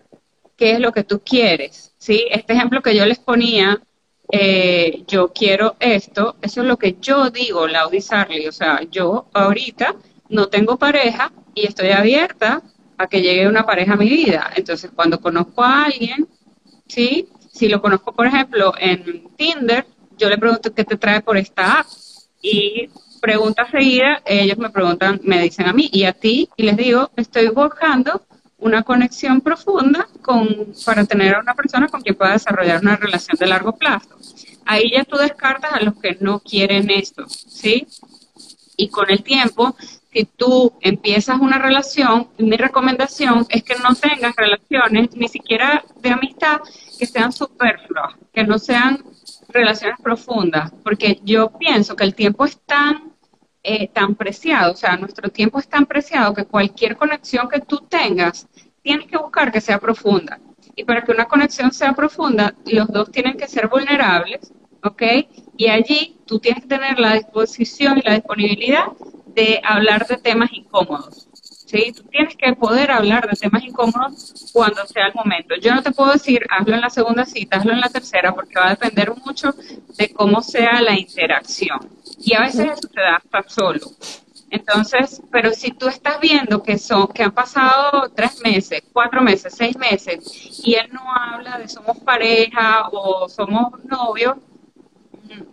qué 0.57 0.73
es 0.73 0.81
lo 0.81 0.93
que 0.93 1.03
tú 1.03 1.21
quieres. 1.25 1.93
¿sí? 1.99 2.27
Este 2.31 2.53
ejemplo 2.53 2.83
que 2.83 2.95
yo 2.95 3.05
les 3.05 3.19
ponía, 3.19 3.81
eh, 4.31 5.03
yo 5.09 5.33
quiero 5.33 5.75
esto, 5.81 6.37
eso 6.41 6.61
es 6.61 6.67
lo 6.67 6.77
que 6.77 6.97
yo 7.01 7.31
digo, 7.31 7.67
Laudi 7.67 8.01
Sarli. 8.01 8.47
O 8.47 8.53
sea, 8.53 8.81
yo 8.91 9.27
ahorita 9.33 9.97
no 10.29 10.49
tengo 10.49 10.77
pareja 10.77 11.33
y 11.55 11.67
estoy 11.67 11.91
abierta 11.91 12.63
a 12.99 13.07
que 13.07 13.21
llegue 13.21 13.49
una 13.49 13.65
pareja 13.65 13.95
a 13.95 13.97
mi 13.97 14.09
vida. 14.09 14.51
Entonces, 14.55 14.91
cuando 14.95 15.21
conozco 15.21 15.63
a 15.63 15.85
alguien, 15.85 16.29
¿sí? 16.87 17.29
Si 17.53 17.69
lo 17.69 17.81
conozco, 17.81 18.13
por 18.13 18.27
ejemplo, 18.27 18.75
en 18.79 19.29
Tinder, 19.37 19.87
yo 20.19 20.29
le 20.29 20.39
pregunto 20.39 20.75
qué 20.75 20.85
te 20.85 20.97
trae 20.97 21.21
por 21.21 21.37
esta 21.37 21.81
app. 21.81 21.87
Y 22.41 22.89
pregunta 23.21 23.71
seguida, 23.71 24.23
ellos 24.25 24.59
me 24.59 24.71
preguntan, 24.71 25.21
me 25.23 25.41
dicen 25.41 25.67
a 25.69 25.73
mí 25.73 25.89
y 25.93 26.05
a 26.05 26.13
ti, 26.13 26.49
y 26.57 26.65
les 26.65 26.77
digo, 26.77 27.11
estoy 27.17 27.49
buscando 27.49 28.27
una 28.59 28.83
conexión 28.83 29.41
profunda 29.41 30.09
con, 30.23 30.73
para 30.85 31.05
tener 31.05 31.35
a 31.35 31.41
una 31.41 31.55
persona 31.55 31.89
con 31.89 32.01
quien 32.01 32.15
pueda 32.15 32.33
desarrollar 32.33 32.81
una 32.81 32.97
relación 32.97 33.37
de 33.39 33.47
largo 33.47 33.77
plazo. 33.77 34.09
Ahí 34.65 34.93
ya 34.93 35.05
tú 35.05 35.17
descartas 35.17 35.73
a 35.73 35.81
los 35.81 35.95
que 35.95 36.17
no 36.21 36.41
quieren 36.41 36.91
esto, 36.91 37.29
¿sí? 37.29 37.87
Y 38.77 38.89
con 38.89 39.11
el 39.11 39.23
tiempo 39.23 39.77
si 40.13 40.25
tú 40.25 40.75
empiezas 40.81 41.41
una 41.41 41.59
relación, 41.59 42.29
mi 42.39 42.57
recomendación 42.57 43.47
es 43.49 43.63
que 43.63 43.75
no 43.77 43.95
tengas 43.95 44.37
relaciones, 44.37 45.17
ni 45.17 45.29
siquiera 45.29 45.83
de 46.01 46.11
amistad, 46.11 46.61
que 46.99 47.07
sean 47.07 47.33
superfluas, 47.33 48.15
que 48.33 48.45
no 48.45 48.59
sean 48.59 49.03
relaciones 49.49 49.99
profundas, 50.03 50.73
porque 50.85 51.21
yo 51.25 51.51
pienso 51.59 51.97
que 51.97 52.05
el 52.05 52.15
tiempo 52.15 52.45
es 52.45 52.59
tan, 52.61 53.13
eh, 53.63 53.89
tan 53.89 54.15
preciado, 54.15 54.73
o 54.73 54.77
sea, 54.77 54.97
nuestro 54.97 55.31
tiempo 55.31 55.59
es 55.59 55.69
tan 55.69 55.87
preciado 55.87 56.35
que 56.35 56.45
cualquier 56.45 56.97
conexión 56.97 57.49
que 57.49 57.61
tú 57.61 57.79
tengas, 57.89 58.47
tienes 58.83 59.07
que 59.07 59.17
buscar 59.17 59.51
que 59.51 59.61
sea 59.61 59.79
profunda. 59.79 60.39
Y 60.75 60.85
para 60.85 61.03
que 61.03 61.13
una 61.13 61.27
conexión 61.27 61.71
sea 61.73 61.93
profunda, 61.95 62.55
los 62.67 62.89
dos 62.89 63.11
tienen 63.11 63.37
que 63.37 63.47
ser 63.47 63.69
vulnerables, 63.69 64.53
¿ok? 64.83 65.03
Y 65.57 65.69
allí 65.69 66.19
tú 66.27 66.39
tienes 66.39 66.63
que 66.63 66.69
tener 66.69 66.99
la 66.99 67.15
disposición 67.15 67.99
y 67.99 68.03
la 68.03 68.15
disponibilidad 68.15 68.87
de 69.35 69.61
hablar 69.65 70.07
de 70.07 70.17
temas 70.17 70.53
incómodos. 70.53 71.29
¿sí? 71.73 71.93
Tú 71.93 72.03
tienes 72.05 72.37
que 72.37 72.53
poder 72.55 72.91
hablar 72.91 73.29
de 73.29 73.37
temas 73.37 73.65
incómodos 73.65 74.51
cuando 74.53 74.87
sea 74.87 75.07
el 75.07 75.15
momento. 75.15 75.55
Yo 75.57 75.75
no 75.75 75.83
te 75.83 75.93
puedo 75.93 76.13
decir, 76.13 76.45
hazlo 76.51 76.75
en 76.75 76.81
la 76.81 76.91
segunda 76.91 77.25
cita, 77.25 77.57
hazlo 77.57 77.73
en 77.73 77.81
la 77.81 77.89
tercera, 77.89 78.35
porque 78.35 78.59
va 78.59 78.67
a 78.67 78.71
depender 78.71 79.13
mucho 79.25 79.55
de 79.97 80.13
cómo 80.13 80.43
sea 80.43 80.83
la 80.83 80.99
interacción. 80.99 81.79
Y 82.19 82.35
a 82.35 82.41
veces 82.43 82.73
eso 82.73 82.89
se 82.93 83.01
da 83.01 83.17
hasta 83.17 83.49
solo. 83.49 83.87
Entonces, 84.51 85.23
pero 85.31 85.51
si 85.53 85.71
tú 85.71 85.89
estás 85.89 86.21
viendo 86.21 86.63
que 86.63 86.77
son, 86.77 87.09
que 87.09 87.23
han 87.23 87.33
pasado 87.33 88.11
tres 88.15 88.39
meses, 88.45 88.83
cuatro 88.93 89.23
meses, 89.23 89.55
seis 89.57 89.77
meses, 89.79 90.61
y 90.63 90.75
él 90.75 90.91
no 90.93 91.01
habla 91.11 91.57
de 91.57 91.69
somos 91.69 91.99
pareja 92.01 92.91
o 92.93 93.31
somos 93.31 93.83
novios, 93.85 94.37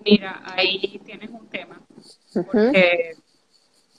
mira, 0.03 0.41
ahí 0.53 0.99
tienes 1.05 1.29
un 1.29 1.47
tema. 1.47 1.79
Porque 2.33 3.15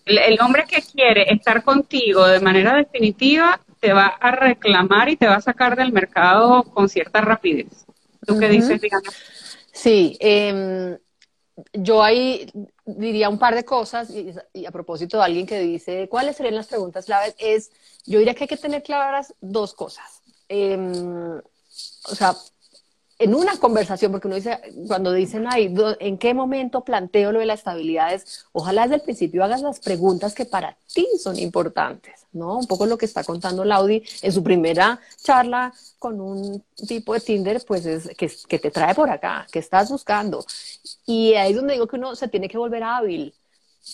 el, 0.04 0.40
hombre 0.40 0.64
que 0.68 0.82
quiere 0.82 1.32
estar 1.32 1.62
contigo 1.62 2.26
de 2.26 2.40
manera 2.40 2.74
definitiva 2.74 3.60
te 3.80 3.92
va 3.92 4.06
a 4.06 4.30
reclamar 4.30 5.08
y 5.08 5.16
te 5.16 5.26
va 5.26 5.36
a 5.36 5.40
sacar 5.40 5.76
del 5.76 5.92
mercado 5.92 6.64
con 6.64 6.88
cierta 6.88 7.20
rapidez. 7.20 7.86
¿Tú 8.26 8.38
qué 8.38 8.48
dices, 8.48 8.80
Diana? 8.80 9.10
Sí, 9.72 10.16
em, 10.20 10.98
yo 11.72 12.02
ahí 12.02 12.50
diría 12.84 13.28
un 13.28 13.38
par 13.38 13.54
de 13.54 13.64
cosas 13.64 14.10
y, 14.10 14.66
a 14.66 14.70
propósito 14.70 15.18
de 15.18 15.24
alguien 15.24 15.46
que 15.46 15.60
dice 15.60 16.08
cuáles 16.08 16.36
serían 16.36 16.56
las 16.56 16.66
preguntas 16.66 17.06
claves, 17.06 17.34
es, 17.38 17.70
yo 18.04 18.18
diría 18.18 18.34
que 18.34 18.44
hay 18.44 18.48
que 18.48 18.56
tener 18.56 18.82
claras 18.82 19.34
dos 19.40 19.74
cosas. 19.74 20.22
Em, 20.48 21.38
o 21.38 22.14
sea, 22.14 22.34
en 23.20 23.34
una 23.34 23.54
conversación, 23.58 24.12
porque 24.12 24.28
uno 24.28 24.36
dice, 24.36 24.58
cuando 24.86 25.12
dicen 25.12 25.46
ahí, 25.46 25.72
¿en 26.00 26.16
qué 26.16 26.32
momento 26.32 26.82
planteo 26.84 27.32
lo 27.32 27.38
de 27.38 27.44
la 27.44 27.52
estabilidad? 27.52 28.14
Es, 28.14 28.46
ojalá 28.52 28.82
desde 28.84 28.94
el 28.94 29.02
principio 29.02 29.44
hagas 29.44 29.60
las 29.60 29.78
preguntas 29.78 30.34
que 30.34 30.46
para 30.46 30.78
ti 30.94 31.06
son 31.22 31.38
importantes, 31.38 32.24
¿no? 32.32 32.56
Un 32.56 32.66
poco 32.66 32.86
lo 32.86 32.96
que 32.96 33.04
está 33.04 33.22
contando 33.22 33.62
Laudi 33.62 34.02
en 34.22 34.32
su 34.32 34.42
primera 34.42 34.98
charla 35.22 35.70
con 35.98 36.18
un 36.18 36.64
tipo 36.88 37.12
de 37.12 37.20
Tinder, 37.20 37.62
pues 37.66 37.84
es 37.84 38.08
que, 38.16 38.32
que 38.48 38.58
te 38.58 38.70
trae 38.70 38.94
por 38.94 39.10
acá, 39.10 39.46
que 39.52 39.58
estás 39.58 39.90
buscando. 39.90 40.42
Y 41.04 41.34
ahí 41.34 41.50
es 41.50 41.56
donde 41.56 41.74
digo 41.74 41.86
que 41.86 41.96
uno 41.96 42.16
se 42.16 42.26
tiene 42.28 42.48
que 42.48 42.56
volver 42.56 42.82
hábil 42.82 43.34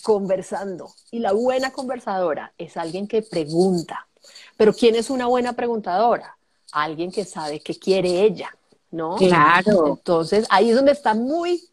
conversando. 0.03 0.93
Y 1.11 1.19
la 1.19 1.33
buena 1.33 1.71
conversadora 1.71 2.53
es 2.57 2.77
alguien 2.77 3.09
que 3.09 3.23
pregunta. 3.23 4.07
Pero 4.55 4.73
¿quién 4.73 4.95
es 4.95 5.09
una 5.09 5.27
buena 5.27 5.51
preguntadora? 5.51 6.37
Alguien 6.71 7.11
que 7.11 7.25
sabe 7.25 7.59
qué 7.59 7.77
quiere 7.77 8.21
ella 8.21 8.56
¿no? 8.91 9.15
Claro. 9.15 9.87
Entonces, 9.97 10.45
ahí 10.49 10.69
es 10.69 10.75
donde 10.75 10.91
está 10.91 11.13
muy, 11.13 11.63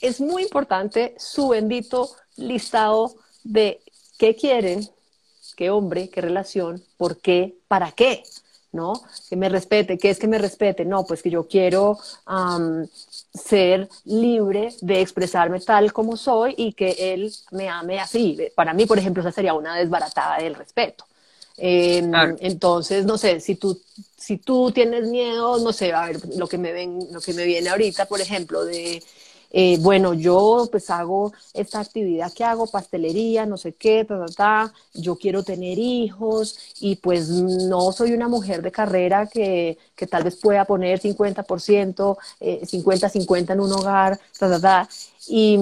es 0.00 0.20
muy 0.20 0.42
importante 0.42 1.14
su 1.18 1.48
bendito 1.48 2.10
listado 2.36 3.14
de 3.44 3.80
qué 4.18 4.34
quieren, 4.34 4.88
qué 5.56 5.70
hombre, 5.70 6.10
qué 6.10 6.20
relación, 6.20 6.82
por 6.96 7.18
qué, 7.18 7.56
para 7.68 7.92
qué, 7.92 8.22
¿no? 8.72 9.00
Que 9.28 9.36
me 9.36 9.48
respete, 9.48 9.96
¿qué 9.96 10.10
es 10.10 10.18
que 10.18 10.28
me 10.28 10.38
respete? 10.38 10.84
No, 10.84 11.04
pues 11.06 11.22
que 11.22 11.30
yo 11.30 11.46
quiero 11.48 11.98
ser 13.32 13.88
libre 14.04 14.74
de 14.80 15.00
expresarme 15.00 15.60
tal 15.60 15.92
como 15.92 16.16
soy 16.16 16.54
y 16.56 16.72
que 16.72 17.14
él 17.14 17.32
me 17.52 17.68
ame 17.68 18.00
así. 18.00 18.38
Para 18.54 18.74
mí, 18.74 18.86
por 18.86 18.98
ejemplo, 18.98 19.22
esa 19.22 19.32
sería 19.32 19.54
una 19.54 19.76
desbaratada 19.76 20.38
del 20.38 20.54
respeto. 20.54 21.04
Em, 21.58 22.36
entonces, 22.40 23.06
no 23.06 23.16
sé, 23.18 23.40
si 23.40 23.54
tú, 23.56 23.80
si 24.16 24.36
tú 24.38 24.70
tienes 24.72 25.08
miedo, 25.08 25.58
no 25.58 25.72
sé, 25.72 25.92
a 25.92 26.06
ver, 26.06 26.20
lo 26.36 26.48
que 26.48 26.58
me, 26.58 26.72
ven, 26.72 26.98
lo 27.10 27.20
que 27.20 27.32
me 27.32 27.44
viene 27.44 27.70
ahorita, 27.70 28.06
por 28.06 28.20
ejemplo, 28.20 28.64
de, 28.64 29.02
eh, 29.52 29.78
bueno, 29.80 30.12
yo 30.12 30.68
pues 30.70 30.90
hago 30.90 31.32
esta 31.54 31.80
actividad 31.80 32.32
que 32.32 32.44
hago, 32.44 32.66
pastelería, 32.66 33.46
no 33.46 33.56
sé 33.56 33.72
qué, 33.72 34.04
ta, 34.04 34.18
ta, 34.26 34.34
ta, 34.34 34.74
yo 34.94 35.16
quiero 35.16 35.42
tener 35.44 35.78
hijos 35.78 36.58
y 36.80 36.96
pues 36.96 37.28
no 37.30 37.90
soy 37.92 38.12
una 38.12 38.28
mujer 38.28 38.60
de 38.62 38.72
carrera 38.72 39.26
que, 39.26 39.78
que 39.94 40.06
tal 40.06 40.24
vez 40.24 40.36
pueda 40.36 40.64
poner 40.66 41.00
50%, 41.00 42.18
50-50 42.40 43.50
eh, 43.50 43.52
en 43.54 43.60
un 43.60 43.72
hogar, 43.72 44.18
ta, 44.38 44.50
ta, 44.50 44.60
ta. 44.60 44.88
Y, 45.28 45.58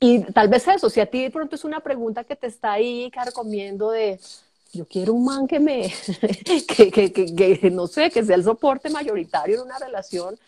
y 0.00 0.20
tal 0.32 0.48
vez 0.48 0.66
eso, 0.68 0.90
si 0.90 1.00
a 1.00 1.06
ti 1.06 1.22
de 1.22 1.30
pronto 1.30 1.56
es 1.56 1.64
una 1.64 1.80
pregunta 1.80 2.24
que 2.24 2.36
te 2.36 2.46
está 2.48 2.72
ahí 2.72 3.10
carcomiendo 3.10 3.90
de, 3.90 4.20
yo 4.72 4.86
quiero 4.86 5.12
un 5.12 5.24
man 5.24 5.46
que 5.46 5.60
me, 5.60 5.92
que, 6.68 6.90
que, 6.90 7.12
que, 7.12 7.70
no 7.70 7.86
sé, 7.86 8.10
que 8.10 8.24
sea 8.24 8.36
el 8.36 8.44
soporte 8.44 8.88
mayoritario 8.90 9.56
en 9.56 9.62
una 9.62 9.78
relación, 9.78 10.38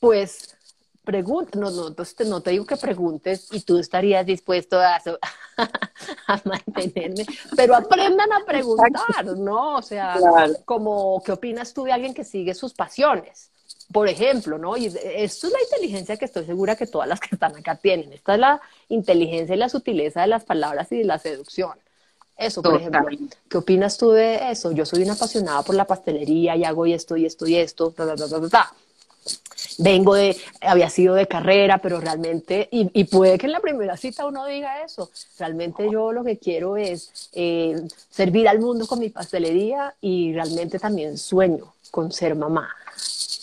pues 0.00 0.56
pregunta, 1.04 1.58
no, 1.58 1.70
no, 1.70 1.88
entonces 1.88 2.28
no 2.28 2.40
te 2.40 2.50
digo 2.50 2.64
que 2.64 2.76
preguntes 2.76 3.48
y 3.52 3.60
tú 3.60 3.78
estarías 3.78 4.24
dispuesto 4.24 4.80
a, 4.80 4.96
a 6.26 6.42
mantenerme, 6.44 7.24
pero 7.56 7.74
aprendan 7.74 8.32
a 8.32 8.44
preguntar, 8.44 9.24
¿no? 9.36 9.76
O 9.76 9.82
sea, 9.82 10.16
como, 10.64 11.22
¿qué 11.24 11.32
opinas 11.32 11.74
tú 11.74 11.84
de 11.84 11.92
alguien 11.92 12.14
que 12.14 12.24
sigue 12.24 12.54
sus 12.54 12.74
pasiones? 12.74 13.50
Por 13.92 14.08
ejemplo, 14.08 14.58
¿no? 14.58 14.76
Y 14.76 14.86
esto 14.86 15.46
es 15.48 15.52
la 15.52 15.62
inteligencia 15.62 16.16
que 16.16 16.24
estoy 16.24 16.46
segura 16.46 16.76
que 16.76 16.86
todas 16.86 17.08
las 17.08 17.20
que 17.20 17.34
están 17.34 17.54
acá 17.56 17.76
tienen. 17.76 18.12
Esta 18.12 18.34
es 18.34 18.40
la 18.40 18.60
inteligencia 18.88 19.54
y 19.54 19.58
la 19.58 19.68
sutileza 19.68 20.22
de 20.22 20.28
las 20.28 20.44
palabras 20.44 20.90
y 20.92 20.98
de 20.98 21.04
la 21.04 21.18
seducción. 21.18 21.72
Eso, 22.36 22.62
por 22.62 22.80
ejemplo. 22.80 23.06
¿Qué 23.48 23.58
opinas 23.58 23.98
tú 23.98 24.10
de 24.10 24.50
eso? 24.50 24.72
Yo 24.72 24.84
soy 24.84 25.02
una 25.02 25.12
apasionada 25.12 25.62
por 25.62 25.74
la 25.74 25.86
pastelería 25.86 26.56
y 26.56 26.64
hago 26.64 26.86
esto 26.86 27.16
y 27.16 27.26
esto 27.26 27.46
y 27.46 27.56
esto. 27.56 27.94
Vengo 29.78 30.14
de, 30.14 30.36
había 30.60 30.90
sido 30.90 31.14
de 31.14 31.26
carrera, 31.26 31.78
pero 31.78 32.00
realmente, 32.00 32.68
y, 32.70 33.04
puede 33.04 33.38
que 33.38 33.46
en 33.46 33.52
la 33.52 33.60
primera 33.60 33.96
cita 33.96 34.26
uno 34.26 34.44
diga 34.46 34.82
eso, 34.84 35.10
realmente 35.38 35.88
yo 35.90 36.12
lo 36.12 36.24
que 36.24 36.38
quiero 36.38 36.76
es 36.76 37.30
eh, 37.32 37.80
servir 38.10 38.48
al 38.48 38.58
mundo 38.58 38.86
con 38.86 38.98
mi 38.98 39.08
pastelería 39.08 39.94
y 40.00 40.32
realmente 40.32 40.78
también 40.78 41.16
sueño 41.16 41.74
con 41.90 42.12
ser 42.12 42.34
mamá. 42.34 42.68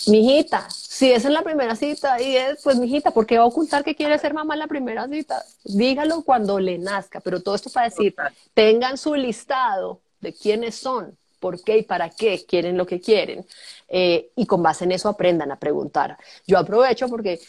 Mijita, 0.07 0.67
si 0.99 1.13
es 1.13 1.23
en 1.23 1.31
la 1.31 1.43
primera 1.43 1.77
cita 1.77 2.21
y 2.21 2.35
es, 2.35 2.61
pues 2.61 2.77
mijita, 2.77 3.11
¿por 3.11 3.25
qué 3.25 3.37
va 3.37 3.45
a 3.45 3.47
ocultar 3.47 3.85
que 3.85 3.95
quiere 3.95 4.19
ser 4.19 4.33
mamá 4.33 4.55
en 4.55 4.59
la 4.59 4.67
primera 4.67 5.07
cita? 5.07 5.45
Dígalo 5.63 6.23
cuando 6.23 6.59
le 6.59 6.77
nazca, 6.77 7.21
pero 7.21 7.39
todo 7.41 7.55
esto 7.55 7.69
para 7.69 7.85
decir, 7.85 8.13
tengan 8.53 8.97
su 8.97 9.15
listado 9.15 10.01
de 10.19 10.33
quiénes 10.33 10.75
son, 10.75 11.17
por 11.39 11.63
qué 11.63 11.77
y 11.77 11.83
para 11.83 12.09
qué 12.09 12.45
quieren 12.45 12.77
lo 12.77 12.85
que 12.85 12.99
quieren. 12.99 13.45
Eh, 13.87 14.31
y 14.35 14.45
con 14.45 14.61
base 14.61 14.83
en 14.83 14.91
eso 14.91 15.07
aprendan 15.07 15.53
a 15.53 15.55
preguntar. 15.57 16.17
Yo 16.45 16.57
aprovecho 16.57 17.07
porque 17.07 17.39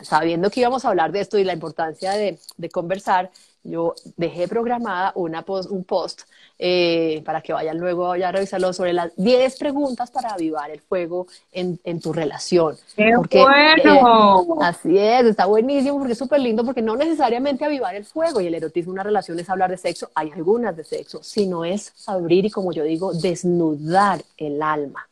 sabiendo 0.00 0.48
que 0.48 0.60
íbamos 0.60 0.86
a 0.86 0.88
hablar 0.88 1.12
de 1.12 1.20
esto 1.20 1.38
y 1.38 1.44
la 1.44 1.52
importancia 1.52 2.12
de, 2.12 2.38
de 2.56 2.70
conversar, 2.70 3.30
yo 3.64 3.94
dejé 4.16 4.48
programada 4.48 5.12
una 5.14 5.44
un 5.70 5.84
post 5.84 6.22
eh, 6.58 7.22
para 7.24 7.40
que 7.40 7.52
vayan 7.52 7.78
luego 7.78 8.12
a 8.12 8.32
revisarlo 8.32 8.72
sobre 8.72 8.92
las 8.92 9.14
10 9.16 9.58
preguntas 9.58 10.10
para 10.10 10.30
avivar 10.30 10.70
el 10.70 10.80
fuego 10.80 11.26
en, 11.52 11.78
en 11.84 12.00
tu 12.00 12.12
relación. 12.12 12.76
¡Qué 12.96 13.14
bueno! 13.16 14.42
Eh, 14.42 14.64
así 14.64 14.98
es, 14.98 15.26
está 15.26 15.46
buenísimo 15.46 15.98
porque 15.98 16.12
es 16.12 16.18
súper 16.18 16.40
lindo 16.40 16.64
porque 16.64 16.82
no 16.82 16.96
necesariamente 16.96 17.64
avivar 17.64 17.94
el 17.94 18.04
fuego 18.04 18.40
y 18.40 18.46
el 18.46 18.54
erotismo 18.54 18.90
en 18.90 18.94
una 18.94 19.02
relación 19.04 19.38
es 19.38 19.48
hablar 19.48 19.70
de 19.70 19.76
sexo, 19.76 20.10
hay 20.14 20.30
algunas 20.30 20.76
de 20.76 20.84
sexo, 20.84 21.22
sino 21.22 21.64
es 21.64 21.92
abrir 22.06 22.46
y 22.46 22.50
como 22.50 22.72
yo 22.72 22.84
digo, 22.84 23.12
desnudar 23.12 24.22
el 24.36 24.62
alma. 24.62 25.08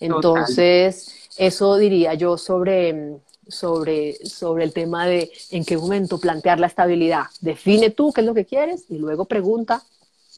Entonces, 0.00 1.30
eso 1.36 1.76
diría 1.76 2.14
yo 2.14 2.38
sobre 2.38 3.18
sobre, 3.48 4.14
sobre 4.26 4.64
el 4.64 4.72
tema 4.72 5.06
de 5.06 5.30
en 5.50 5.64
qué 5.64 5.76
momento 5.76 6.18
plantear 6.18 6.60
la 6.60 6.66
estabilidad. 6.66 7.24
Define 7.40 7.90
tú 7.90 8.12
qué 8.12 8.20
es 8.20 8.26
lo 8.26 8.34
que 8.34 8.44
quieres 8.44 8.84
y 8.88 8.98
luego 8.98 9.24
pregunta 9.24 9.82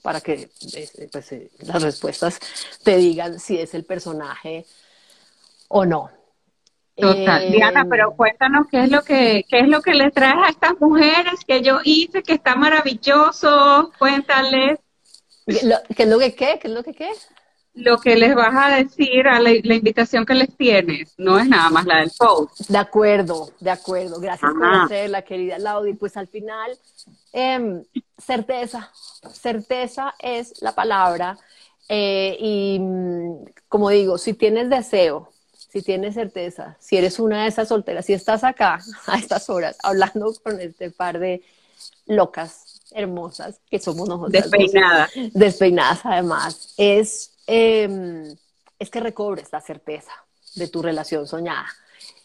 para 0.03 0.21
que 0.21 0.49
eh, 0.75 1.09
pues, 1.13 1.33
eh, 1.33 1.51
las 1.61 1.83
respuestas 1.83 2.39
te 2.83 2.97
digan 2.97 3.39
si 3.39 3.59
es 3.59 3.75
el 3.75 3.85
personaje 3.85 4.65
o 5.69 5.85
no. 5.85 6.11
Total. 6.97 7.45
Eh, 7.45 7.51
Diana, 7.51 7.87
pero 7.89 8.15
cuéntanos 8.15 8.67
qué 8.71 8.85
es 8.85 8.91
lo 8.91 9.03
que 9.03 9.45
qué 9.49 9.61
es 9.61 9.69
lo 9.69 9.81
que 9.81 9.95
le 9.95 10.11
traes 10.11 10.37
a 10.45 10.51
estas 10.51 10.81
mujeres 10.81 11.45
que 11.47 11.63
yo 11.63 11.81
hice 11.85 12.23
que 12.23 12.35
está 12.35 12.57
maravilloso. 12.57 13.91
Cuéntales. 13.99 14.79
¿Qué 15.47 16.03
es 16.03 16.09
lo 16.09 16.19
que 16.19 16.35
qué? 16.35 16.59
¿Qué 16.61 16.69
es 16.69 16.75
lo 16.75 16.83
que 16.83 16.93
qué? 16.93 17.11
Lo 17.75 17.99
que 17.99 18.17
les 18.17 18.35
vas 18.35 18.55
a 18.55 18.77
decir 18.77 19.29
a 19.29 19.41
la, 19.41 19.53
invitación 19.53 20.27
que 20.27 20.35
les 20.35 20.55
tienes, 20.57 21.15
no 21.19 21.39
es 21.39 21.49
nada 21.49 21.71
más 21.71 21.87
la 21.87 21.99
del 21.99 22.11
post. 22.17 22.69
De 22.69 22.79
acuerdo, 22.79 23.51
de 23.61 23.71
acuerdo. 23.71 24.21
Gracias 24.21 24.51
por 24.53 24.75
hacerla, 24.75 25.23
querida 25.23 25.59
Laudi. 25.59 25.95
Pues 25.95 26.17
al 26.17 26.27
final, 26.27 26.77
em, 27.33 27.83
certeza. 28.19 28.91
Certeza 29.33 30.15
es 30.19 30.61
la 30.63 30.75
palabra. 30.75 31.39
Eh, 31.89 32.37
y 32.39 32.79
mm, 32.81 33.45
como 33.69 33.91
digo, 33.91 34.19
si 34.19 34.35
tienes 34.35 34.69
deseo, 34.69 35.33
si 35.53 35.83
tienes 35.83 36.15
certeza, 36.15 36.77
si 36.81 36.97
eres 36.97 37.19
una 37.19 37.43
de 37.43 37.49
esas 37.49 37.69
solteras, 37.69 38.07
si 38.07 38.13
estás 38.13 38.45
acá 38.45 38.81
a 39.07 39.17
estas 39.17 39.49
horas 39.49 39.77
hablando 39.83 40.33
con 40.43 40.61
este 40.61 40.91
par 40.91 41.19
de 41.19 41.43
locas, 42.07 42.81
hermosas, 42.93 43.61
que 43.71 43.79
somos 43.79 44.09
nosotros. 44.09 44.33
Despeinadas. 44.33 45.11
Despeinadas 45.33 46.01
además. 46.05 46.75
Es 46.77 47.33
Em, 47.53 48.37
es 48.79 48.91
que 48.91 49.01
recobres 49.01 49.49
la 49.51 49.61
certeza 49.61 50.13
de 50.55 50.69
tu 50.69 50.83
relación 50.83 51.27
soñada. 51.27 51.67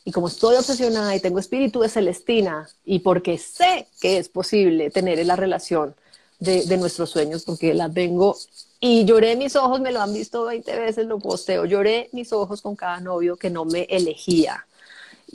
Y 0.03 0.11
como 0.11 0.28
estoy 0.28 0.55
obsesionada 0.55 1.15
y 1.15 1.19
tengo 1.19 1.39
espíritu 1.39 1.80
de 1.80 1.89
Celestina, 1.89 2.69
y 2.86 2.99
porque 2.99 3.39
sé 3.39 3.88
que 3.99 4.19
es 4.19 4.30
posible 4.30 4.91
tener 4.91 5.26
la 5.26 5.36
relación 5.36 5.95
de, 6.38 6.78
nuestros 6.78 7.09
sueños, 7.09 7.43
porque 7.43 7.73
la 7.73 7.89
tengo, 7.89 8.38
y 8.80 9.03
lloré 9.05 9.36
mis 9.36 9.55
ojos, 9.55 9.82
me 9.82 9.91
lo 9.91 9.99
han 9.99 10.13
visto 10.13 10.45
20 10.45 10.80
veces, 10.80 11.07
lo 11.07 11.17
posteo, 11.17 11.65
lloré 11.65 12.07
mis 12.11 12.32
ojos 12.32 12.61
con 12.61 12.76
cada 12.76 12.99
novio 12.99 13.36
que 13.36 13.49
no 13.49 13.65
me 13.65 13.88
elegía. 13.89 14.67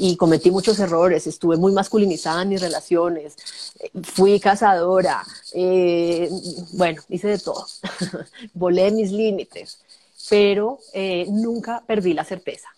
Y 0.02 0.16
cometí 0.16 0.50
muchos 0.50 0.78
errores, 0.78 1.26
estuve 1.26 1.58
muy 1.58 1.72
masculinizada 1.72 2.40
en 2.40 2.48
mis 2.48 2.62
relaciones, 2.62 3.36
fui 4.02 4.40
cazadora, 4.40 5.22
eh, 5.52 6.30
bueno, 6.72 7.02
hice 7.10 7.28
de 7.28 7.38
todo, 7.38 7.66
volé 8.54 8.90
mis 8.92 9.12
límites, 9.12 9.78
pero 10.30 10.78
eh, 10.94 11.26
nunca 11.28 11.82
perdí 11.86 12.14
la 12.14 12.24
certeza. 12.24 12.68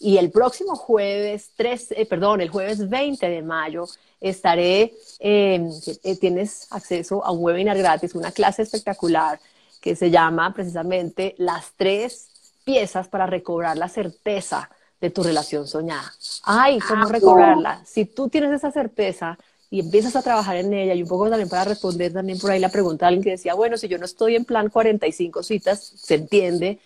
Y 0.00 0.16
el 0.16 0.32
próximo 0.32 0.74
jueves 0.74 1.50
3, 1.54 1.92
eh, 1.92 2.06
perdón, 2.06 2.40
el 2.40 2.50
jueves 2.50 2.90
20 2.90 3.24
de 3.28 3.42
mayo 3.42 3.86
estaré, 4.20 4.94
tienes 5.20 6.66
acceso 6.70 7.24
a 7.24 7.30
un 7.30 7.44
webinar 7.44 7.78
gratis, 7.78 8.16
una 8.16 8.32
clase 8.32 8.62
espectacular 8.62 9.38
que 9.80 9.94
se 9.94 10.10
llama 10.10 10.52
precisamente 10.52 11.36
las 11.38 11.66
tres 11.76 12.30
piezas 12.64 13.06
para 13.06 13.26
recobrar 13.26 13.76
la 13.76 13.88
certeza 13.88 14.70
de 15.00 15.10
tu 15.10 15.22
relación 15.22 15.66
soñada. 15.66 16.12
Ay, 16.44 16.78
¿cómo 16.80 17.04
ah, 17.04 17.12
recobrarla? 17.12 17.82
Si 17.84 18.04
tú 18.04 18.28
tienes 18.28 18.52
esa 18.52 18.70
certeza 18.70 19.38
y 19.70 19.80
empiezas 19.80 20.16
a 20.16 20.22
trabajar 20.22 20.56
en 20.56 20.72
ella, 20.72 20.94
y 20.94 21.02
un 21.02 21.08
poco 21.08 21.28
también 21.28 21.48
para 21.48 21.64
responder 21.64 22.12
también 22.12 22.38
por 22.38 22.50
ahí 22.50 22.60
la 22.60 22.68
pregunta 22.68 23.06
de 23.06 23.08
alguien 23.08 23.24
que 23.24 23.30
decía, 23.30 23.54
bueno, 23.54 23.76
si 23.76 23.88
yo 23.88 23.98
no 23.98 24.04
estoy 24.04 24.36
en 24.36 24.44
plan 24.44 24.70
45 24.70 25.42
citas, 25.42 25.92
se 25.96 26.14
entiende, 26.14 26.78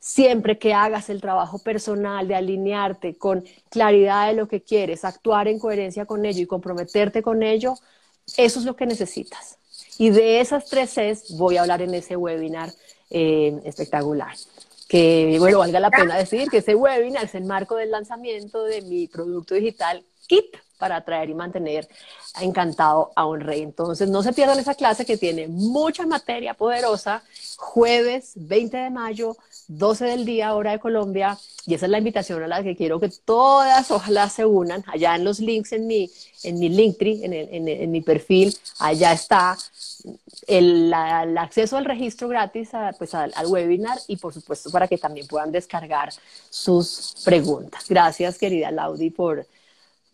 siempre 0.00 0.58
que 0.58 0.74
hagas 0.74 1.08
el 1.10 1.20
trabajo 1.20 1.58
personal 1.58 2.26
de 2.26 2.34
alinearte 2.34 3.16
con 3.16 3.44
claridad 3.68 4.28
de 4.28 4.34
lo 4.34 4.48
que 4.48 4.62
quieres, 4.62 5.04
actuar 5.04 5.46
en 5.46 5.58
coherencia 5.58 6.06
con 6.06 6.24
ello 6.24 6.42
y 6.42 6.46
comprometerte 6.46 7.22
con 7.22 7.42
ello, 7.42 7.74
eso 8.36 8.58
es 8.58 8.64
lo 8.64 8.76
que 8.76 8.86
necesitas. 8.86 9.58
Y 9.98 10.10
de 10.10 10.40
esas 10.40 10.66
tres 10.66 10.94
Cs 10.94 11.36
voy 11.36 11.58
a 11.58 11.62
hablar 11.62 11.82
en 11.82 11.94
ese 11.94 12.16
webinar 12.16 12.70
eh, 13.10 13.60
espectacular 13.64 14.34
que, 14.90 15.36
bueno, 15.38 15.60
valga 15.60 15.78
la 15.78 15.88
pena 15.88 16.16
decir 16.16 16.50
que 16.50 16.56
ese 16.56 16.74
webinar 16.74 17.24
es 17.24 17.36
el 17.36 17.44
marco 17.44 17.76
del 17.76 17.92
lanzamiento 17.92 18.64
de 18.64 18.82
mi 18.82 19.06
producto 19.06 19.54
digital 19.54 20.04
Kit 20.26 20.56
para 20.78 20.96
atraer 20.96 21.30
y 21.30 21.34
mantener 21.34 21.88
encantado 22.40 23.12
a 23.14 23.24
un 23.24 23.38
rey. 23.38 23.62
Entonces, 23.62 24.08
no 24.08 24.24
se 24.24 24.32
pierdan 24.32 24.58
esa 24.58 24.74
clase 24.74 25.06
que 25.06 25.16
tiene 25.16 25.46
mucha 25.46 26.06
materia 26.06 26.54
poderosa, 26.54 27.22
jueves 27.56 28.32
20 28.34 28.76
de 28.78 28.90
mayo, 28.90 29.36
12 29.78 30.04
del 30.04 30.24
día, 30.24 30.54
hora 30.54 30.72
de 30.72 30.80
Colombia, 30.80 31.38
y 31.66 31.74
esa 31.74 31.86
es 31.86 31.90
la 31.90 31.98
invitación 31.98 32.42
a 32.42 32.48
la 32.48 32.62
que 32.62 32.76
quiero 32.76 32.98
que 32.98 33.08
todas 33.08 33.90
ojalá 33.90 34.28
se 34.28 34.44
unan, 34.44 34.82
allá 34.86 35.14
en 35.14 35.24
los 35.24 35.40
links 35.40 35.72
en 35.72 35.86
mi, 35.86 36.10
en 36.42 36.58
mi 36.58 36.68
Linktree, 36.68 37.24
en, 37.24 37.32
en, 37.32 37.68
en 37.68 37.90
mi 37.90 38.00
perfil, 38.00 38.54
allá 38.78 39.12
está 39.12 39.56
el, 40.46 40.92
acceso 40.92 41.76
al 41.76 41.84
registro 41.84 42.28
gratis 42.28 42.70
pues, 42.98 43.14
al, 43.14 43.32
webinar 43.46 43.98
y 44.08 44.16
por 44.16 44.34
supuesto 44.34 44.70
para 44.70 44.88
que 44.88 44.98
también 44.98 45.26
puedan 45.26 45.52
descargar 45.52 46.12
sus 46.48 47.14
preguntas. 47.24 47.84
Gracias 47.88 48.38
querida 48.38 48.70
Laudi 48.70 49.10
por, 49.10 49.46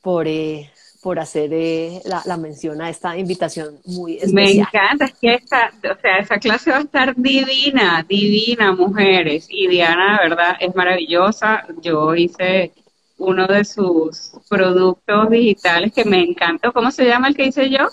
por, 0.02 0.26
eh, 0.26 0.70
por 1.02 1.18
hacer 1.18 1.50
eh, 1.52 2.00
la, 2.04 2.36
mención 2.36 2.80
a 2.80 2.90
esta 2.90 3.16
invitación 3.16 3.78
muy 3.84 4.16
especial. 4.16 4.34
Me 4.34 4.50
encanta, 4.52 5.04
es 5.06 5.14
que 5.14 5.34
esta, 5.34 5.70
o 5.90 6.00
sea, 6.00 6.18
esa 6.18 6.38
clase 6.38 6.70
va 6.70 6.78
a 6.78 6.82
estar 6.82 7.14
divina, 7.16 8.04
divina, 8.08 8.72
mujeres. 8.72 9.46
Y 9.48 9.68
Diana, 9.68 10.18
de 10.22 10.28
verdad, 10.28 10.56
es 10.60 10.74
maravillosa. 10.74 11.64
Yo 11.82 12.14
hice 12.14 12.72
uno 13.18 13.46
de 13.46 13.64
sus 13.64 14.32
productos 14.48 15.30
digitales 15.30 15.92
que 15.92 16.04
me 16.04 16.20
encantó. 16.20 16.72
¿Cómo 16.72 16.90
se 16.90 17.06
llama 17.06 17.28
el 17.28 17.36
que 17.36 17.46
hice 17.46 17.70
yo? 17.70 17.88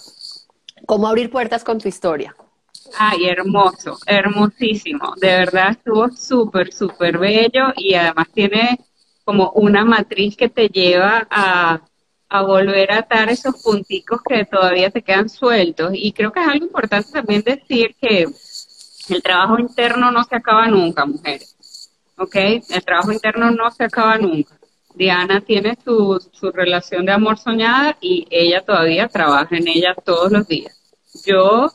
¿Cómo 0.85 1.07
abrir 1.07 1.29
puertas 1.29 1.63
con 1.63 1.79
tu 1.79 1.87
historia? 1.87 2.35
Ay, 2.97 3.25
hermoso, 3.29 3.97
hermosísimo. 4.05 5.13
De 5.19 5.27
verdad 5.27 5.71
estuvo 5.71 6.09
súper, 6.09 6.73
súper 6.73 7.17
bello 7.17 7.73
y 7.75 7.93
además 7.95 8.27
tiene 8.33 8.79
como 9.23 9.51
una 9.51 9.85
matriz 9.85 10.35
que 10.35 10.49
te 10.49 10.67
lleva 10.67 11.27
a, 11.29 11.81
volver 12.41 12.91
a 12.91 12.99
atar 12.99 13.29
esos 13.29 13.61
punticos 13.61 14.21
que 14.27 14.45
todavía 14.45 14.89
te 14.89 15.01
quedan 15.01 15.29
sueltos. 15.29 15.91
Y 15.93 16.11
creo 16.13 16.31
que 16.31 16.41
es 16.41 16.47
algo 16.47 16.65
importante 16.65 17.11
también 17.11 17.41
decir 17.41 17.95
que 18.01 18.27
el 19.09 19.21
trabajo 19.21 19.59
interno 19.59 20.11
no 20.11 20.23
se 20.23 20.35
acaba 20.35 20.67
nunca, 20.67 21.05
mujeres. 21.05 21.55
¿Ok? 22.17 22.35
El 22.35 22.83
trabajo 22.83 23.11
interno 23.11 23.51
no 23.51 23.69
se 23.71 23.83
acaba 23.83 24.17
nunca. 24.17 24.57
Diana 24.95 25.41
tiene 25.41 25.77
su, 25.83 26.19
su 26.31 26.51
relación 26.51 27.05
de 27.05 27.11
amor 27.11 27.37
soñada 27.37 27.97
y 27.99 28.27
ella 28.29 28.61
todavía 28.61 29.07
trabaja 29.07 29.57
en 29.57 29.67
ella 29.67 29.95
todos 29.95 30.31
los 30.31 30.47
días. 30.47 30.79
Yo 31.25 31.71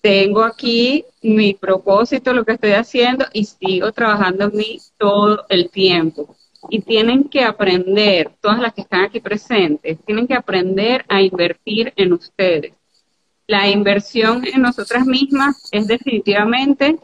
tengo 0.00 0.42
aquí 0.42 1.04
mi 1.22 1.54
propósito, 1.54 2.34
lo 2.34 2.44
que 2.44 2.52
estoy 2.52 2.72
haciendo 2.72 3.24
y 3.32 3.44
sigo 3.46 3.90
trabajando 3.92 4.44
en 4.44 4.56
mí 4.56 4.78
todo 4.98 5.46
el 5.48 5.70
tiempo. 5.70 6.36
Y 6.70 6.80
tienen 6.80 7.24
que 7.24 7.44
aprender, 7.44 8.30
todas 8.40 8.60
las 8.60 8.72
que 8.72 8.82
están 8.82 9.04
aquí 9.04 9.20
presentes, 9.20 9.98
tienen 10.04 10.26
que 10.26 10.34
aprender 10.34 11.04
a 11.08 11.20
invertir 11.20 11.92
en 11.96 12.12
ustedes. 12.12 12.72
La 13.46 13.68
inversión 13.68 14.44
en 14.46 14.62
nosotras 14.62 15.06
mismas 15.06 15.68
es 15.70 15.86
definitivamente 15.86 16.98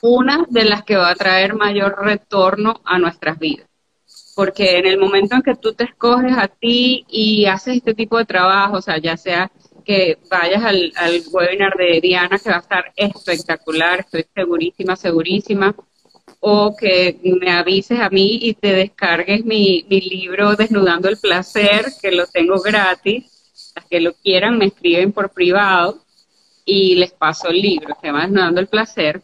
una 0.00 0.46
de 0.48 0.64
las 0.64 0.84
que 0.84 0.96
va 0.96 1.10
a 1.10 1.14
traer 1.14 1.54
mayor 1.54 1.96
retorno 2.00 2.80
a 2.84 2.98
nuestras 2.98 3.38
vidas 3.38 3.68
porque 4.34 4.78
en 4.78 4.86
el 4.86 4.98
momento 4.98 5.36
en 5.36 5.42
que 5.42 5.54
tú 5.54 5.74
te 5.74 5.84
escoges 5.84 6.36
a 6.36 6.48
ti 6.48 7.04
y 7.08 7.46
haces 7.46 7.76
este 7.76 7.94
tipo 7.94 8.18
de 8.18 8.24
trabajo, 8.24 8.76
o 8.76 8.82
sea, 8.82 8.98
ya 8.98 9.16
sea 9.16 9.50
que 9.84 10.18
vayas 10.30 10.64
al, 10.64 10.92
webinar 11.30 11.74
de 11.76 12.00
Diana, 12.00 12.38
que 12.38 12.50
va 12.50 12.56
a 12.56 12.60
estar 12.60 12.92
espectacular, 12.96 14.00
estoy 14.00 14.24
segurísima, 14.34 14.96
segurísima, 14.96 15.74
o 16.46 16.76
que 16.76 17.18
me 17.40 17.50
avises 17.50 17.98
a 17.98 18.10
mí 18.10 18.38
y 18.42 18.52
te 18.52 18.74
descargues 18.74 19.46
mi, 19.46 19.86
mi 19.88 20.02
libro 20.02 20.54
Desnudando 20.56 21.08
el 21.08 21.16
Placer, 21.16 21.86
que 22.02 22.12
lo 22.12 22.26
tengo 22.26 22.60
gratis, 22.60 23.72
las 23.74 23.86
que 23.86 23.98
lo 23.98 24.12
quieran 24.12 24.58
me 24.58 24.66
escriben 24.66 25.10
por 25.10 25.30
privado 25.30 26.04
y 26.66 26.96
les 26.96 27.12
paso 27.12 27.48
el 27.48 27.62
libro, 27.62 27.96
se 27.98 28.08
llama 28.08 28.24
Desnudando 28.24 28.60
el 28.60 28.66
Placer. 28.66 29.22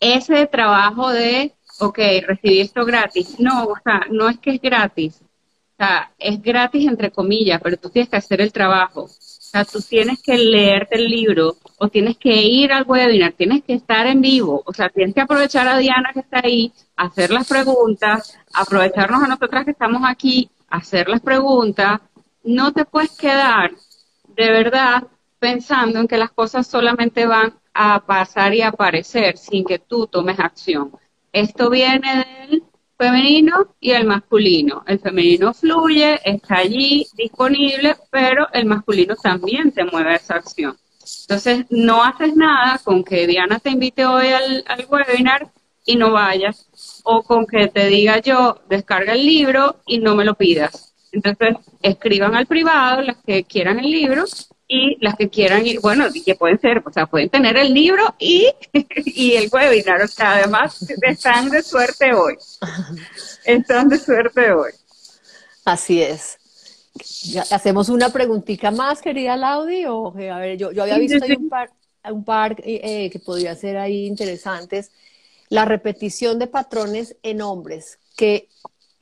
Ese 0.00 0.46
trabajo 0.46 1.10
de 1.10 1.52
ok, 1.80 1.98
recibí 2.26 2.60
esto 2.60 2.86
gratis. 2.86 3.38
No, 3.38 3.64
o 3.64 3.74
sea, 3.84 4.06
no 4.10 4.26
es 4.30 4.38
que 4.38 4.52
es 4.54 4.62
gratis. 4.62 5.20
O 5.20 5.84
sea, 5.84 6.10
es 6.18 6.40
gratis 6.40 6.88
entre 6.88 7.10
comillas, 7.10 7.60
pero 7.62 7.76
tú 7.76 7.90
tienes 7.90 8.08
que 8.08 8.16
hacer 8.16 8.40
el 8.40 8.52
trabajo. 8.52 9.10
Sea, 9.50 9.64
tú 9.64 9.80
tienes 9.80 10.22
que 10.22 10.36
leerte 10.36 10.96
el 10.96 11.08
libro 11.08 11.56
o 11.78 11.88
tienes 11.88 12.18
que 12.18 12.34
ir 12.42 12.70
al 12.70 12.84
webinar, 12.86 13.32
tienes 13.32 13.64
que 13.64 13.72
estar 13.72 14.06
en 14.06 14.20
vivo. 14.20 14.62
O 14.66 14.74
sea, 14.74 14.90
tienes 14.90 15.14
que 15.14 15.22
aprovechar 15.22 15.66
a 15.66 15.78
Diana 15.78 16.10
que 16.12 16.20
está 16.20 16.40
ahí, 16.44 16.70
hacer 16.96 17.30
las 17.30 17.48
preguntas, 17.48 18.38
aprovecharnos 18.52 19.22
a 19.22 19.26
nosotras 19.26 19.64
que 19.64 19.70
estamos 19.70 20.02
aquí, 20.04 20.50
hacer 20.68 21.08
las 21.08 21.22
preguntas. 21.22 21.98
No 22.44 22.74
te 22.74 22.84
puedes 22.84 23.16
quedar 23.16 23.70
de 24.36 24.50
verdad 24.50 25.04
pensando 25.38 26.00
en 26.00 26.08
que 26.08 26.18
las 26.18 26.30
cosas 26.30 26.66
solamente 26.66 27.24
van 27.24 27.54
a 27.72 28.04
pasar 28.04 28.52
y 28.52 28.60
aparecer 28.60 29.38
sin 29.38 29.64
que 29.64 29.78
tú 29.78 30.06
tomes 30.08 30.38
acción. 30.38 30.92
Esto 31.32 31.70
viene 31.70 32.26
del 32.50 32.64
femenino 32.98 33.74
y 33.80 33.92
el 33.92 34.04
masculino. 34.06 34.82
El 34.86 34.98
femenino 34.98 35.54
fluye, 35.54 36.20
está 36.24 36.58
allí 36.58 37.06
disponible, 37.14 37.96
pero 38.10 38.48
el 38.52 38.66
masculino 38.66 39.14
también 39.16 39.72
te 39.72 39.84
mueve 39.84 40.12
a 40.12 40.16
esa 40.16 40.34
acción. 40.34 40.76
Entonces, 41.22 41.64
no 41.70 42.02
haces 42.02 42.36
nada 42.36 42.78
con 42.84 43.04
que 43.04 43.26
Diana 43.26 43.60
te 43.60 43.70
invite 43.70 44.04
hoy 44.04 44.28
al, 44.28 44.64
al 44.66 44.86
webinar 44.90 45.50
y 45.86 45.96
no 45.96 46.12
vayas, 46.12 46.68
o 47.04 47.22
con 47.22 47.46
que 47.46 47.68
te 47.68 47.86
diga 47.86 48.18
yo, 48.18 48.60
descarga 48.68 49.14
el 49.14 49.24
libro 49.24 49.76
y 49.86 49.98
no 50.00 50.14
me 50.14 50.24
lo 50.24 50.34
pidas. 50.34 50.94
Entonces, 51.12 51.56
escriban 51.80 52.34
al 52.34 52.46
privado 52.46 53.00
las 53.00 53.16
que 53.24 53.44
quieran 53.44 53.78
el 53.78 53.90
libro 53.90 54.24
y 54.70 54.98
las 55.00 55.16
que 55.16 55.30
quieran 55.30 55.66
ir, 55.66 55.80
bueno, 55.80 56.04
que 56.24 56.34
pueden 56.34 56.60
ser, 56.60 56.82
o 56.84 56.92
sea, 56.92 57.06
pueden 57.06 57.30
tener 57.30 57.56
el 57.56 57.72
libro 57.72 58.14
y, 58.18 58.48
y 59.06 59.32
el 59.32 59.48
webinar, 59.50 60.02
o 60.02 60.06
sea, 60.06 60.34
además 60.34 60.86
están 61.02 61.48
de 61.48 61.62
suerte 61.62 62.12
hoy. 62.12 62.36
Están 63.44 63.88
de 63.88 63.98
suerte 63.98 64.52
hoy. 64.52 64.72
Así 65.64 66.02
es. 66.02 66.38
Hacemos 67.50 67.88
una 67.88 68.10
preguntita 68.10 68.70
más, 68.70 69.00
querida 69.00 69.36
Laudi, 69.36 69.86
o 69.86 70.14
eh, 70.18 70.30
a 70.30 70.38
ver, 70.38 70.58
yo, 70.58 70.70
yo 70.72 70.82
había 70.82 70.98
visto 70.98 71.24
ahí 71.24 71.32
un 71.32 71.48
par, 71.48 71.70
un 72.10 72.24
par 72.24 72.52
eh, 72.60 72.80
eh, 72.82 73.10
que 73.10 73.18
podría 73.20 73.54
ser 73.54 73.78
ahí 73.78 74.06
interesantes. 74.06 74.90
La 75.48 75.64
repetición 75.64 76.38
de 76.38 76.46
patrones 76.46 77.16
en 77.22 77.40
hombres, 77.40 77.98
¿qué 78.16 78.48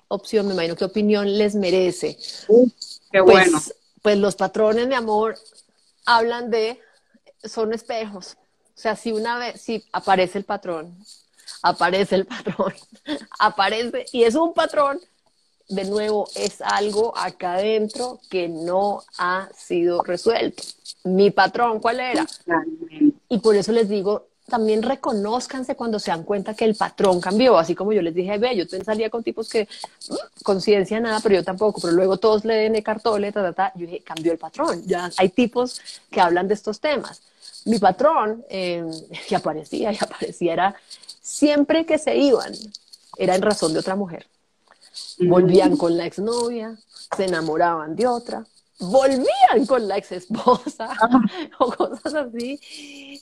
opción, 0.06 0.46
me 0.46 0.54
imagino, 0.54 0.76
qué 0.76 0.84
opinión 0.84 1.36
les 1.36 1.56
merece? 1.56 2.16
qué 3.10 3.20
bueno. 3.20 3.50
Pues, 3.50 3.74
pues 4.02 4.18
los 4.18 4.36
patrones 4.36 4.88
de 4.88 4.94
amor 4.94 5.36
hablan 6.06 6.50
de, 6.50 6.80
son 7.44 7.74
espejos. 7.74 8.36
O 8.68 8.78
sea, 8.78 8.96
si 8.96 9.12
una 9.12 9.38
vez, 9.38 9.60
si 9.60 9.84
aparece 9.92 10.38
el 10.38 10.44
patrón, 10.44 10.96
aparece 11.62 12.14
el 12.14 12.26
patrón, 12.26 12.74
aparece, 13.38 14.06
y 14.12 14.24
es 14.24 14.34
un 14.34 14.54
patrón, 14.54 15.00
de 15.68 15.84
nuevo, 15.84 16.28
es 16.36 16.60
algo 16.60 17.16
acá 17.18 17.54
adentro 17.54 18.20
que 18.30 18.48
no 18.48 19.02
ha 19.18 19.48
sido 19.52 20.02
resuelto. 20.02 20.62
Mi 21.02 21.32
patrón, 21.32 21.80
¿cuál 21.80 21.98
era? 21.98 22.24
Y 23.28 23.38
por 23.38 23.56
eso 23.56 23.72
les 23.72 23.88
digo, 23.88 24.28
también 24.46 24.82
reconozcanse 24.82 25.74
cuando 25.74 25.98
se 25.98 26.10
dan 26.10 26.22
cuenta 26.22 26.54
que 26.54 26.64
el 26.64 26.74
patrón 26.74 27.20
cambió, 27.20 27.58
así 27.58 27.74
como 27.74 27.92
yo 27.92 28.00
les 28.00 28.14
dije, 28.14 28.38
ve, 28.38 28.56
yo 28.56 28.64
salía 28.84 29.10
con 29.10 29.22
tipos 29.22 29.48
que 29.48 29.68
mm, 30.08 30.14
conciencia 30.42 31.00
nada, 31.00 31.20
pero 31.20 31.36
yo 31.36 31.44
tampoco, 31.44 31.80
pero 31.80 31.92
luego 31.92 32.16
todos 32.16 32.44
leen 32.44 32.80
Cartole, 32.82 33.32
ta, 33.32 33.42
ta, 33.42 33.52
ta, 33.52 33.72
yo 33.74 33.86
dije, 33.86 34.02
cambió 34.02 34.32
el 34.32 34.38
patrón, 34.38 34.82
ya 34.86 35.10
hay 35.16 35.30
tipos 35.30 35.80
que 36.10 36.20
hablan 36.20 36.46
de 36.48 36.54
estos 36.54 36.80
temas. 36.80 37.22
Mi 37.64 37.78
patrón, 37.78 38.44
eh, 38.48 38.84
y 39.30 39.34
aparecía, 39.34 39.92
y 39.92 39.98
aparecía, 40.00 40.52
era 40.52 40.76
siempre 41.20 41.84
que 41.84 41.98
se 41.98 42.16
iban, 42.16 42.52
era 43.16 43.34
en 43.34 43.42
razón 43.42 43.72
de 43.72 43.80
otra 43.80 43.96
mujer. 43.96 44.26
Volvían 45.18 45.76
con 45.76 45.96
la 45.96 46.06
exnovia, 46.06 46.76
se 47.16 47.24
enamoraban 47.24 47.96
de 47.96 48.06
otra, 48.06 48.46
volvían 48.78 49.66
con 49.66 49.88
la 49.88 49.96
ex 49.96 50.12
esposa 50.12 50.88
o 51.58 51.72
cosas 51.72 52.14
así. 52.14 52.60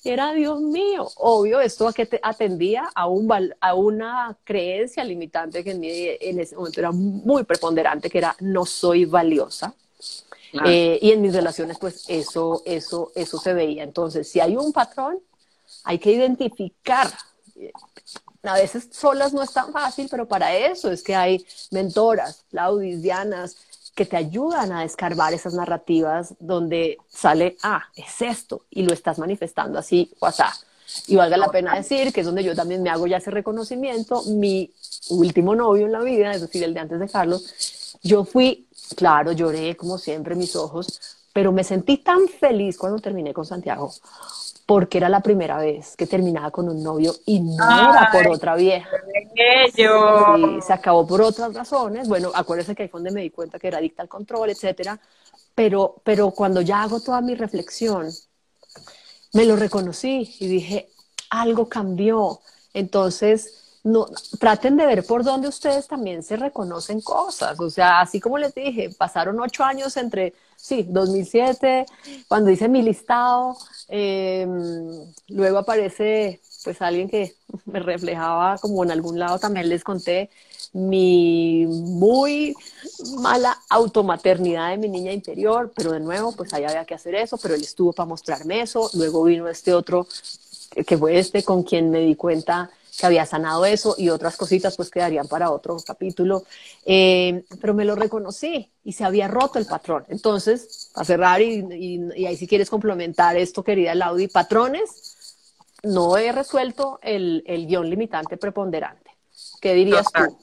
Era 0.05 0.32
Dios 0.32 0.61
mío, 0.61 1.09
obvio, 1.16 1.61
esto 1.61 1.92
que 1.92 2.07
te 2.07 2.20
atendía 2.22 2.90
a, 2.94 3.07
un, 3.07 3.30
a 3.61 3.74
una 3.74 4.36
creencia 4.44 5.05
limitante 5.05 5.62
que 5.62 5.72
en, 5.72 5.82
en 5.84 6.40
ese 6.40 6.57
momento 6.57 6.80
era 6.80 6.92
muy 6.92 7.44
preponderante, 7.44 8.11
que 8.11 8.18
era 8.18 8.36
no 8.40 8.66
soy 8.66 9.05
valiosa. 9.05 9.74
Eh, 10.64 10.98
y 11.02 11.11
en 11.11 11.20
mis 11.20 11.34
relaciones, 11.34 11.78
pues 11.78 12.05
eso, 12.09 12.62
eso, 12.64 13.11
eso 13.14 13.38
se 13.38 13.55
veía. 13.55 13.82
Entonces, 13.82 14.28
si 14.28 14.38
hay 14.40 14.57
un 14.57 14.72
patrón, 14.72 15.18
hay 15.82 15.98
que 15.98 16.12
identificar. 16.12 17.11
A 18.42 18.55
veces 18.55 18.88
solas 18.92 19.32
no 19.32 19.42
es 19.42 19.52
tan 19.52 19.72
fácil, 19.72 20.07
pero 20.11 20.28
para 20.28 20.55
eso 20.55 20.92
es 20.92 21.02
que 21.02 21.14
hay 21.14 21.44
mentoras, 21.70 22.44
laudisianas, 22.50 23.57
que 23.95 24.07
te 24.07 24.16
ayudan 24.16 24.72
a 24.72 24.82
descarbar 24.82 25.32
esas 25.34 25.55
narrativas 25.55 26.34
donde 26.40 26.99
sale, 27.09 27.57
ah, 27.62 27.84
es 27.95 28.22
esto, 28.22 28.62
y 28.70 28.82
lo 28.82 28.92
estás 28.92 29.18
manifestando 29.18 29.78
así 29.78 30.12
o 30.18 30.26
así. 30.26 30.42
Y 31.07 31.16
valga 31.16 31.36
la 31.36 31.49
pena 31.49 31.74
decir 31.74 32.12
que 32.12 32.20
es 32.20 32.26
donde 32.26 32.45
yo 32.45 32.55
también 32.55 32.82
me 32.82 32.90
hago 32.90 33.07
ya 33.07 33.16
ese 33.16 33.30
reconocimiento. 33.30 34.22
Mi 34.24 34.70
último 35.11 35.55
novio 35.55 35.86
en 35.86 35.92
la 35.92 36.01
vida, 36.01 36.32
es 36.32 36.40
decir, 36.40 36.62
el 36.62 36.74
de 36.74 36.80
antes 36.80 37.01
de 37.01 37.09
Carlos, 37.09 37.97
yo 38.03 38.24
fui, 38.24 38.66
claro, 38.97 39.32
lloré 39.32 39.76
como 39.76 39.97
siempre 39.99 40.34
mis 40.34 40.55
ojos, 40.57 41.01
pero 41.32 41.53
me 41.53 41.64
sentí 41.64 41.99
tan 41.99 42.28
feliz 42.28 42.76
cuando 42.76 42.99
terminé 43.01 43.32
con 43.32 43.47
Santiago, 43.47 43.92
porque 44.66 44.98
era 44.98 45.08
la 45.08 45.20
primera 45.20 45.58
vez 45.58 45.96
que 45.96 46.06
terminaba 46.06 46.50
con 46.50 46.68
un 46.68 46.82
novio 46.82 47.14
y 47.26 47.40
no 47.40 47.64
era 47.64 48.08
por 48.10 48.28
otra 48.28 48.56
vieja. 48.56 48.88
Sí, 49.74 49.82
se 50.66 50.72
acabó 50.72 51.06
por 51.06 51.20
otras 51.20 51.52
razones. 51.52 52.08
Bueno, 52.08 52.30
acuérdense 52.34 52.74
que 52.74 52.84
ahí 52.84 52.88
fue 52.88 53.00
donde 53.00 53.10
me 53.10 53.22
di 53.22 53.30
cuenta 53.30 53.58
que 53.58 53.68
era 53.68 53.78
adicta 53.78 54.02
al 54.02 54.08
control, 54.08 54.50
etcétera. 54.50 54.98
Pero, 55.54 55.96
pero 56.02 56.30
cuando 56.30 56.62
ya 56.62 56.82
hago 56.82 57.00
toda 57.00 57.20
mi 57.20 57.34
reflexión, 57.34 58.08
me 59.34 59.44
lo 59.44 59.56
reconocí 59.56 60.34
y 60.40 60.46
dije, 60.46 60.88
algo 61.30 61.68
cambió. 61.68 62.40
Entonces, 62.72 63.63
no, 63.85 64.07
traten 64.41 64.78
de 64.78 64.87
ver 64.87 65.05
por 65.05 65.22
dónde 65.22 65.47
ustedes 65.47 65.87
también 65.87 66.22
se 66.22 66.37
reconocen 66.37 67.03
cosas. 67.03 67.61
O 67.61 67.68
sea, 67.70 68.01
así 68.01 68.18
como 68.18 68.39
les 68.39 68.55
dije, 68.55 68.91
pasaron 68.97 69.39
ocho 69.41 69.62
años 69.62 69.97
entre, 69.99 70.35
sí, 70.57 70.87
2007, 70.89 71.85
cuando 72.26 72.51
hice 72.51 72.68
mi 72.68 72.80
listado, 72.82 73.57
em, 73.89 75.05
luego 75.28 75.59
aparece 75.59 76.41
pues 76.64 76.80
alguien 76.80 77.11
que 77.11 77.35
me 77.66 77.78
reflejaba 77.78 78.57
como 78.59 78.82
en 78.85 78.91
algún 78.91 79.18
lado 79.18 79.39
también 79.39 79.68
les 79.68 79.85
conté 79.85 80.30
mi 80.72 81.66
muy 81.66 82.55
mala 83.20 83.57
automaternidad 83.68 84.70
de 84.70 84.78
mi 84.78 84.89
niña 84.89 85.12
interior, 85.12 85.72
pero 85.76 85.93
de 85.93 86.01
nuevo, 86.01 86.32
pues 86.32 86.53
ahí 86.55 86.64
había 86.64 86.85
que 86.87 86.95
hacer 86.95 87.14
eso, 87.14 87.37
pero 87.37 87.55
él 87.55 87.61
estuvo 87.61 87.93
para 87.93 88.09
mostrarme 88.09 88.62
eso, 88.62 88.91
luego 88.95 89.22
vino 89.24 89.47
este 89.49 89.74
otro, 89.74 90.07
que 90.87 90.99
fue 90.99 91.18
este 91.18 91.45
con 91.45 91.62
quien 91.62 91.91
me 91.91 92.01
di 92.01 92.16
cuenta 92.16 92.70
que 92.99 93.07
había 93.07 93.26
sanado 93.26 93.64
eso 93.64 93.95
y 93.99 94.09
otras 94.09 94.36
cositas 94.36 94.76
pues 94.76 94.90
quedarían 94.90 95.26
para 95.26 95.51
otro 95.51 95.76
capítulo, 95.84 96.45
eh, 96.84 97.45
pero 97.61 97.74
me 97.74 97.84
lo 97.84 97.95
reconocí 97.95 98.70
y 98.84 98.92
se 98.92 99.05
había 99.05 99.28
roto 99.28 99.59
el 99.59 99.66
patrón. 99.66 100.05
Entonces, 100.09 100.90
para 100.95 101.05
cerrar 101.05 101.42
y, 101.42 101.66
y, 102.16 102.26
ahí 102.26 102.36
si 102.36 102.47
quieres 102.47 102.70
complementar 102.70 103.36
esto, 103.36 103.64
querida 103.64 103.95
Laudi, 103.95 104.28
patrones, 104.28 105.16
no 105.82 106.16
he 106.16 106.32
resuelto 106.32 106.99
el, 107.03 107.42
el 107.47 107.66
guion 107.66 107.90
limitante 107.90 108.36
preponderante. 108.36 109.11
¿Qué 109.61 109.74
dirías 109.74 110.07
tú? 110.12 110.38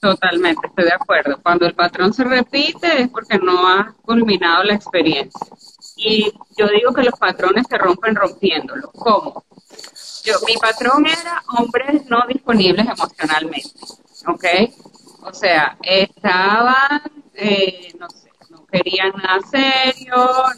Totalmente, 0.00 0.68
estoy 0.68 0.84
de 0.84 0.92
acuerdo. 0.92 1.40
Cuando 1.42 1.66
el 1.66 1.74
patrón 1.74 2.12
se 2.12 2.22
repite 2.22 3.02
es 3.02 3.08
porque 3.08 3.38
no 3.38 3.66
ha 3.66 3.94
culminado 4.02 4.62
la 4.62 4.74
experiencia. 4.74 5.46
Y 5.96 6.30
yo 6.56 6.68
digo 6.68 6.94
que 6.94 7.02
los 7.02 7.18
patrones 7.18 7.66
se 7.68 7.76
rompen 7.78 8.14
rompiéndolo. 8.14 8.92
¿Cómo? 8.92 9.44
Mi 10.46 10.56
patrón 10.56 11.06
era 11.06 11.42
hombres 11.58 12.06
no 12.06 12.24
disponibles 12.26 12.86
emocionalmente, 12.86 13.70
¿ok? 14.26 14.44
O 15.22 15.32
sea, 15.32 15.76
estaban, 15.82 17.02
eh, 17.34 17.92
no 17.98 18.08
sé, 18.08 18.30
no 18.50 18.64
querían 18.66 19.12
nada 19.22 19.40
serio, 19.50 20.14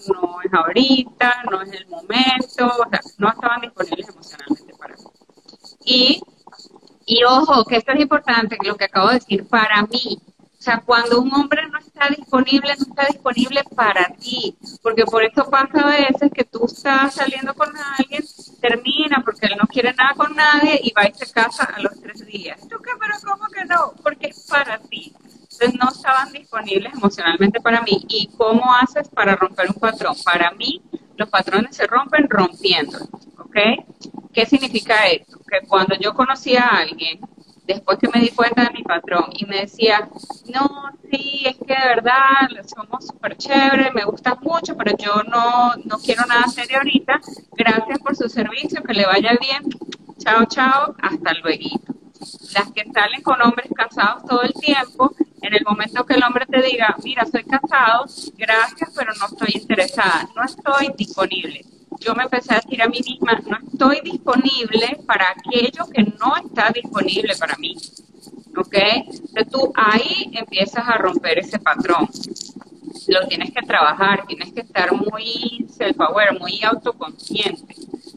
no 0.08 0.40
es 0.42 0.52
ahorita, 0.52 1.42
no 1.50 1.62
es 1.62 1.72
el 1.72 1.86
momento, 1.88 2.66
o 2.66 2.88
sea, 2.90 3.00
no 3.18 3.28
estaban 3.28 3.60
disponibles 3.60 4.08
emocionalmente 4.08 4.74
para 4.78 4.94
mí. 4.96 5.04
Y, 5.84 6.22
y 7.06 7.24
ojo, 7.24 7.64
que 7.64 7.76
esto 7.76 7.92
es 7.92 8.00
importante, 8.00 8.56
lo 8.62 8.76
que 8.76 8.84
acabo 8.84 9.08
de 9.08 9.14
decir, 9.14 9.48
para 9.48 9.82
mí, 9.82 10.20
o 10.60 10.62
sea, 10.62 10.82
cuando 10.84 11.22
un 11.22 11.32
hombre 11.32 11.66
no 11.70 11.78
está 11.78 12.06
disponible, 12.14 12.74
no 12.76 12.84
está 12.84 13.06
disponible 13.06 13.64
para 13.74 14.12
ti, 14.20 14.54
porque 14.82 15.06
por 15.06 15.24
eso 15.24 15.48
pasa 15.48 15.80
a 15.80 15.86
veces 15.86 16.30
que 16.34 16.44
tú 16.44 16.66
estás 16.66 17.14
saliendo 17.14 17.54
con 17.54 17.70
alguien, 17.96 18.22
termina 18.60 19.22
porque 19.24 19.46
él 19.46 19.54
no 19.58 19.66
quiere 19.66 19.94
nada 19.94 20.12
con 20.14 20.36
nadie 20.36 20.78
y 20.84 20.92
va 20.92 21.08
y 21.08 21.14
se 21.14 21.32
casa 21.32 21.64
a 21.64 21.80
los 21.80 21.98
tres 21.98 22.26
días. 22.26 22.60
¿Tú 22.68 22.76
qué? 22.82 22.90
Pero 23.00 23.14
¿cómo 23.24 23.46
que 23.48 23.64
no? 23.64 23.94
Porque 24.02 24.26
es 24.26 24.46
para 24.50 24.78
ti. 24.80 25.14
Entonces 25.24 25.74
no 25.80 25.88
estaban 25.88 26.30
disponibles 26.30 26.92
emocionalmente 26.92 27.62
para 27.62 27.80
mí. 27.80 28.04
¿Y 28.10 28.28
cómo 28.36 28.74
haces 28.74 29.08
para 29.08 29.36
romper 29.36 29.68
un 29.70 29.80
patrón? 29.80 30.14
Para 30.22 30.50
mí, 30.50 30.82
los 31.16 31.30
patrones 31.30 31.74
se 31.74 31.86
rompen 31.86 32.28
rompiendo, 32.28 32.98
¿ok? 33.38 33.56
¿Qué 34.34 34.44
significa 34.44 35.06
esto? 35.06 35.38
Que 35.38 35.66
cuando 35.66 35.96
yo 35.96 36.12
conocí 36.12 36.54
a 36.54 36.66
alguien, 36.66 37.18
después 37.74 37.98
que 37.98 38.08
me 38.08 38.20
di 38.20 38.30
cuenta 38.30 38.64
de 38.64 38.70
mi 38.70 38.82
patrón 38.82 39.26
y 39.32 39.44
me 39.46 39.62
decía, 39.62 40.08
no, 40.52 40.90
sí, 41.10 41.42
es 41.44 41.56
que 41.56 41.74
de 41.74 41.88
verdad 41.88 42.48
somos 42.66 43.06
súper 43.06 43.36
chéveres, 43.36 43.92
me 43.94 44.04
gustas 44.04 44.40
mucho, 44.40 44.76
pero 44.76 44.96
yo 44.96 45.22
no, 45.24 45.74
no 45.84 45.98
quiero 45.98 46.24
nada 46.26 46.46
serio 46.48 46.78
ahorita, 46.78 47.20
gracias 47.52 47.98
por 47.98 48.16
su 48.16 48.28
servicio, 48.28 48.82
que 48.82 48.94
le 48.94 49.06
vaya 49.06 49.36
bien, 49.40 49.62
chao, 50.18 50.44
chao, 50.46 50.94
hasta 51.00 51.32
luego. 51.42 51.80
Las 52.54 52.70
que 52.72 52.84
salen 52.92 53.22
con 53.22 53.40
hombres 53.40 53.70
casados 53.74 54.24
todo 54.24 54.42
el 54.42 54.52
tiempo, 54.52 55.12
en 55.42 55.54
el 55.54 55.64
momento 55.64 56.04
que 56.04 56.14
el 56.14 56.22
hombre 56.22 56.46
te 56.46 56.60
diga, 56.60 56.94
mira, 57.02 57.24
soy 57.24 57.44
casado, 57.44 58.04
gracias, 58.36 58.92
pero 58.94 59.12
no 59.18 59.26
estoy 59.26 59.60
interesada, 59.60 60.28
no 60.36 60.44
estoy 60.44 60.92
disponible 60.96 61.64
yo 62.00 62.14
me 62.14 62.24
empecé 62.24 62.54
a 62.54 62.60
decir 62.60 62.82
a 62.82 62.88
mí 62.88 63.00
misma, 63.06 63.40
no 63.46 63.58
estoy 63.70 64.00
disponible 64.02 64.98
para 65.06 65.26
aquello 65.30 65.86
que 65.92 66.02
no 66.02 66.36
está 66.36 66.70
disponible 66.70 67.34
para 67.38 67.56
mí. 67.56 67.76
¿Ok? 68.56 68.74
Entonces 68.74 69.48
tú 69.50 69.72
ahí 69.76 70.30
empiezas 70.32 70.88
a 70.88 70.96
romper 70.96 71.38
ese 71.38 71.58
patrón. 71.58 72.08
Lo 73.06 73.26
tienes 73.28 73.52
que 73.52 73.62
trabajar, 73.62 74.26
tienes 74.26 74.52
que 74.52 74.60
estar 74.60 74.92
muy 74.92 75.66
self-aware, 75.68 76.38
muy 76.38 76.62
autoconsciente. 76.64 77.74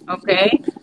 ¿Ok? 0.10 0.30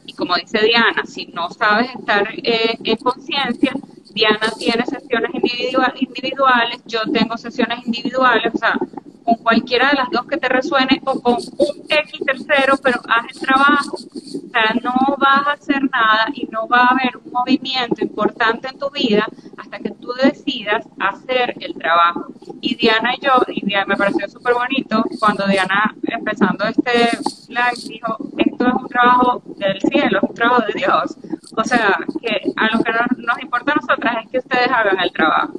Y 0.06 0.12
como 0.12 0.36
dice 0.36 0.60
Diana, 0.60 1.04
si 1.04 1.26
no 1.26 1.50
sabes 1.50 1.90
estar 1.94 2.28
eh, 2.42 2.78
en 2.84 2.96
conciencia, 2.96 3.72
Diana 4.12 4.52
tiene 4.58 4.84
sesiones 4.84 5.30
individuales, 5.34 6.80
yo 6.86 7.00
tengo 7.12 7.36
sesiones 7.38 7.86
individuales, 7.86 8.52
o 8.54 8.58
sea, 8.58 8.78
con 9.24 9.36
cualquiera 9.36 9.90
de 9.90 9.96
las 9.96 10.10
dos 10.10 10.26
que 10.26 10.36
te 10.36 10.48
resuene 10.48 11.00
o 11.04 11.20
con 11.20 11.34
un 11.34 11.84
X 11.88 12.20
tercero, 12.24 12.74
pero 12.82 13.00
haz 13.08 13.26
el 13.32 13.40
trabajo. 13.40 13.96
O 13.96 14.52
sea, 14.52 14.74
no 14.82 15.16
vas 15.16 15.46
a 15.46 15.52
hacer 15.52 15.82
nada 15.82 16.26
y 16.34 16.46
no 16.46 16.66
va 16.66 16.82
a 16.82 16.86
haber 16.88 17.16
un 17.16 17.32
movimiento 17.32 18.02
importante 18.02 18.68
en 18.68 18.78
tu 18.78 18.90
vida 18.90 19.26
hasta 19.56 19.78
que 19.78 19.90
tú 19.90 20.12
decidas 20.12 20.86
hacer 20.98 21.54
el 21.60 21.74
trabajo. 21.74 22.26
Y 22.60 22.74
Diana 22.74 23.14
y 23.14 23.24
yo, 23.24 23.32
y 23.48 23.64
Diana 23.64 23.86
me 23.86 23.96
pareció 23.96 24.28
súper 24.28 24.54
bonito 24.54 25.04
cuando 25.18 25.46
Diana, 25.46 25.94
empezando 26.02 26.64
este 26.64 27.10
live, 27.48 27.88
dijo, 27.88 28.16
esto 28.38 28.66
es 28.66 28.74
un 28.74 28.88
trabajo 28.88 29.42
del 29.56 29.80
cielo, 29.80 30.20
es 30.22 30.30
un 30.30 30.34
trabajo 30.34 30.62
de 30.66 30.72
Dios. 30.74 31.16
O 31.56 31.64
sea, 31.64 31.98
que 32.20 32.52
a 32.56 32.76
lo 32.76 32.82
que 32.82 32.92
nos, 33.18 33.40
importa 33.40 33.72
a 33.72 33.76
nosotras 33.76 34.24
es 34.24 34.30
que 34.30 34.38
ustedes 34.38 34.68
hagan 34.70 34.98
el 35.00 35.12
trabajo 35.12 35.52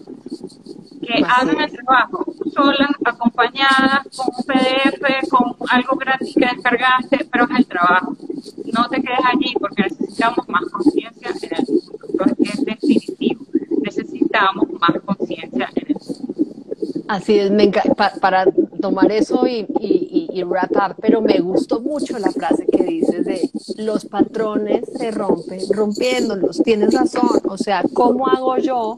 que 1.01 1.23
hagan 1.27 1.59
el 1.61 1.71
trabajo 1.71 2.25
solas, 2.53 2.91
acompañadas, 3.03 4.07
con 4.15 4.27
un 4.37 4.43
PDF, 4.43 5.29
con 5.29 5.55
algo 5.69 5.95
gratis 5.97 6.33
que 6.35 6.45
descargaste, 6.45 7.27
pero 7.31 7.45
es 7.45 7.59
el 7.59 7.65
trabajo. 7.65 8.15
No 8.73 8.87
te 8.89 9.01
quedes 9.01 9.19
allí 9.23 9.53
porque 9.59 9.83
necesitamos 9.83 10.47
más 10.47 10.63
conciencia 10.71 11.29
en 11.29 11.55
el 11.55 11.65
mundo. 11.67 12.35
es 12.39 12.65
definitivo. 12.65 13.45
Necesitamos 13.81 14.67
más 14.79 15.01
conciencia 15.05 15.69
en 15.75 15.87
el 15.87 15.95
mundo. 15.95 16.31
Así 17.07 17.39
es, 17.39 17.51
para 18.21 18.45
tomar 18.79 19.11
eso 19.11 19.45
y, 19.45 19.65
y, 19.79 20.29
y 20.33 20.43
wrap 20.43 20.71
up, 20.71 20.95
pero 21.01 21.21
me 21.21 21.39
gustó 21.39 21.81
mucho 21.81 22.17
la 22.17 22.31
frase 22.31 22.65
que 22.65 22.83
dices 22.83 23.25
de 23.25 23.49
los 23.83 24.05
patrones 24.05 24.85
se 24.97 25.11
rompen 25.11 25.59
rompiéndolos. 25.71 26.61
Tienes 26.63 26.93
razón. 26.93 27.41
O 27.49 27.57
sea, 27.57 27.83
¿cómo 27.93 28.27
hago 28.27 28.57
yo 28.57 28.97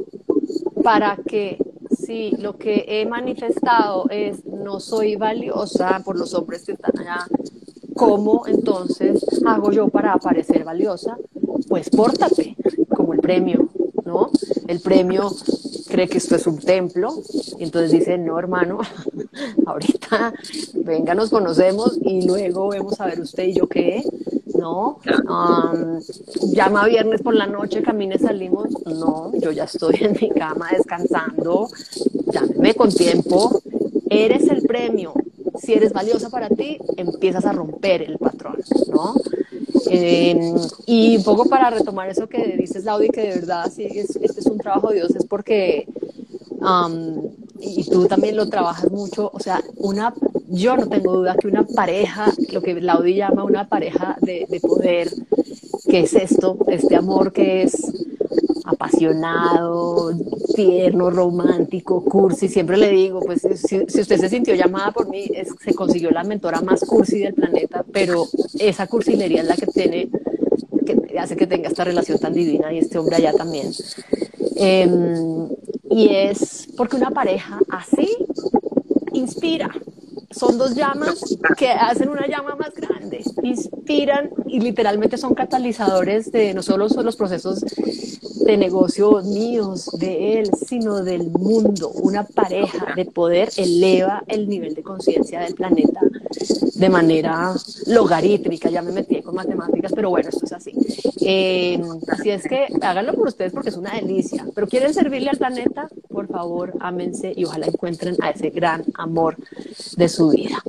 para 0.84 1.18
que 1.28 1.58
si 1.96 2.32
lo 2.32 2.58
que 2.58 2.86
he 2.88 3.06
manifestado 3.06 4.10
es 4.10 4.46
no 4.46 4.80
soy 4.80 5.16
valiosa 5.16 6.02
por 6.04 6.18
los 6.18 6.34
hombres 6.34 6.66
que 6.66 6.74
están 6.74 6.98
allá, 7.00 7.28
¿cómo 7.96 8.48
entonces 8.48 9.26
hago 9.46 9.72
yo 9.72 9.88
para 9.90 10.14
aparecer 10.14 10.64
valiosa? 10.64 11.18
Pues 11.68 11.90
pórtate 11.90 12.56
como 12.96 13.14
el 13.14 13.20
premio, 13.20 13.70
¿no? 14.06 14.30
El 14.68 14.80
premio 14.80 15.32
cree 15.88 16.08
que 16.08 16.18
esto 16.18 16.36
es 16.36 16.48
un 16.48 16.58
templo 16.58 17.22
y 17.60 17.64
entonces 17.64 17.92
dice, 17.92 18.18
no 18.18 18.40
hermano, 18.40 18.80
ahorita 19.66 20.34
venga, 20.74 21.14
nos 21.14 21.30
conocemos 21.30 22.00
y 22.02 22.26
luego 22.26 22.70
vemos 22.70 23.00
a 23.00 23.06
ver 23.06 23.22
usted 23.22 23.46
y 23.46 23.54
yo 23.54 23.68
qué, 23.68 24.04
¿no? 24.64 25.00
llama 26.54 26.88
viernes 26.88 27.22
por 27.22 27.36
la 27.36 27.48
noche, 27.48 27.82
camine, 27.82 28.18
salimos, 28.18 28.70
no, 28.86 29.32
yo 29.36 29.52
ya 29.52 29.66
estoy 29.66 29.98
en 30.00 30.14
mi 30.20 30.30
cama 30.30 30.70
descansando, 30.72 31.68
llámeme 32.32 32.74
con 32.74 32.90
tiempo, 32.90 33.62
eres 34.10 34.48
el 34.48 34.62
premio, 34.62 35.14
si 35.60 35.74
eres 35.74 35.92
valiosa 35.92 36.30
para 36.30 36.48
ti, 36.48 36.78
empiezas 36.96 37.46
a 37.46 37.52
romper 37.52 38.04
el 38.04 38.18
patrón, 38.18 38.58
¿no? 38.90 39.16
Y 40.86 41.18
un 41.18 41.24
poco 41.24 41.46
para 41.50 41.70
retomar 41.70 42.10
eso 42.10 42.28
que 42.28 42.56
dices, 42.58 42.86
Laudi, 42.86 43.10
que 43.10 43.22
de 43.22 43.36
verdad 43.36 43.70
sí, 43.70 43.84
este 43.84 44.40
es 44.40 44.46
un 44.46 44.58
trabajo 44.58 44.90
de 44.90 44.96
Dios, 44.96 45.14
es 45.14 45.26
porque, 45.26 45.88
y 47.60 47.84
tú 47.90 48.08
también 48.08 48.38
lo 48.38 48.48
trabajas 48.48 48.90
mucho, 48.90 49.30
o 49.34 49.40
sea, 49.40 49.62
una, 49.76 50.14
yo 50.54 50.78
no 50.78 50.88
tengo 50.88 51.18
duda 51.18 51.36
que 51.36 51.48
una 51.48 51.66
pareja, 51.66 52.32
lo 52.52 52.62
que 52.62 52.80
Laudi 52.80 53.16
llama 53.16 53.44
una 53.44 53.68
pareja 53.68 54.18
de, 54.22 54.46
de 54.50 54.60
poder, 54.60 55.10
que 55.90 56.02
es 56.02 56.14
esto, 56.14 56.58
este 56.68 56.96
amor 56.96 57.34
que 57.34 57.64
es 57.64 57.92
apasionado, 58.66 60.12
tierno, 60.56 61.10
romántico, 61.10 62.04
cursi. 62.04 62.48
Siempre 62.48 62.78
le 62.78 62.90
digo, 62.90 63.20
pues 63.22 63.42
si, 63.56 63.80
usted 63.80 64.18
se 64.18 64.30
sintió 64.30 64.56
llamada 64.56 64.92
por 64.92 65.10
mí, 65.10 65.30
se 65.64 65.74
consiguió 65.74 66.12
la 66.12 66.24
mentora 66.24 66.62
más 66.62 66.82
cursi 66.86 67.20
del 67.20 67.34
planeta, 67.34 67.84
pero 67.92 68.26
esa 68.60 68.88
cursilería 68.88 69.42
es 69.42 69.48
la 69.48 69.56
que 69.56 69.68
tiene, 69.68 70.10
que 70.86 71.20
hace 71.20 71.36
que 71.36 71.48
tenga 71.48 71.68
esta 71.68 71.84
relación 71.84 72.20
tan 72.20 72.34
divina 72.34 72.72
y 72.72 72.80
este 72.80 72.98
hombre 72.98 73.18
allá 73.18 73.34
también. 73.34 73.72
Em, 74.56 75.50
y 75.90 76.08
es 76.10 76.68
porque 76.78 76.96
una 76.96 77.12
pareja 77.12 77.60
así 77.70 78.08
inspira, 79.14 79.70
son 80.34 80.58
dos 80.58 80.76
llamas 80.76 81.24
que 81.58 81.70
hacen 81.70 82.10
una 82.10 82.28
llama 82.28 82.56
más 82.56 82.74
grande, 82.74 83.24
inspiran 83.84 84.30
y 84.48 84.62
literalmente 84.62 85.18
son 85.18 85.34
catalizadores 85.34 86.32
de 86.32 86.54
no 86.54 86.64
solo 86.64 86.88
son 86.88 87.06
los 87.06 87.18
procesos 87.18 87.60
de 88.46 88.58
negocios 88.58 89.26
míos, 89.26 89.90
de 90.00 90.40
él, 90.40 90.50
sino 90.68 91.04
del 91.04 91.30
mundo. 91.32 91.90
Una 91.90 92.24
pareja 92.24 92.94
de 92.96 93.06
poder 93.06 93.50
eleva 93.58 94.24
el 94.28 94.48
nivel 94.48 94.74
de 94.74 94.84
conciencia 94.84 95.42
del 95.42 95.56
planeta 95.56 96.00
de 96.76 96.90
manera 96.90 97.54
logarítmica. 97.88 98.70
Ya 98.70 98.82
me 98.82 98.92
metí 98.92 99.22
con 99.22 99.36
matemáticas, 99.36 99.92
pero 99.94 100.10
bueno, 100.10 100.30
esto 100.30 100.46
es 100.46 100.54
así. 100.54 100.74
Eh, 101.26 101.82
así 102.10 102.30
es 102.30 102.44
que 102.44 102.68
háganlo 102.82 103.14
por 103.14 103.28
ustedes 103.28 103.54
porque 103.54 103.70
es 103.70 103.78
una 103.78 103.96
delicia. 103.96 104.46
Pero 104.54 104.68
quieren 104.68 104.94
servirle 104.94 105.30
al 105.30 105.38
planeta, 105.38 105.88
por 106.10 106.28
favor, 106.28 106.74
ámense 106.80 107.34
y 107.36 107.46
ojalá 107.46 107.68
encuentren 107.68 108.16
a 108.22 108.32
ese 108.32 108.50
gran 108.50 108.84
amor 108.96 109.38
de 109.98 110.10
su 110.10 110.30
vida. 110.30 110.62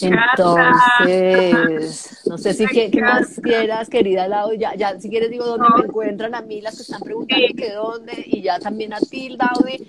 Entonces, 0.00 1.83
no 2.26 2.38
sé 2.38 2.54
si 2.54 2.66
qué, 2.66 2.90
más 3.00 3.40
quieras, 3.42 3.88
querida 3.88 4.28
Lau, 4.28 4.52
ya, 4.54 4.74
ya 4.74 4.98
si 4.98 5.08
quieres 5.08 5.30
digo 5.30 5.44
dónde 5.44 5.66
me 5.76 5.84
encuentran 5.84 6.34
a 6.34 6.42
mí 6.42 6.60
las 6.60 6.76
que 6.76 6.82
están 6.82 7.00
preguntando 7.00 7.46
que 7.56 7.72
dónde, 7.72 8.24
y 8.26 8.42
ya 8.42 8.58
también 8.58 8.92
a 8.92 9.00
ti, 9.00 9.30
Laudi. 9.30 9.86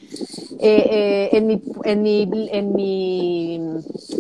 Eh, 0.58 0.88
eh, 0.89 1.30
en 1.34 1.48
mi, 1.48 1.62
en, 1.84 2.02
mi, 2.02 2.50
en 2.52 2.74
mi, 2.74 3.60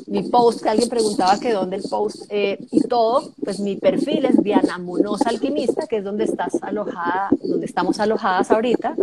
mi, 0.07 0.23
post, 0.23 0.61
que 0.61 0.69
alguien 0.69 0.89
preguntaba 0.89 1.39
que 1.39 1.53
dónde 1.53 1.77
el 1.77 1.83
post 1.83 2.25
eh, 2.29 2.57
y 2.71 2.81
todo, 2.81 3.31
pues 3.43 3.59
mi 3.61 3.77
perfil 3.77 4.25
es 4.25 4.43
Diana 4.43 4.77
Munoz 4.77 5.21
Alquimista, 5.25 5.87
que 5.87 5.97
es 5.97 6.03
donde 6.03 6.25
estás 6.25 6.61
alojada, 6.61 7.29
donde 7.41 7.65
estamos 7.65 7.99
alojadas 7.99 8.51
ahorita. 8.51 8.95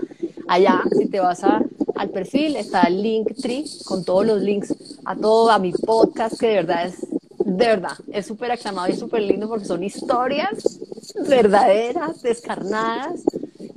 Allá, 0.46 0.82
si 0.96 1.06
te 1.06 1.20
vas 1.20 1.42
a, 1.42 1.62
al 1.94 2.10
perfil, 2.10 2.56
está 2.56 2.82
el 2.82 3.02
link 3.02 3.34
tree 3.40 3.64
con 3.86 4.04
todos 4.04 4.26
los 4.26 4.42
links 4.42 4.74
a 5.04 5.16
todo, 5.16 5.50
a 5.50 5.58
mi 5.58 5.72
podcast, 5.72 6.38
que 6.38 6.48
de 6.48 6.54
verdad 6.56 6.86
es, 6.86 7.06
de 7.56 7.66
verdad, 7.66 7.92
es 8.12 8.26
súper 8.26 8.50
aclamado 8.52 8.88
y 8.88 8.96
súper 8.96 9.22
lindo 9.22 9.48
porque 9.48 9.64
son 9.64 9.82
historias 9.82 10.80
verdaderas, 11.28 12.22
descarnadas. 12.22 13.22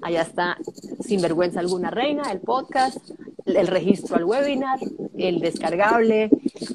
Allá 0.02 0.22
está, 0.22 0.58
sin 1.02 1.22
vergüenza 1.22 1.60
alguna 1.60 1.90
reina, 1.90 2.32
el 2.32 2.40
podcast, 2.40 2.98
el 3.46 3.68
registro 3.68 4.16
al 4.16 4.24
webinar, 4.24 4.80
el 5.18 5.40
descargable 5.40 6.30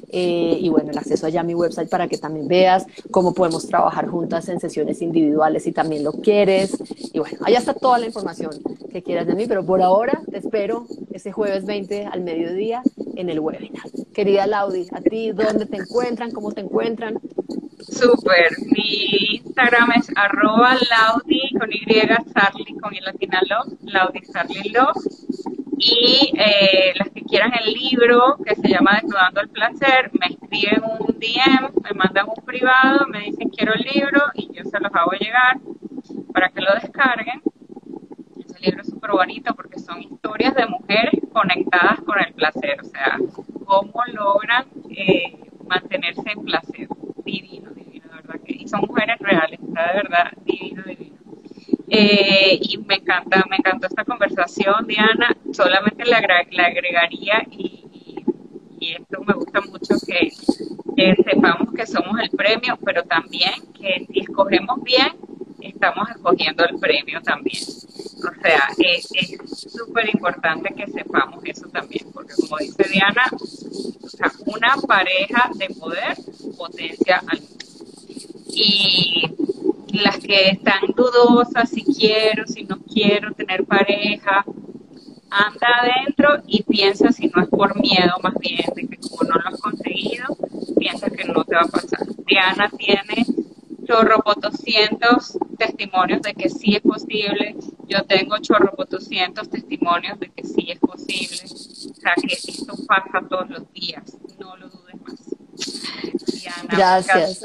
eh, 0.09 0.57
y 0.59 0.69
bueno, 0.69 0.91
el 0.91 0.97
acceso 0.97 1.25
allá 1.25 1.41
a 1.41 1.43
mi 1.43 1.55
website 1.55 1.89
para 1.89 2.07
que 2.07 2.17
también 2.17 2.47
veas 2.47 2.85
cómo 3.09 3.33
podemos 3.33 3.67
trabajar 3.67 4.07
juntas 4.07 4.49
en 4.49 4.59
sesiones 4.59 5.01
individuales 5.01 5.63
si 5.63 5.71
también 5.71 6.03
lo 6.03 6.13
quieres. 6.13 6.77
Y 7.13 7.19
bueno, 7.19 7.39
allá 7.43 7.59
está 7.59 7.73
toda 7.73 7.97
la 7.99 8.05
información 8.05 8.51
que 8.91 9.01
quieras 9.01 9.27
de 9.27 9.35
mí, 9.35 9.45
pero 9.47 9.65
por 9.65 9.81
ahora 9.81 10.21
te 10.29 10.37
espero 10.37 10.85
ese 11.11 11.31
jueves 11.31 11.65
20 11.65 12.05
al 12.05 12.21
mediodía 12.21 12.83
en 13.15 13.29
el 13.29 13.39
webinar. 13.39 13.83
Querida 14.13 14.47
Laudi, 14.47 14.87
a 14.91 15.01
ti, 15.01 15.31
¿dónde 15.31 15.65
te 15.65 15.77
encuentran? 15.77 16.31
¿Cómo 16.31 16.51
te 16.51 16.61
encuentran? 16.61 17.19
Súper, 17.79 18.51
mi 18.73 19.37
Instagram 19.43 19.91
es 19.97 20.11
arroba 20.15 20.75
Laudi 20.89 21.49
con 21.59 21.71
Y, 21.71 21.83
Sarli 22.33 22.77
con 22.81 22.93
y 22.93 22.99
latina 22.99 23.41
love, 23.49 23.73
Laudi 23.81 24.21
Sarli 24.23 24.69
love. 24.69 24.97
Y 25.77 26.31
eh, 26.37 26.93
las 26.95 27.09
que 27.09 27.23
quieran 27.23 27.51
el 27.59 27.73
libro 27.73 28.37
que 28.45 28.55
se 28.55 28.69
llama 28.69 28.99
Desnudando 29.01 29.41
el 29.41 29.49
Placer, 29.49 30.11
me 30.13 30.27
escriben 30.27 30.83
un 30.83 31.19
DM, 31.19 31.71
me 31.83 31.93
mandan 31.95 32.27
un 32.29 32.45
privado, 32.45 33.07
me 33.07 33.21
dicen 33.21 33.49
quiero 33.49 33.73
el 33.73 33.81
libro 33.81 34.21
y 34.35 34.49
yo 34.53 34.63
se 34.63 34.79
los 34.79 34.93
hago 34.93 35.11
llegar 35.19 35.57
para 36.33 36.49
que 36.49 36.61
lo 36.61 36.73
descarguen. 36.75 37.41
Libro 38.61 38.81
es 38.81 38.89
súper 38.89 39.11
bonito 39.11 39.55
porque 39.55 39.79
son 39.79 40.01
historias 40.01 40.53
de 40.53 40.67
mujeres 40.67 41.19
conectadas 41.33 41.99
con 42.01 42.19
el 42.19 42.31
placer, 42.33 42.79
o 42.79 42.83
sea, 42.83 43.17
cómo 43.65 44.03
logran 44.13 44.65
eh, 44.89 45.35
mantenerse 45.67 46.21
en 46.31 46.43
placer. 46.43 46.87
Divino, 47.25 47.71
divino, 47.71 48.07
de 48.09 48.15
verdad 48.15 48.39
que. 48.45 48.53
Y 48.53 48.67
son 48.67 48.81
mujeres 48.81 49.17
reales, 49.19 49.59
de 49.59 49.73
verdad 49.73 50.31
divino, 50.45 50.83
divino. 50.83 51.17
Eh, 51.89 52.59
y 52.61 52.77
me 52.77 52.95
encanta, 52.95 53.43
me 53.49 53.57
encantó 53.57 53.87
esta 53.87 54.05
conversación, 54.05 54.85
Diana. 54.87 55.35
Solamente 55.53 56.05
le, 56.05 56.15
agregaría, 56.15 57.43
y, 57.49 57.85
esto 58.79 59.23
me 59.25 59.33
gusta 59.33 59.61
mucho, 59.61 59.95
que, 60.05 61.15
sepamos 61.15 61.73
que 61.73 61.85
somos 61.87 62.19
el 62.21 62.29
premio, 62.29 62.77
pero 62.85 63.03
también 63.03 63.53
que 63.73 64.05
si 64.11 64.19
escogemos 64.19 64.83
bien, 64.83 65.13
estamos 65.61 66.09
escogiendo 66.11 66.63
el 66.65 66.79
premio 66.79 67.21
también. 67.21 67.63
O 68.23 68.41
sea, 68.41 68.69
es 68.77 69.07
súper 69.71 70.09
importante 70.13 70.73
que 70.75 70.87
sepamos 70.91 71.43
eso 71.45 71.67
también, 71.69 72.07
porque 72.13 72.33
como 72.35 72.57
dice 72.57 72.83
Diana, 72.91 73.25
una 74.45 74.75
pareja 74.87 75.49
de 75.55 75.73
poder 75.73 76.17
potencia 76.57 77.21
al 77.27 77.41
y 78.53 79.23
las 79.93 80.19
que 80.19 80.49
están 80.49 80.81
dudosas, 80.95 81.69
si 81.69 81.83
quiero, 81.83 82.45
si 82.47 82.63
no 82.63 82.77
quiero 82.81 83.33
tener 83.33 83.65
pareja, 83.65 84.45
anda 85.29 85.67
adentro 85.81 86.43
y 86.47 86.63
piensa 86.63 87.11
si 87.11 87.27
no 87.27 87.41
es 87.41 87.49
por 87.49 87.79
miedo 87.79 88.13
más 88.21 88.33
bien, 88.35 88.65
de 88.75 88.87
que 88.87 88.97
como 88.97 89.23
no 89.23 89.35
lo 89.35 89.49
has 89.49 89.59
conseguido, 89.59 90.25
piensa 90.77 91.09
que 91.09 91.23
no 91.25 91.43
te 91.45 91.55
va 91.55 91.61
a 91.61 91.67
pasar. 91.67 91.99
Diana 92.25 92.69
tiene 92.77 93.25
chorropotoscientos 93.91 95.37
testimonios 95.57 96.21
de 96.21 96.33
que 96.33 96.49
sí 96.49 96.75
es 96.75 96.81
posible, 96.81 97.55
yo 97.87 98.03
tengo 98.05 98.37
chorropotoscientos 98.37 99.49
testimonios 99.49 100.17
de 100.19 100.29
que 100.29 100.43
sí 100.43 100.67
es 100.69 100.79
posible, 100.79 101.41
o 101.43 101.95
sea 101.95 102.13
que 102.15 102.33
esto 102.33 102.73
pasa 102.87 103.27
todos 103.29 103.49
los 103.49 103.71
días, 103.73 104.03
no 104.39 104.55
lo 104.55 104.69
dudes 104.69 104.95
más. 105.01 105.19
Gracias. 106.69 107.43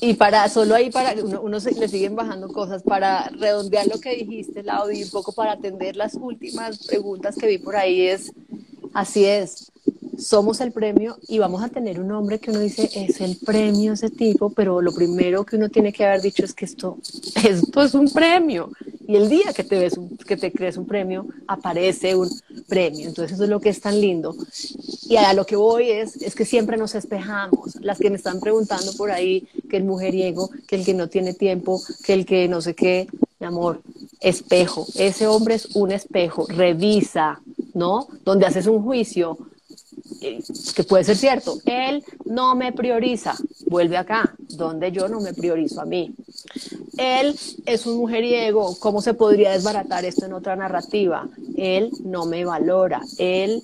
Y 0.00 0.14
para, 0.14 0.48
solo 0.48 0.74
ahí 0.74 0.90
para, 0.90 1.20
uno, 1.20 1.40
uno 1.40 1.60
se, 1.60 1.72
le 1.72 1.88
siguen 1.88 2.14
bajando 2.14 2.48
cosas, 2.48 2.82
para 2.82 3.28
redondear 3.30 3.88
lo 3.88 4.00
que 4.00 4.14
dijiste, 4.14 4.62
Laudi, 4.62 5.02
un 5.02 5.10
poco 5.10 5.32
para 5.32 5.52
atender 5.52 5.96
las 5.96 6.14
últimas 6.14 6.86
preguntas 6.86 7.36
que 7.36 7.48
vi 7.48 7.58
por 7.58 7.74
ahí 7.74 8.02
es, 8.02 8.32
así 8.94 9.24
es, 9.24 9.67
somos 10.18 10.60
el 10.60 10.72
premio 10.72 11.18
y 11.28 11.38
vamos 11.38 11.62
a 11.62 11.68
tener 11.68 12.00
un 12.00 12.10
hombre 12.10 12.38
que 12.38 12.50
uno 12.50 12.60
dice, 12.60 12.90
es 12.94 13.20
el 13.20 13.36
premio 13.36 13.92
ese 13.92 14.10
tipo, 14.10 14.50
pero 14.50 14.82
lo 14.82 14.92
primero 14.92 15.44
que 15.44 15.56
uno 15.56 15.68
tiene 15.68 15.92
que 15.92 16.04
haber 16.04 16.20
dicho 16.20 16.44
es 16.44 16.52
que 16.52 16.64
esto, 16.64 16.98
esto 17.44 17.82
es 17.82 17.94
un 17.94 18.10
premio 18.10 18.70
Y 19.06 19.16
el 19.16 19.28
día 19.28 19.52
que 19.54 19.64
te, 19.64 19.78
ves 19.78 19.98
que 20.26 20.36
te 20.36 20.52
crees 20.52 20.76
un 20.76 20.86
premio, 20.86 21.26
aparece 21.46 22.14
un 22.14 22.28
premio. 22.68 23.08
Entonces 23.08 23.34
eso 23.34 23.44
es 23.44 23.50
lo 23.50 23.60
que 23.60 23.70
es 23.70 23.80
tan 23.80 24.00
lindo. 24.00 24.34
Y 25.08 25.16
a 25.16 25.32
lo 25.32 25.46
que 25.46 25.56
voy 25.56 25.90
es, 25.90 26.16
es 26.20 26.34
que 26.34 26.44
siempre 26.44 26.76
nos 26.76 26.94
espejamos. 26.94 27.76
Las 27.80 27.98
que 27.98 28.10
me 28.10 28.16
están 28.16 28.40
preguntando 28.40 28.92
por 28.94 29.10
ahí, 29.10 29.48
que 29.70 29.78
el 29.78 29.84
mujeriego, 29.84 30.50
que 30.66 30.76
el 30.76 30.84
que 30.84 30.94
no 30.94 31.08
tiene 31.08 31.32
tiempo, 31.32 31.80
que 32.04 32.12
el 32.12 32.26
que 32.26 32.48
no 32.48 32.60
sé 32.60 32.74
qué, 32.74 33.08
mi 33.40 33.46
amor, 33.46 33.80
espejo. 34.20 34.86
Ese 34.96 35.26
hombre 35.26 35.54
es 35.54 35.74
un 35.74 35.92
espejo. 35.92 36.46
Revisa, 36.48 37.40
¿no? 37.72 38.08
Donde 38.24 38.46
haces 38.46 38.66
un 38.66 38.82
juicio, 38.82 39.38
que 40.74 40.84
puede 40.84 41.04
ser 41.04 41.16
cierto, 41.16 41.58
él 41.64 42.04
no 42.24 42.54
me 42.54 42.72
prioriza, 42.72 43.34
vuelve 43.66 43.96
acá, 43.96 44.34
donde 44.38 44.90
yo 44.92 45.08
no 45.08 45.20
me 45.20 45.34
priorizo 45.34 45.80
a 45.80 45.84
mí. 45.84 46.14
Él 46.96 47.38
es 47.64 47.86
un 47.86 47.98
mujeriego, 47.98 48.76
¿cómo 48.80 49.00
se 49.00 49.14
podría 49.14 49.52
desbaratar 49.52 50.04
esto 50.04 50.26
en 50.26 50.32
otra 50.32 50.56
narrativa? 50.56 51.28
Él 51.56 51.90
no 52.04 52.26
me 52.26 52.44
valora, 52.44 53.00
él 53.18 53.62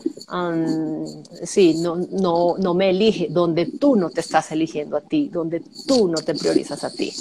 sí, 1.42 1.74
no, 1.78 1.96
no, 1.96 2.56
no 2.58 2.74
me 2.74 2.90
elige, 2.90 3.28
donde 3.30 3.66
tú 3.66 3.96
no 3.96 4.10
te 4.10 4.20
estás 4.20 4.52
eligiendo 4.52 4.96
a 4.96 5.00
ti, 5.00 5.28
donde 5.32 5.62
tú 5.86 6.08
no 6.08 6.18
te 6.18 6.34
priorizas 6.34 6.84
a 6.84 6.90
ti. 6.90 7.12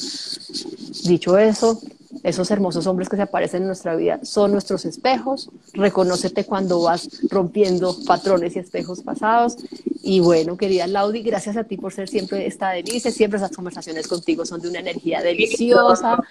Dicho 1.05 1.37
eso, 1.37 1.81
esos 2.21 2.51
hermosos 2.51 2.87
hombres 2.87 3.09
que 3.09 3.15
se 3.15 3.23
aparecen 3.23 3.63
en 3.63 3.67
nuestra 3.67 3.95
vida 3.95 4.19
son 4.23 4.51
nuestros 4.51 4.85
espejos. 4.85 5.49
Reconócete 5.73 6.45
cuando 6.45 6.81
vas 6.81 7.09
rompiendo 7.29 7.95
patrones 8.05 8.55
y 8.55 8.59
espejos 8.59 9.01
pasados. 9.01 9.57
Y 10.03 10.19
bueno, 10.19 10.57
querida 10.57 10.85
Laudi, 10.85 11.23
gracias 11.23 11.57
a 11.57 11.63
ti 11.63 11.77
por 11.77 11.93
ser 11.93 12.07
siempre 12.07 12.45
esta 12.45 12.69
delicia. 12.71 13.11
Siempre 13.11 13.37
esas 13.37 13.55
conversaciones 13.55 14.07
contigo 14.07 14.45
son 14.45 14.61
de 14.61 14.69
una 14.69 14.79
energía 14.79 15.21
deliciosa. 15.21 16.21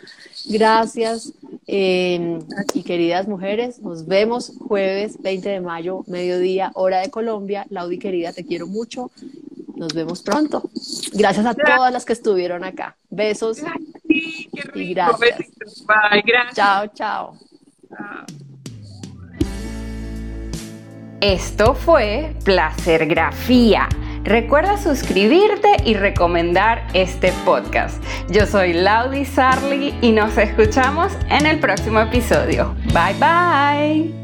Gracias. 0.48 1.32
Eh, 1.66 2.38
y 2.74 2.82
queridas 2.82 3.28
mujeres, 3.28 3.80
nos 3.80 4.06
vemos 4.06 4.52
jueves 4.58 5.20
20 5.20 5.48
de 5.48 5.60
mayo, 5.60 6.04
mediodía, 6.06 6.70
hora 6.74 7.00
de 7.00 7.10
Colombia. 7.10 7.66
Laudi, 7.70 7.98
querida, 7.98 8.32
te 8.32 8.44
quiero 8.44 8.66
mucho. 8.66 9.10
Nos 9.74 9.94
vemos 9.94 10.22
pronto. 10.22 10.62
Gracias 11.12 11.46
a 11.46 11.54
todas 11.54 11.92
las 11.92 12.04
que 12.04 12.12
estuvieron 12.12 12.64
acá. 12.64 12.96
Besos. 13.10 13.58
Sí, 14.12 14.48
qué 14.54 14.62
rico. 14.62 14.78
Y 14.78 14.94
gracias. 14.94 15.86
Bye, 15.86 16.22
gracias. 16.24 16.54
Chao, 16.56 16.86
chao. 16.88 17.38
Esto 21.20 21.74
fue 21.74 22.34
Placergrafía. 22.44 23.88
Recuerda 24.24 24.76
suscribirte 24.76 25.76
y 25.84 25.94
recomendar 25.94 26.86
este 26.94 27.32
podcast. 27.44 28.02
Yo 28.28 28.46
soy 28.46 28.72
Laudi 28.72 29.24
Sarli 29.24 29.94
y 30.00 30.12
nos 30.12 30.36
escuchamos 30.38 31.12
en 31.28 31.46
el 31.46 31.58
próximo 31.58 32.00
episodio. 32.00 32.74
Bye 32.92 33.14
bye. 33.18 34.21